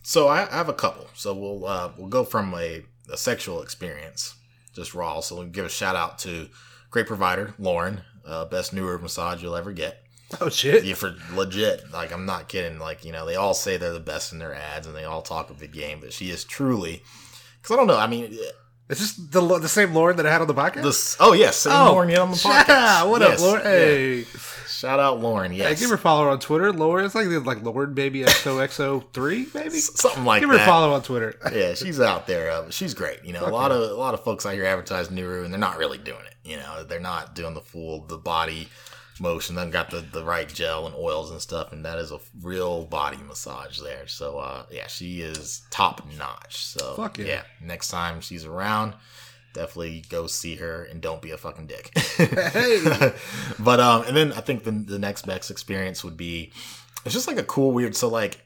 so 0.02 0.28
I, 0.28 0.46
I 0.50 0.56
have 0.56 0.68
a 0.68 0.74
couple. 0.74 1.08
So 1.14 1.34
we'll 1.34 1.66
uh, 1.66 1.92
we'll 1.96 2.08
go 2.08 2.24
from 2.24 2.54
a, 2.54 2.84
a 3.12 3.16
sexual 3.16 3.62
experience, 3.62 4.34
just 4.74 4.94
raw. 4.94 5.20
So 5.20 5.36
we'll 5.36 5.46
give 5.46 5.64
a 5.66 5.68
shout 5.70 5.96
out 5.96 6.18
to 6.20 6.48
great 6.90 7.06
provider 7.06 7.54
Lauren, 7.58 8.02
uh, 8.30 8.44
best 8.46 8.74
Nuru 8.74 9.00
massage 9.00 9.42
you'll 9.42 9.56
ever 9.56 9.72
get. 9.72 10.02
Oh 10.40 10.48
shit! 10.48 10.84
Yeah, 10.84 10.94
for 10.94 11.16
legit. 11.34 11.90
Like 11.92 12.12
I'm 12.12 12.24
not 12.24 12.48
kidding. 12.48 12.78
Like 12.78 13.04
you 13.04 13.10
know, 13.12 13.26
they 13.26 13.34
all 13.34 13.52
say 13.54 13.76
they're 13.76 13.92
the 13.92 13.98
best 14.00 14.32
in 14.32 14.38
their 14.38 14.54
ads, 14.54 14.86
and 14.86 14.94
they 14.94 15.04
all 15.04 15.22
talk 15.22 15.50
a 15.50 15.54
big 15.54 15.72
game, 15.72 15.98
but 16.00 16.12
she 16.12 16.30
is 16.30 16.44
truly. 16.44 17.02
Because 17.60 17.74
I 17.74 17.76
don't 17.76 17.88
know. 17.88 17.98
I 17.98 18.06
mean, 18.06 18.38
it's 18.88 19.00
just 19.00 19.32
the 19.32 19.40
the 19.58 19.68
same 19.68 19.92
Lauren 19.92 20.16
that 20.18 20.26
I 20.26 20.32
had 20.32 20.40
on 20.40 20.46
the 20.46 20.54
podcast? 20.54 20.82
this. 20.84 21.16
Oh 21.18 21.32
yes, 21.32 21.56
same 21.56 21.72
oh, 21.74 21.92
Lauren 21.92 22.16
on 22.16 22.30
the 22.30 22.36
podcast. 22.36 22.68
out. 22.68 23.08
What 23.08 23.22
Yes, 23.22 23.40
up, 23.42 23.46
Lauren? 23.46 23.64
yeah. 23.64 23.70
Hey, 23.70 24.24
Shout 24.68 24.98
out 25.00 25.20
Lauren. 25.20 25.50
hey, 25.52 25.58
Yes, 25.58 25.80
give 25.80 25.90
her 25.90 25.96
a 25.96 25.98
follow 25.98 26.30
on 26.30 26.38
Twitter. 26.38 26.72
Lauren, 26.72 27.04
it's 27.04 27.14
like 27.14 27.26
like 27.44 27.62
Lauren 27.62 27.92
Baby 27.92 28.22
XOXO 28.22 29.12
three, 29.12 29.46
maybe. 29.52 29.70
Something 29.78 30.24
like 30.24 30.40
that. 30.40 30.46
Give 30.46 30.56
her 30.56 30.62
a 30.62 30.66
follow 30.66 30.92
on 30.94 31.02
Twitter. 31.02 31.34
yeah, 31.52 31.74
she's 31.74 32.00
out 32.00 32.26
there. 32.26 32.50
Uh, 32.50 32.70
she's 32.70 32.94
great. 32.94 33.24
You 33.24 33.32
know, 33.32 33.40
Fuck 33.40 33.50
a 33.50 33.54
lot 33.54 33.70
yeah. 33.72 33.76
of 33.78 33.90
a 33.90 33.94
lot 33.94 34.14
of 34.14 34.24
folks 34.24 34.46
out 34.46 34.54
here 34.54 34.64
advertise 34.64 35.08
Nuru, 35.08 35.44
and 35.44 35.52
they're 35.52 35.58
not 35.60 35.76
really 35.76 35.98
doing 35.98 36.24
it. 36.24 36.29
You 36.44 36.56
know, 36.56 36.84
they're 36.84 37.00
not 37.00 37.34
doing 37.34 37.54
the 37.54 37.60
full 37.60 38.04
the 38.06 38.16
body 38.16 38.68
motion. 39.20 39.54
Then 39.54 39.70
got 39.70 39.90
the 39.90 40.00
the 40.00 40.24
right 40.24 40.48
gel 40.48 40.86
and 40.86 40.94
oils 40.94 41.30
and 41.30 41.40
stuff, 41.40 41.72
and 41.72 41.84
that 41.84 41.98
is 41.98 42.12
a 42.12 42.18
real 42.42 42.84
body 42.84 43.18
massage 43.26 43.80
there. 43.80 44.06
So 44.06 44.38
uh, 44.38 44.64
yeah, 44.70 44.86
she 44.86 45.20
is 45.20 45.62
top 45.70 46.06
notch. 46.18 46.64
So 46.64 46.94
Fuck 46.94 47.18
yeah. 47.18 47.42
next 47.60 47.88
time 47.88 48.20
she's 48.20 48.44
around. 48.44 48.94
Definitely 49.52 50.04
go 50.08 50.28
see 50.28 50.56
her 50.56 50.84
and 50.84 51.00
don't 51.00 51.20
be 51.20 51.32
a 51.32 51.36
fucking 51.36 51.66
dick. 51.66 51.90
Hey. 51.98 53.12
but 53.58 53.80
um, 53.80 54.04
and 54.06 54.16
then 54.16 54.32
I 54.32 54.40
think 54.40 54.64
the 54.64 54.70
the 54.70 54.98
next 54.98 55.26
best 55.26 55.50
experience 55.50 56.04
would 56.04 56.16
be 56.16 56.52
it's 57.04 57.14
just 57.14 57.26
like 57.26 57.38
a 57.38 57.44
cool 57.44 57.72
weird. 57.72 57.96
So 57.96 58.08
like 58.08 58.40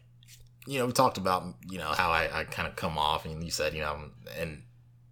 you 0.67 0.79
know, 0.79 0.87
we 0.87 0.93
talked 0.93 1.19
about, 1.19 1.45
you 1.69 1.79
know, 1.79 1.89
how 1.89 2.11
I, 2.11 2.41
I 2.41 2.45
kind 2.45 2.67
of 2.67 2.77
come 2.77 2.97
off 2.97 3.27
and 3.27 3.45
you 3.45 3.51
said, 3.51 3.75
you 3.75 3.81
know, 3.81 3.93
I'm, 3.93 4.13
and 4.39 4.63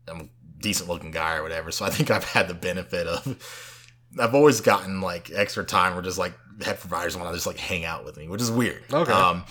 I'm 0.08 0.30
decent 0.62 0.88
looking 0.88 1.10
guy 1.10 1.36
or 1.36 1.42
whatever. 1.42 1.70
So 1.70 1.84
I 1.84 1.90
think 1.90 2.10
I've 2.10 2.24
had 2.24 2.48
the 2.48 2.54
benefit 2.54 3.06
of, 3.06 4.06
I've 4.18 4.34
always 4.34 4.60
gotten 4.60 5.00
like 5.00 5.30
extra 5.30 5.64
time 5.64 5.96
or 5.96 6.02
just 6.02 6.18
like 6.18 6.32
had 6.62 6.80
providers 6.80 7.16
want 7.16 7.28
to 7.28 7.34
just 7.34 7.46
like 7.46 7.58
hang 7.58 7.84
out 7.84 8.04
with 8.04 8.16
me, 8.16 8.28
which 8.28 8.40
is 8.40 8.50
weird. 8.50 8.82
Okay. 8.92 9.12
Um, 9.12 9.44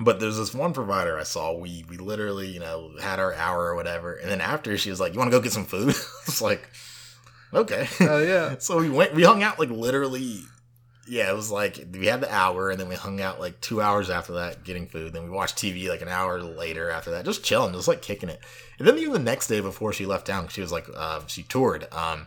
but 0.00 0.20
there's 0.20 0.36
this 0.36 0.54
one 0.54 0.72
provider 0.72 1.18
I 1.18 1.22
saw. 1.22 1.52
We 1.52 1.84
we 1.88 1.96
literally, 1.96 2.48
you 2.48 2.60
know, 2.60 2.92
had 3.00 3.20
our 3.20 3.34
hour 3.34 3.66
or 3.66 3.74
whatever, 3.74 4.14
and 4.14 4.30
then 4.30 4.40
after 4.40 4.76
she 4.76 4.90
was 4.90 4.98
like, 5.00 5.12
"You 5.12 5.18
want 5.18 5.30
to 5.30 5.36
go 5.36 5.42
get 5.42 5.52
some 5.52 5.64
food?" 5.64 5.94
I 5.94 6.26
was 6.26 6.42
like, 6.42 6.68
"Okay." 7.52 7.86
Oh 8.00 8.18
yeah. 8.18 8.56
So 8.58 8.78
we 8.78 8.90
went, 8.90 9.14
we 9.14 9.22
hung 9.22 9.42
out 9.42 9.58
like 9.58 9.70
literally, 9.70 10.40
yeah, 11.06 11.28
it 11.28 11.34
was 11.34 11.50
like 11.50 11.84
we 11.92 12.06
had 12.06 12.20
the 12.20 12.32
hour 12.32 12.70
and 12.70 12.78
then 12.78 12.88
we 12.88 12.94
hung 12.94 13.20
out 13.20 13.40
like 13.40 13.60
two 13.60 13.82
hours 13.82 14.08
after 14.08 14.34
that 14.34 14.64
getting 14.64 14.86
food. 14.86 15.12
Then 15.12 15.24
we 15.24 15.30
watched 15.30 15.56
TV 15.56 15.88
like 15.88 16.02
an 16.02 16.08
hour 16.08 16.40
later 16.40 16.90
after 16.90 17.10
that, 17.12 17.24
just 17.24 17.44
chilling, 17.44 17.72
just 17.72 17.88
like 17.88 18.02
kicking 18.02 18.28
it. 18.28 18.40
And 18.78 18.86
then 18.86 18.98
even 18.98 19.12
the 19.12 19.18
next 19.18 19.48
day 19.48 19.60
before 19.60 19.92
she 19.92 20.06
left 20.06 20.26
town, 20.26 20.48
she 20.48 20.60
was 20.60 20.70
like, 20.70 20.86
uh, 20.94 21.20
she 21.26 21.42
toured. 21.42 21.92
Um, 21.92 22.26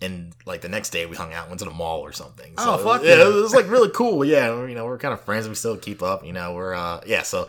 and 0.00 0.32
like 0.46 0.60
the 0.60 0.68
next 0.68 0.90
day 0.90 1.06
we 1.06 1.16
hung 1.16 1.32
out, 1.32 1.48
went 1.48 1.60
to 1.60 1.64
the 1.64 1.70
mall 1.70 2.00
or 2.00 2.12
something. 2.12 2.54
Oh, 2.58 2.78
fuck 2.78 3.02
yeah, 3.02 3.16
yeah. 3.16 3.28
it 3.28 3.34
was 3.34 3.54
like 3.54 3.70
really 3.70 3.90
cool. 3.90 4.24
Yeah, 4.24 4.66
you 4.66 4.74
know, 4.74 4.84
we're 4.84 4.98
kind 4.98 5.14
of 5.14 5.20
friends. 5.20 5.48
We 5.48 5.54
still 5.54 5.76
keep 5.76 6.02
up. 6.02 6.24
You 6.24 6.32
know, 6.32 6.54
we're 6.54 6.74
uh, 6.74 7.00
yeah. 7.06 7.22
So 7.22 7.48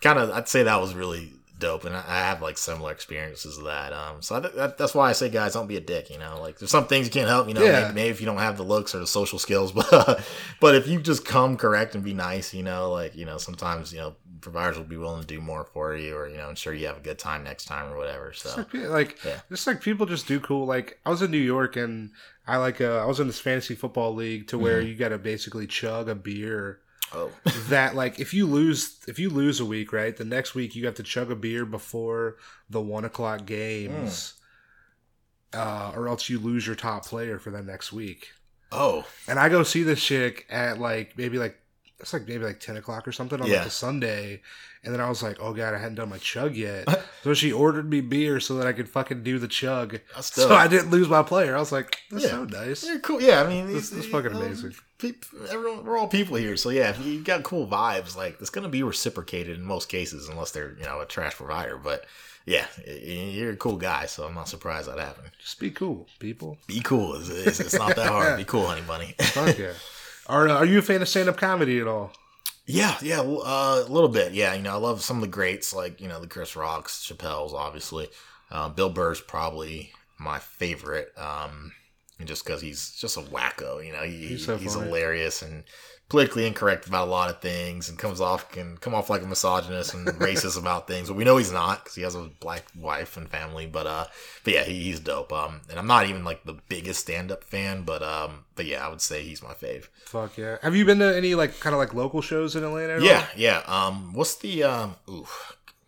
kind 0.00 0.18
of, 0.18 0.30
I'd 0.30 0.48
say 0.48 0.62
that 0.62 0.80
was 0.80 0.94
really 0.94 1.32
dope, 1.58 1.84
and 1.84 1.96
I, 1.96 2.04
I 2.06 2.18
have 2.20 2.40
like 2.40 2.56
similar 2.58 2.92
experiences 2.92 3.58
of 3.58 3.64
that. 3.64 3.92
Um, 3.92 4.22
so 4.22 4.40
th- 4.40 4.54
that, 4.54 4.78
that's 4.78 4.94
why 4.94 5.08
I 5.08 5.12
say, 5.12 5.28
guys, 5.28 5.54
don't 5.54 5.66
be 5.66 5.76
a 5.76 5.80
dick. 5.80 6.10
You 6.10 6.18
know, 6.18 6.40
like 6.40 6.58
there's 6.58 6.70
some 6.70 6.86
things 6.86 7.06
you 7.06 7.12
can't 7.12 7.28
help. 7.28 7.48
You 7.48 7.54
know, 7.54 7.64
Yeah. 7.64 7.82
maybe, 7.82 7.94
maybe 7.94 8.08
if 8.10 8.20
you 8.20 8.26
don't 8.26 8.38
have 8.38 8.56
the 8.56 8.62
looks 8.62 8.94
or 8.94 8.98
the 9.00 9.06
social 9.06 9.38
skills, 9.38 9.72
but 9.80 10.20
but 10.60 10.74
if 10.74 10.86
you 10.86 11.00
just 11.00 11.24
come 11.24 11.56
correct 11.56 11.94
and 11.94 12.04
be 12.04 12.14
nice, 12.14 12.54
you 12.54 12.62
know, 12.62 12.90
like 12.90 13.16
you 13.16 13.24
know, 13.24 13.38
sometimes 13.38 13.92
you 13.92 13.98
know 14.00 14.14
providers 14.40 14.76
will 14.78 14.84
be 14.84 14.96
willing 14.96 15.20
to 15.20 15.26
do 15.26 15.40
more 15.40 15.64
for 15.64 15.96
you, 15.96 16.16
or 16.16 16.28
you 16.28 16.36
know, 16.36 16.48
ensure 16.48 16.72
you 16.72 16.86
have 16.86 16.96
a 16.96 17.00
good 17.00 17.18
time 17.18 17.42
next 17.42 17.64
time 17.64 17.92
or 17.92 17.96
whatever. 17.96 18.32
So 18.32 18.54
Like, 18.56 18.74
like 18.74 19.24
Yeah. 19.24 19.40
just 19.50 19.66
like 19.66 19.80
people 19.80 20.06
just 20.06 20.28
do 20.28 20.38
cool. 20.40 20.64
Like 20.66 20.98
I 21.04 21.10
was 21.10 21.22
in 21.22 21.30
New 21.32 21.38
York 21.38 21.74
and 21.76 22.10
I 22.46 22.56
like 22.58 22.80
uh, 22.80 22.98
I 23.02 23.06
was 23.06 23.18
in 23.20 23.26
this 23.26 23.40
fantasy 23.40 23.74
football 23.74 24.14
league 24.14 24.46
to 24.48 24.58
where 24.58 24.78
Mm-hmm. 24.80 24.88
you 24.88 24.94
got 24.94 25.08
to 25.08 25.18
basically 25.18 25.66
chug 25.66 26.08
a 26.08 26.14
beer. 26.14 26.78
Oh, 27.14 27.30
that 27.68 27.94
like 27.94 28.18
if 28.20 28.32
you 28.34 28.46
lose 28.46 28.98
if 29.08 29.18
you 29.18 29.30
lose 29.30 29.60
a 29.60 29.64
week 29.64 29.92
right 29.92 30.16
the 30.16 30.24
next 30.24 30.54
week 30.54 30.74
you 30.74 30.86
have 30.86 30.94
to 30.94 31.02
chug 31.02 31.30
a 31.30 31.36
beer 31.36 31.64
before 31.64 32.36
the 32.68 32.80
one 32.80 33.04
o'clock 33.04 33.46
games 33.46 34.34
uh, 35.52 35.92
or 35.94 36.08
else 36.08 36.28
you 36.28 36.38
lose 36.38 36.66
your 36.66 36.76
top 36.76 37.06
player 37.06 37.38
for 37.38 37.50
the 37.50 37.62
next 37.62 37.92
week. 37.92 38.28
Oh, 38.70 39.06
and 39.26 39.38
i 39.38 39.48
go 39.48 39.62
see 39.62 39.82
this 39.82 40.02
chick 40.04 40.46
at 40.50 40.78
like 40.78 41.16
maybe 41.16 41.38
like 41.38 41.58
it's 42.00 42.12
like 42.12 42.26
maybe 42.28 42.44
like 42.44 42.60
10 42.60 42.76
o'clock 42.76 43.06
or 43.08 43.12
something 43.12 43.40
on 43.40 43.46
Yeah. 43.48 43.58
like 43.58 43.66
a 43.66 43.70
sunday 43.70 44.40
and 44.84 44.94
then 44.94 45.00
i 45.00 45.08
was 45.08 45.22
like 45.22 45.36
oh 45.40 45.52
god 45.52 45.74
i 45.74 45.78
hadn't 45.78 45.96
done 45.96 46.08
my 46.10 46.18
chug 46.18 46.54
yet 46.54 46.86
so 47.24 47.34
she 47.34 47.50
ordered 47.52 47.90
me 47.90 48.00
beer 48.00 48.38
so 48.40 48.54
that 48.54 48.66
i 48.66 48.72
could 48.72 48.88
fucking 48.88 49.22
do 49.24 49.38
the 49.38 49.48
chug 49.48 49.98
so 50.20 50.54
i 50.54 50.68
didn't 50.68 50.90
lose 50.90 51.08
my 51.08 51.22
player 51.22 51.56
i 51.56 51.58
was 51.58 51.72
like 51.72 51.98
that's 52.10 52.24
Yeah. 52.24 52.30
so 52.30 52.44
nice 52.44 52.82
They're 52.82 52.98
cool. 53.00 53.20
Yeah, 53.20 53.42
I 53.42 53.48
mean, 53.48 53.72
that's 53.72 53.90
fucking 54.06 54.32
amazing. 54.32 54.74
peop- 54.98 55.24
everyone, 55.50 55.84
we're 55.84 55.98
all 55.98 56.08
people 56.08 56.36
here, 56.36 56.56
so 56.56 56.70
yeah, 56.70 56.90
if 56.90 57.04
you 57.04 57.22
got 57.22 57.42
cool 57.42 57.66
vibes, 57.66 58.16
like 58.16 58.36
it's 58.40 58.50
gonna 58.50 58.68
be 58.68 58.82
reciprocated 58.82 59.58
in 59.58 59.64
most 59.64 59.88
cases, 59.88 60.28
unless 60.28 60.52
they're 60.52 60.74
you 60.78 60.84
know 60.84 61.00
a 61.00 61.06
trash 61.06 61.34
provider. 61.34 61.76
But 61.76 62.04
yeah, 62.46 62.64
you're 62.86 63.50
a 63.52 63.56
cool 63.56 63.76
guy, 63.76 64.06
so 64.06 64.24
I'm 64.26 64.34
not 64.34 64.48
surprised 64.48 64.88
that 64.88 64.98
happened. 64.98 65.30
just 65.38 65.60
be 65.60 65.70
cool 65.70 66.06
people 66.18 66.56
Be 66.66 66.80
cool. 66.80 67.14
It's, 67.16 67.28
it's, 67.28 67.60
it's 67.60 67.74
not 67.78 67.94
that 67.96 68.08
hard. 68.08 68.36
Be 68.42 68.44
cool, 68.44 68.66
honey 68.66 68.82
bunny. 68.86 69.14
fuck 69.18 69.58
yeah 69.58 69.72
are, 70.28 70.48
are 70.48 70.64
you 70.64 70.78
a 70.78 70.82
fan 70.82 71.02
of 71.02 71.08
stand-up 71.08 71.36
comedy 71.36 71.78
at 71.80 71.86
all 71.86 72.12
yeah, 72.70 72.98
yeah, 73.00 73.20
uh, 73.20 73.82
a 73.86 73.90
little 73.90 74.10
bit. 74.10 74.34
Yeah, 74.34 74.52
you 74.52 74.62
know, 74.62 74.72
I 74.72 74.76
love 74.76 75.00
some 75.00 75.16
of 75.16 75.22
the 75.22 75.26
greats, 75.28 75.74
like 75.74 76.02
you 76.02 76.06
know 76.06 76.20
the 76.20 76.26
Chris 76.26 76.54
Rocks, 76.54 77.10
Chappelle's, 77.10 77.54
obviously. 77.54 78.10
Uh, 78.50 78.68
Bill 78.68 78.90
Burr's 78.90 79.22
probably 79.22 79.90
my 80.18 80.38
favorite. 80.38 81.10
Um, 81.16 81.72
just 82.26 82.44
because 82.44 82.60
he's 82.60 82.90
just 82.90 83.16
a 83.16 83.20
wacko, 83.20 83.84
you 83.84 83.92
know, 83.92 84.02
he, 84.02 84.16
He's 84.16 84.28
he's, 84.28 84.44
so 84.44 84.58
funny. 84.58 84.84
hilarious 84.86 85.40
and 85.40 85.64
politically 86.08 86.46
incorrect 86.46 86.86
about 86.86 87.06
a 87.06 87.10
lot 87.10 87.28
of 87.30 87.40
things, 87.40 87.88
and 87.88 87.98
comes 87.98 88.20
off 88.20 88.50
can 88.50 88.76
come 88.78 88.94
off 88.94 89.10
like 89.10 89.22
a 89.22 89.26
misogynist 89.26 89.92
and 89.94 90.06
racist 90.20 90.58
about 90.58 90.86
things, 90.86 91.08
but 91.08 91.16
we 91.16 91.24
know 91.24 91.36
he's 91.36 91.52
not 91.52 91.84
because 91.84 91.94
he 91.96 92.02
has 92.02 92.14
a 92.14 92.30
black 92.40 92.64
wife 92.76 93.16
and 93.16 93.28
family. 93.28 93.66
But 93.66 93.86
uh, 93.86 94.06
but 94.44 94.52
yeah, 94.54 94.64
he, 94.64 94.84
he's 94.84 95.00
dope. 95.00 95.32
Um, 95.32 95.60
and 95.68 95.78
I'm 95.78 95.86
not 95.86 96.06
even 96.06 96.24
like 96.24 96.44
the 96.44 96.54
biggest 96.68 97.00
stand 97.00 97.30
up 97.30 97.44
fan, 97.44 97.82
but 97.82 98.02
um, 98.02 98.44
but 98.56 98.66
yeah, 98.66 98.86
I 98.86 98.88
would 98.88 99.00
say 99.02 99.22
he's 99.22 99.42
my 99.42 99.52
fave. 99.54 99.88
Fuck 100.06 100.38
yeah. 100.38 100.56
Have 100.62 100.74
you 100.74 100.84
been 100.84 100.98
to 101.00 101.16
any 101.16 101.34
like 101.34 101.60
kind 101.60 101.74
of 101.74 101.78
like 101.78 101.92
local 101.94 102.22
shows 102.22 102.56
in 102.56 102.64
Atlanta? 102.64 102.94
At 102.94 103.02
Yeah, 103.02 103.18
All? 103.18 103.26
yeah. 103.36 103.62
Um, 103.66 104.14
what's 104.14 104.36
the 104.36 104.62
um, 104.64 104.96
ooh, 105.10 105.26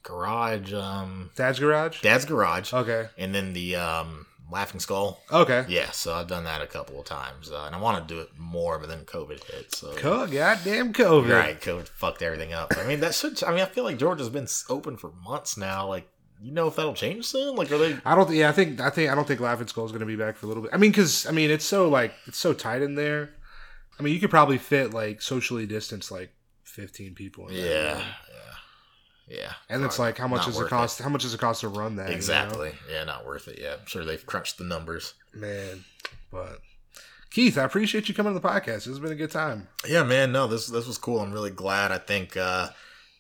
garage? 0.03 0.73
Um, 0.75 1.31
Dad's 1.37 1.59
Garage? 1.59 2.01
Dad's 2.03 2.25
garage, 2.25 2.73
Okay. 2.73 3.09
and 3.19 3.35
then 3.35 3.53
the 3.53 3.77
um, 3.77 4.27
Laughing 4.51 4.81
Skull. 4.81 5.21
Okay. 5.31 5.65
Yeah, 5.69 5.91
so 5.91 6.15
I've 6.15 6.27
done 6.27 6.45
that 6.45 6.61
a 6.63 6.67
couple 6.67 6.99
of 6.99 7.07
times, 7.07 7.51
uh, 7.51 7.65
and 7.67 7.75
I 7.75 7.79
want 7.81 8.07
to 8.07 8.15
do 8.15 8.21
it 8.21 8.29
more, 8.39 8.79
but 8.79 8.89
then 8.89 9.05
COVID 9.05 9.45
hit. 9.45 9.75
So 9.75 9.93
Co- 9.95 10.27
goddamn 10.27 10.93
COVID. 10.93 11.31
right, 11.33 11.61
COVID 11.61 11.89
fucked 11.89 12.23
everything 12.23 12.53
up. 12.53 12.73
I 12.79 12.87
mean, 12.87 13.01
that 13.01 13.15
should. 13.15 13.43
I 13.45 13.51
mean, 13.51 13.61
I 13.61 13.67
feel 13.67 13.85
like 13.85 13.99
Georgia's 13.99 14.29
been 14.29 14.49
open 14.69 14.97
for 14.97 15.13
months 15.25 15.57
now. 15.57 15.87
Like, 15.89 16.09
you 16.43 16.53
know, 16.53 16.69
if 16.69 16.77
that'll 16.77 16.95
change 16.95 17.27
soon. 17.27 17.55
Like, 17.57 17.71
are 17.71 17.79
they? 17.79 17.99
I 18.05 18.15
don't. 18.15 18.31
Yeah, 18.31 18.49
I 18.49 18.53
think. 18.53 18.81
I 18.81 18.91
think. 18.91 19.11
I 19.11 19.15
don't 19.15 19.27
think 19.29 19.41
Laughing 19.41 19.67
Skull's 19.67 19.93
going 19.93 20.01
to 20.01 20.07
be 20.07 20.17
back 20.17 20.37
for 20.37 20.47
a 20.47 20.49
little 20.49 20.63
bit. 20.63 20.73
I 20.75 20.79
mean, 20.79 20.91
because 20.91 21.27
I 21.27 21.31
mean, 21.33 21.51
it's 21.51 21.65
so 21.65 21.89
like 21.89 22.13
it's 22.27 22.39
so 22.39 22.53
tight 22.53 22.83
in 22.83 22.95
there. 22.95 23.31
I 23.99 24.03
mean, 24.03 24.15
you 24.15 24.21
could 24.21 24.31
probably 24.31 24.59
fit 24.59 24.95
like 24.95 25.21
socially 25.23 25.67
distanced 25.67 26.11
like 26.11 26.33
fifteen 26.65 27.15
people. 27.15 27.49
In 27.49 27.57
Yeah? 27.57 28.03
Yeah. 29.31 29.53
And 29.69 29.85
it's 29.85 29.99
like 29.99 30.19
how 30.19 30.29
much 30.29 30.45
does 30.45 30.61
it 30.61 30.69
cost? 30.69 31.01
How 31.01 31.09
much 31.09 31.23
does 31.23 31.33
it 31.33 31.41
cost 31.41 31.61
to 31.61 31.69
run 31.69 31.97
that? 31.97 32.07
you 32.07 32.11
know? 32.11 32.17
Exactly. 32.17 32.73
Yeah, 32.91 33.05
not 33.05 33.25
worth 33.25 33.49
it. 33.49 33.59
Yeah, 33.61 33.75
I'm 33.81 33.87
sure 33.87 34.05
they've 34.05 34.25
crunched 34.27 34.59
the 34.59 34.65
numbers. 34.65 35.15
man. 35.33 35.85
But 36.33 36.61
Keith, 37.31 37.57
I 37.59 37.65
appreciate 37.65 38.09
you 38.09 38.15
coming 38.15 38.35
to 38.35 38.41
the 38.41 38.47
podcast. 38.49 38.65
This 38.65 38.87
has 38.87 38.99
been 38.99 39.13
a 39.13 39.17
good 39.17 39.31
time. 39.31 39.69
Yeah, 39.87 40.03
man. 40.03 40.33
No, 40.33 40.47
this 40.47 40.67
this 40.67 40.87
was 40.87 40.99
cool. 40.99 41.21
I'm 41.21 41.33
really 41.33 41.51
glad. 41.51 41.93
I 41.93 41.99
think 41.99 42.37
uh, 42.37 42.71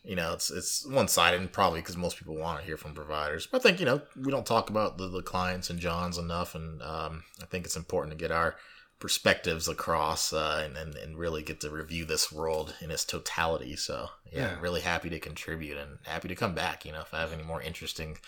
you 0.04 0.16
know 0.16 0.32
it's 0.32 0.50
it's 0.50 0.86
one 0.86 1.08
sided, 1.08 1.40
and 1.40 1.52
probably 1.52 1.80
because 1.80 1.96
most 1.96 2.18
people 2.18 2.36
want 2.36 2.58
to 2.60 2.66
hear 2.66 2.76
from 2.76 2.92
providers. 2.94 3.46
But 3.46 3.60
I 3.60 3.62
think 3.62 3.80
you 3.80 3.86
know 3.86 4.00
we 4.16 4.30
don't 4.30 4.46
talk 4.46 4.68
about 4.70 4.98
the, 4.98 5.08
the 5.08 5.22
clients 5.22 5.70
and 5.70 5.78
Johns 5.78 6.18
enough, 6.18 6.54
and 6.54 6.82
um, 6.82 7.22
I 7.40 7.46
think 7.46 7.64
it's 7.64 7.76
important 7.76 8.16
to 8.16 8.22
get 8.22 8.32
our 8.32 8.56
perspectives 9.00 9.66
across 9.66 10.32
uh, 10.32 10.62
and, 10.64 10.76
and 10.76 10.94
and 10.94 11.16
really 11.18 11.42
get 11.42 11.60
to 11.60 11.70
review 11.70 12.04
this 12.04 12.30
world 12.30 12.74
in 12.80 12.90
its 12.90 13.04
totality. 13.04 13.74
So 13.76 14.10
yeah, 14.30 14.40
Yeah. 14.52 14.60
really 14.60 14.82
happy 14.82 15.10
to 15.10 15.18
contribute 15.18 15.76
and 15.78 15.98
happy 16.04 16.28
to 16.28 16.34
come 16.36 16.54
back. 16.54 16.84
You 16.84 16.92
know, 16.92 17.00
if 17.00 17.12
I 17.14 17.20
have 17.20 17.32
any 17.32 17.42
more 17.42 17.60
interesting 17.62 18.18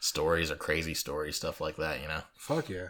stories 0.00 0.50
or 0.50 0.56
crazy 0.56 0.94
stories, 0.94 1.36
stuff 1.36 1.60
like 1.60 1.76
that. 1.76 2.00
You 2.00 2.08
know, 2.08 2.22
Fuck 2.36 2.68
yeah. 2.70 2.88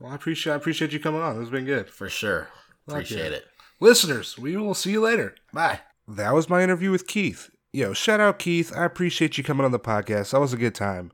Well, 0.00 0.12
I 0.12 0.14
appreciate 0.14 0.52
I 0.52 0.56
appreciate 0.56 0.92
you 0.92 1.00
coming 1.00 1.20
on. 1.20 1.34
This 1.34 1.42
has 1.48 1.50
been 1.50 1.64
good. 1.66 1.88
for 1.90 2.08
sure. 2.08 2.48
Fuck 2.86 2.94
Appreciate 2.96 3.30
yeah. 3.32 3.38
it. 3.38 3.46
Listeners, 3.80 4.38
we 4.38 4.56
will 4.56 4.74
see 4.74 4.92
you 4.92 5.00
later. 5.00 5.34
Bye. 5.52 5.80
That 6.08 6.34
was 6.34 6.48
my 6.48 6.62
interview 6.62 6.90
with 6.90 7.06
Keith. 7.06 7.50
Yo, 7.72 7.92
shout 7.92 8.20
out 8.20 8.38
Keith. 8.38 8.72
I 8.76 8.84
appreciate 8.84 9.36
you 9.36 9.42
coming 9.44 9.64
on 9.64 9.72
the 9.72 9.80
podcast. 9.80 10.30
That 10.30 10.40
was 10.40 10.52
a 10.52 10.56
good 10.56 10.74
time. 10.74 11.10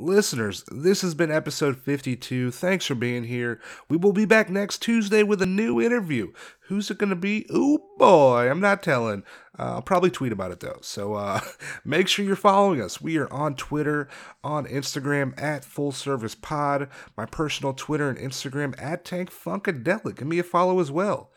Listeners, 0.00 0.62
this 0.70 1.02
has 1.02 1.16
been 1.16 1.32
episode 1.32 1.76
52. 1.76 2.52
Thanks 2.52 2.86
for 2.86 2.94
being 2.94 3.24
here. 3.24 3.60
We 3.88 3.96
will 3.96 4.12
be 4.12 4.26
back 4.26 4.48
next 4.48 4.78
Tuesday 4.78 5.24
with 5.24 5.42
a 5.42 5.46
new 5.46 5.80
interview. 5.80 6.30
Who's 6.68 6.88
it 6.88 6.98
going 6.98 7.10
to 7.10 7.16
be? 7.16 7.46
Oh 7.52 7.80
boy, 7.98 8.48
I'm 8.48 8.60
not 8.60 8.80
telling. 8.80 9.24
Uh, 9.58 9.74
I'll 9.74 9.82
probably 9.82 10.10
tweet 10.10 10.30
about 10.30 10.52
it 10.52 10.60
though. 10.60 10.78
So 10.82 11.14
uh, 11.14 11.40
make 11.84 12.06
sure 12.06 12.24
you're 12.24 12.36
following 12.36 12.80
us. 12.80 13.00
We 13.00 13.18
are 13.18 13.32
on 13.32 13.56
Twitter, 13.56 14.08
on 14.44 14.66
Instagram 14.66 15.34
at 15.36 15.64
Full 15.64 15.90
Service 15.90 16.36
Pod, 16.36 16.88
my 17.16 17.26
personal 17.26 17.72
Twitter 17.72 18.08
and 18.08 18.18
Instagram 18.18 18.80
at 18.80 19.04
Tank 19.04 19.32
Funkadelic. 19.32 20.18
Give 20.18 20.28
me 20.28 20.38
a 20.38 20.44
follow 20.44 20.78
as 20.78 20.92
well. 20.92 21.32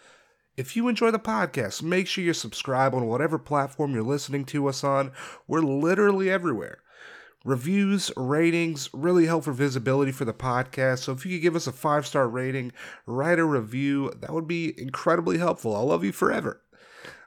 If 0.55 0.75
you 0.75 0.87
enjoy 0.87 1.09
the 1.09 1.17
podcast, 1.17 1.81
make 1.81 2.05
sure 2.05 2.23
you 2.23 2.33
subscribe 2.33 2.93
on 2.93 3.07
whatever 3.07 3.39
platform 3.39 3.95
you're 3.95 4.03
listening 4.03 4.45
to 4.45 4.67
us 4.67 4.83
on. 4.83 5.13
We're 5.47 5.61
literally 5.61 6.29
everywhere. 6.29 6.83
Reviews, 7.43 8.11
ratings 8.15 8.89
really 8.93 9.25
help 9.25 9.45
for 9.45 9.51
visibility 9.51 10.11
for 10.11 10.25
the 10.25 10.33
podcast. 10.33 10.99
So 10.99 11.11
if 11.11 11.25
you 11.25 11.37
could 11.37 11.41
give 11.41 11.55
us 11.55 11.65
a 11.65 11.71
five 11.71 12.05
star 12.05 12.27
rating, 12.27 12.71
write 13.05 13.39
a 13.39 13.45
review, 13.45 14.11
that 14.19 14.31
would 14.31 14.47
be 14.47 14.79
incredibly 14.79 15.39
helpful. 15.39 15.75
I'll 15.75 15.87
love 15.87 16.03
you 16.03 16.11
forever. 16.11 16.61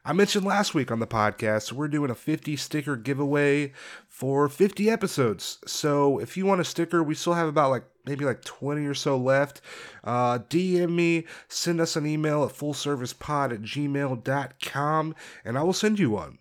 I 0.07 0.13
mentioned 0.13 0.45
last 0.45 0.75
week 0.75 0.93
on 0.93 1.01
the 1.01 1.07
podcast, 1.07 1.73
we're 1.73 1.89
doing 1.89 2.11
a 2.11 2.15
50 2.15 2.57
sticker 2.57 2.95
giveaway 2.95 3.73
for 4.07 4.51
50 4.51 4.91
episodes. 4.91 5.59
So 5.67 6.19
if 6.19 6.37
you 6.37 6.45
want 6.45 6.61
a 6.61 6.65
sticker, 6.65 7.03
we 7.03 7.15
still 7.15 7.33
have 7.33 7.49
about 7.49 7.71
like 7.71 7.85
maybe 8.05 8.27
like 8.27 8.45
20 8.45 8.85
or 8.85 8.93
so 8.93 9.17
left. 9.17 9.63
Uh, 10.05 10.41
DM 10.41 10.91
me, 10.91 11.25
send 11.49 11.81
us 11.81 11.97
an 11.97 12.07
email 12.07 12.45
at 12.45 12.51
fullservicepod 12.51 13.53
at 13.53 13.63
gmail.com, 13.63 15.15
and 15.43 15.59
I 15.59 15.63
will 15.63 15.73
send 15.73 15.99
you 15.99 16.11
one. 16.11 16.39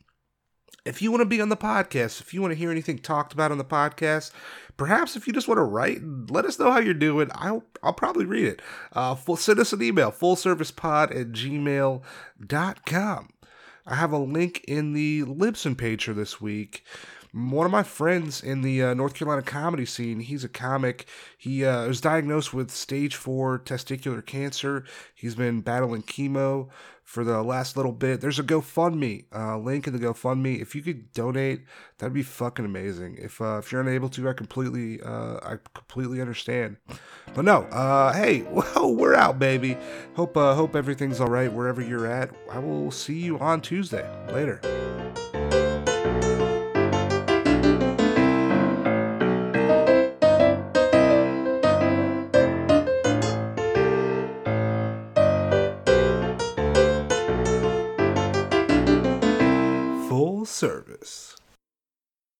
If 0.86 1.01
you 1.01 1.11
want 1.11 1.21
to 1.21 1.25
be 1.25 1.39
on 1.39 1.47
the 1.47 1.55
podcast, 1.55 2.19
if 2.19 2.34
you 2.34 2.41
want 2.41 2.51
to 2.51 2.57
hear 2.57 2.69
anything 2.69 2.99
talked 2.99 3.31
about 3.31 3.51
on 3.51 3.57
the 3.57 3.63
podcast, 3.63 4.31
perhaps 4.75 5.15
if 5.15 5.25
you 5.25 5.31
just 5.31 5.47
want 5.47 5.57
to 5.57 5.63
write 5.63 6.01
let 6.29 6.43
us 6.43 6.59
know 6.59 6.71
how 6.71 6.79
you're 6.79 6.93
doing, 6.93 7.29
I'll, 7.34 7.63
I'll 7.81 7.93
probably 7.93 8.25
read 8.25 8.45
it. 8.45 8.61
Uh, 8.91 9.15
full, 9.15 9.38
send 9.38 9.59
us 9.59 9.71
an 9.71 9.81
email, 9.81 10.11
fullservicepod 10.11 11.11
at 11.11 11.31
gmail.com. 11.31 13.29
I 13.86 13.95
have 13.95 14.11
a 14.11 14.17
link 14.17 14.63
in 14.67 14.91
the 14.93 15.23
Libsyn 15.23 15.77
page 15.77 16.03
for 16.03 16.13
this 16.13 16.41
week. 16.41 16.84
One 17.34 17.65
of 17.65 17.71
my 17.71 17.84
friends 17.84 18.43
in 18.43 18.61
the 18.61 18.84
uh, 18.84 18.93
North 18.93 19.15
Carolina 19.15 19.41
comedy 19.41 19.86
scene, 19.86 20.19
he's 20.19 20.43
a 20.43 20.49
comic. 20.49 21.07
He 21.38 21.65
uh, 21.65 21.88
was 21.88 21.99
diagnosed 21.99 22.53
with 22.53 22.69
stage 22.69 23.15
four 23.15 23.57
testicular 23.57 24.23
cancer. 24.23 24.84
He's 25.15 25.34
been 25.34 25.61
battling 25.61 26.03
chemo 26.03 26.69
for 27.04 27.24
the 27.24 27.43
last 27.43 27.76
little 27.78 27.91
bit. 27.91 28.22
There's 28.22 28.39
a 28.39 28.43
GoFundMe 28.43 29.26
uh, 29.36 29.58
link 29.58 29.88
in 29.88 29.93
the 29.93 29.99
GoFundMe. 29.99 30.62
If 30.62 30.76
you 30.76 30.82
could 30.82 31.12
donate, 31.14 31.62
that'd 31.97 32.14
be 32.14 32.24
fucking 32.24 32.66
amazing. 32.66 33.18
If 33.20 33.41
uh, 33.41 33.58
if 33.58 33.72
you're 33.72 33.82
unable 33.82 34.10
to, 34.10 34.30
I 34.30 34.34
completely 34.34 35.01
uh, 35.01 35.38
I 35.43 35.58
completely 35.74 36.22
understand. 36.22 36.78
But 37.34 37.45
no, 37.45 37.64
uh, 37.64 38.14
hey, 38.14 38.41
well, 38.49 38.95
we're 38.95 39.16
out, 39.16 39.39
baby. 39.39 39.78
Hope 40.16 40.36
uh, 40.38 40.56
hope 40.56 40.76
everything's 40.76 41.20
all 41.20 41.28
right 41.28 41.51
wherever 41.51 41.82
you're 41.82 42.08
at. 42.08 42.32
I 42.51 42.60
will 42.60 42.91
see 42.91 43.20
you 43.20 43.38
on 43.39 43.62
Tuesday. 43.62 44.08
Later. 44.32 44.62
Service. 60.64 61.32